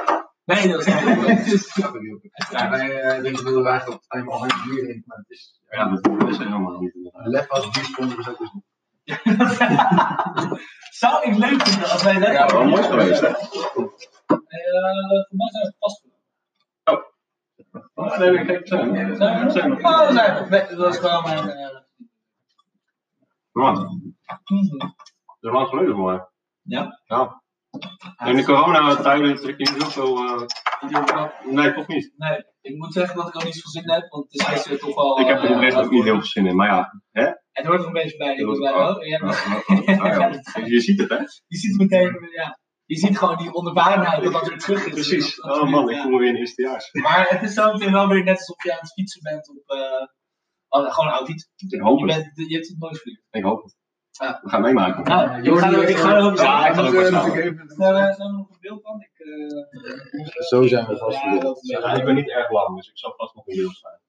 Nee, 0.46 0.68
dat 0.68 0.80
is 0.80 0.86
niet 1.76 1.82
Ja, 2.52 2.70
wij 2.70 3.02
eh, 3.02 3.22
denken 3.22 3.44
willen 3.44 3.64
we 3.64 3.70
eigenlijk 3.70 4.04
alleen 4.08 4.26
maar 4.26 4.40
een 4.42 4.70
bier 4.70 5.02
maar 5.06 5.18
het 5.18 5.30
is. 5.30 5.62
Ja, 5.70 5.90
dat 5.90 6.04
dat 6.04 6.30
is 6.30 6.38
helemaal 6.38 6.80
niet. 6.80 6.92
Lef 7.14 7.50
als 7.50 7.70
sponsor 7.82 8.20
is 8.20 8.28
ook 8.30 8.38
dus 8.38 8.52
niet. 8.54 8.64
Zou 10.92 11.24
ik 11.30 11.36
leuk 11.38 11.62
vinden 11.68 11.90
als 11.92 12.04
wij 12.04 12.20
dat 12.20 12.32
Ja, 12.32 12.46
Wel 12.48 12.66
mooi 12.66 12.84
geweest, 12.84 13.22
hè? 13.22 13.28
Eh, 13.28 13.36
Voor 14.28 15.28
mij 15.30 15.50
zijn 15.52 15.66
we 15.66 15.74
vast. 15.80 16.04
Oh, 17.94 18.18
nee, 18.18 18.40
ik 18.40 18.48
heb 18.48 18.68
zijn. 18.68 19.16
Zijn 19.16 19.46
we? 19.46 19.52
Zijn 19.52 19.72
Oh, 19.72 19.78
we? 19.78 19.82
dat 19.82 20.14
zijn 20.14 20.44
we. 20.44 20.50
Nee, 20.50 20.76
dat 20.76 20.94
is 20.94 21.00
gewoon 21.00 21.24
mijn. 21.24 21.50
eh, 21.50 21.80
Man, 23.52 23.76
dat 24.46 25.38
is 25.40 25.52
lang 25.52 25.68
geleden 25.68 25.96
voor 25.96 26.12
mij. 26.12 26.28
Ja? 26.62 27.02
Ja. 27.06 27.43
In 28.26 28.36
de 28.36 28.44
coronatijden 28.44 29.36
trek 29.36 29.58
je 29.58 29.72
niet 29.72 29.82
heel 29.84 29.92
veel... 29.92 30.18
eh, 30.18 30.42
Nee, 31.46 31.74
toch 31.74 31.88
niet. 31.88 32.14
Nee, 32.18 32.44
ik 32.62 32.76
moet 32.78 32.94
zeggen 32.94 33.16
dat 33.16 33.28
ik 33.28 33.36
er 33.36 33.46
niet 33.46 33.62
veel 33.62 33.72
zin 33.72 33.84
in 33.84 33.90
heb, 33.92 34.10
want 34.10 34.24
het 34.32 34.42
is 34.42 34.48
gisteren 34.48 34.80
toch 34.80 34.96
wel. 34.96 35.20
Ik 35.20 35.28
heb 35.28 35.38
er 35.38 35.44
eh, 35.50 35.52
oprecht 35.56 35.76
ook 35.78 35.92
niet 35.92 36.04
heel 36.04 36.14
veel 36.14 36.26
zin 36.26 36.46
in, 36.46 36.56
maar 36.56 36.68
ja. 36.68 37.02
Hè? 37.12 37.24
Het 37.52 37.66
hoort 37.66 37.80
er 37.82 37.88
een 37.88 37.94
beetje 37.94 38.18
bij. 38.18 38.36
Ik 38.36 38.46
was 38.46 38.60
bij 38.60 38.72
ja, 39.96 40.08
ja. 40.56 40.66
Je 40.66 40.80
ziet 40.82 41.00
het, 41.00 41.10
hè? 41.10 41.16
Je 41.48 41.58
ziet 41.58 41.78
meteen, 41.78 42.30
ja. 42.36 42.60
Je 42.86 42.96
ziet 42.98 43.18
gewoon 43.18 43.38
die 43.38 43.54
onderwaarheid 43.54 44.24
dat 44.24 44.34
dat 44.34 44.48
weer 44.48 44.58
terug 44.58 44.86
is. 44.86 44.94
Precies. 44.94 45.36
Dat- 45.36 45.46
dat- 45.54 45.62
Oh 45.62 45.70
man, 45.70 45.90
ik 45.90 45.98
voel 46.02 46.12
me 46.12 46.18
weer 46.20 46.30
een 46.30 46.36
eerstejaars. 46.36 46.90
Maar 46.94 47.26
het 47.30 47.42
is 47.42 47.54
zo 47.54 47.72
meteen 47.72 47.92
wel 47.92 48.08
weer 48.08 48.24
net 48.24 48.38
alsof 48.38 48.64
je 48.64 48.72
aan 48.72 48.78
het 48.82 48.94
fietsen 48.94 49.22
bent 49.22 49.50
op. 49.50 49.78
eh, 49.78 50.08
oh, 50.68 50.94
gewoon 50.94 51.10
een 51.12 51.18
oud 51.18 51.28
fiets. 51.28 51.50
Ik 51.56 51.82
hoop 51.82 52.00
Je, 52.00 52.14
het. 52.14 52.32
bent, 52.36 52.50
je 52.50 52.56
hebt 52.56 52.68
het 52.68 52.80
nooit 52.80 52.98
verliefd. 53.00 53.24
Ik 53.32 53.44
hoop 53.44 53.64
het. 53.64 53.76
Ja. 54.20 54.40
We 54.44 54.50
gaan 54.50 54.62
meemaken. 54.62 55.04
Nou, 55.04 55.42
ik 55.42 55.58
ga 55.58 55.72
er 55.72 55.90
ik 55.90 55.96
ga 55.98 56.16
er 56.16 56.24
ook 56.24 56.38
Ja, 56.38 56.68
ik 56.68 56.74
ga 56.74 56.80
er 56.82 56.88
ook 56.88 56.94
wel 56.94 57.04
Zijn 57.06 57.24
we- 57.24 57.32
we 57.32 58.16
we 58.18 58.32
nog 58.32 58.50
een 58.50 58.58
beeld 58.60 58.82
van? 58.84 59.02
Ik, 59.02 59.12
eh, 59.20 60.44
Zo 60.48 60.68
zijn 60.68 60.86
we 60.88 60.98
vast 60.98 61.22
Ja, 61.24 61.38
dat-. 61.40 61.60
Ja, 61.62 61.94
ik 61.94 62.06
ben 62.06 62.16
niet 62.16 62.30
erg 62.30 62.52
lang, 62.52 62.76
dus 62.76 62.88
ik 62.90 62.98
zal 62.98 63.14
vast 63.18 63.36
nog 63.36 63.48
een 63.48 63.56
beeld 63.56 63.76
zijn. 63.78 64.00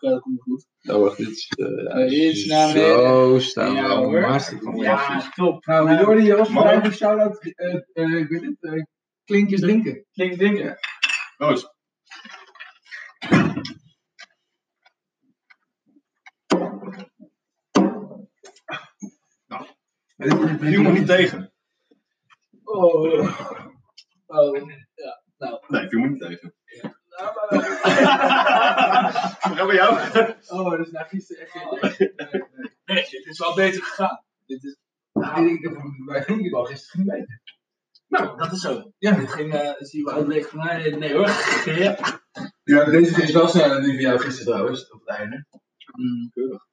dat 0.00 0.12
eh, 0.12 0.20
komt 0.20 0.40
goed. 0.42 0.66
Oh, 0.90 1.02
wacht, 1.02 1.16
dit 1.16 1.28
is. 1.28 1.48
eh, 1.48 2.02
Eh, 2.02 2.08
hier 2.08 2.46
naar 2.48 2.68
Zo 2.68 3.38
staan 3.38 3.70
we 3.72 3.76
Ja, 3.80 3.96
hoor. 3.96 4.20
Ja, 4.82 5.30
top. 5.34 5.66
Nou, 5.66 5.94
Jordi, 5.98 6.22
je 6.22 6.36
was 6.36 6.48
Mag 6.48 6.62
voor 6.64 6.72
ook. 6.76 6.84
een 6.84 6.92
shout-out. 6.92 7.38
eh, 7.54 7.74
eh, 7.92 8.18
Ik 8.18 8.28
weet 8.28 8.42
het, 8.42 8.56
eh, 8.74 8.82
klinkjes 9.24 9.60
drinken. 9.60 10.04
Klinkt 10.12 10.38
dingen. 10.38 10.78
Roos. 11.36 11.70
Viel 20.60 20.82
me 20.82 20.90
niet 20.92 21.06
tegen. 21.06 21.52
Oh. 22.64 22.94
Oh, 24.26 24.56
ja. 24.94 25.22
Nou. 25.38 25.60
Nee, 25.68 25.88
viel 25.88 25.98
me 26.00 26.08
niet 26.08 26.20
tegen. 26.20 26.54
Nou, 27.08 27.34
maar- 27.34 27.60
We 29.50 29.56
gaan 29.56 29.66
bij 29.66 29.74
jou. 29.76 29.98
Oh, 30.48 30.70
dat 30.70 30.86
is 30.86 30.90
nou 30.92 31.06
gisteren 31.06 31.42
echt 31.42 31.50
geen 31.52 32.14
Nee, 32.84 33.04
dit 33.10 33.26
is 33.26 33.38
wel 33.38 33.54
beter 33.54 33.82
gegaan. 33.82 34.24
Dit 34.46 34.64
is, 34.64 34.76
Nou, 35.12 35.48
ik 35.48 35.62
heb 35.62 35.72
bij 36.06 36.22
gisteren 36.64 37.04
gemeten. 37.04 37.42
nou, 38.08 38.36
dat 38.38 38.52
is 38.52 38.60
zo. 38.60 38.92
Ja, 38.98 39.12
dit 39.12 39.32
ging, 39.32 39.54
eh 39.54 39.72
zie 39.78 40.04
je 40.04 40.12
uitleggen 40.12 40.50
van 40.50 40.58
mij. 40.58 40.90
Nee 40.90 41.14
hoor. 41.14 41.30
Ja. 41.64 41.96
Ja, 42.64 42.84
deze 42.84 43.22
is 43.22 43.32
wel 43.32 43.48
sneller 43.48 43.70
dan 43.74 43.82
die 43.82 43.92
van 43.92 44.02
jou 44.02 44.18
gisteren 44.18 44.52
trouwens, 44.52 44.90
op 44.90 45.00
het 45.00 45.16
einde. 45.16 45.46
Mm. 45.92 46.30
Keurig. 46.34 46.66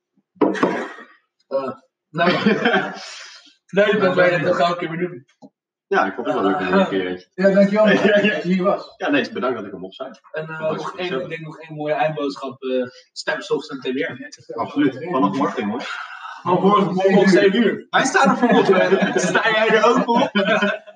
Eh, 1.47 1.73
nou, 2.09 2.31
Leuk 3.69 3.99
dat 3.99 4.15
wij 4.15 4.29
dit 4.29 4.41
nog 4.41 4.59
elke 4.59 4.77
keer 4.77 4.89
weer 4.89 5.07
doen. 5.07 5.25
Ja, 5.87 6.05
ik 6.05 6.13
vond 6.13 6.27
het 6.27 6.35
wel 6.35 6.45
leuk 6.45 6.59
om 6.59 6.73
een 6.73 6.87
keer. 6.87 7.29
Ja, 7.33 7.49
dankjewel 7.49 7.85
man, 7.85 7.93
Ja, 8.03 8.17
ja. 8.17 8.21
dat 8.21 8.43
je 8.43 8.49
hier 8.53 8.63
was. 8.63 8.93
Ja, 8.97 9.09
nee, 9.09 9.31
bedankt 9.31 9.57
dat 9.57 9.65
ik 9.65 9.71
er 9.73 9.79
mocht 9.79 9.95
zijn. 9.95 10.19
En 10.31 10.49
eh, 10.49 10.59
Dat 10.59 10.75
nog, 10.77 10.97
één, 10.97 11.21
ik 11.21 11.29
denk 11.29 11.41
nog 11.41 11.59
één 11.59 11.75
mooie 11.77 11.93
eindboodschap. 11.93 12.61
eh 12.63 12.87
stem 13.11 13.41
Softstand 13.41 13.83
weer. 13.83 14.31
Absoluut. 14.55 15.07
Vanaf 15.11 15.37
morgen, 15.37 15.63
jongens. 15.65 15.97
Morgen, 16.43 16.93
morgen 16.93 17.17
om 17.17 17.27
7 17.27 17.55
uur. 17.63 17.87
Wij 17.89 18.05
staan 18.05 18.29
er 18.29 18.37
voor 18.37 18.49
op. 18.49 18.65
Sta 19.19 19.49
jij 19.51 19.67
er 19.69 19.85
ook 19.85 20.03
voor? 20.03 20.29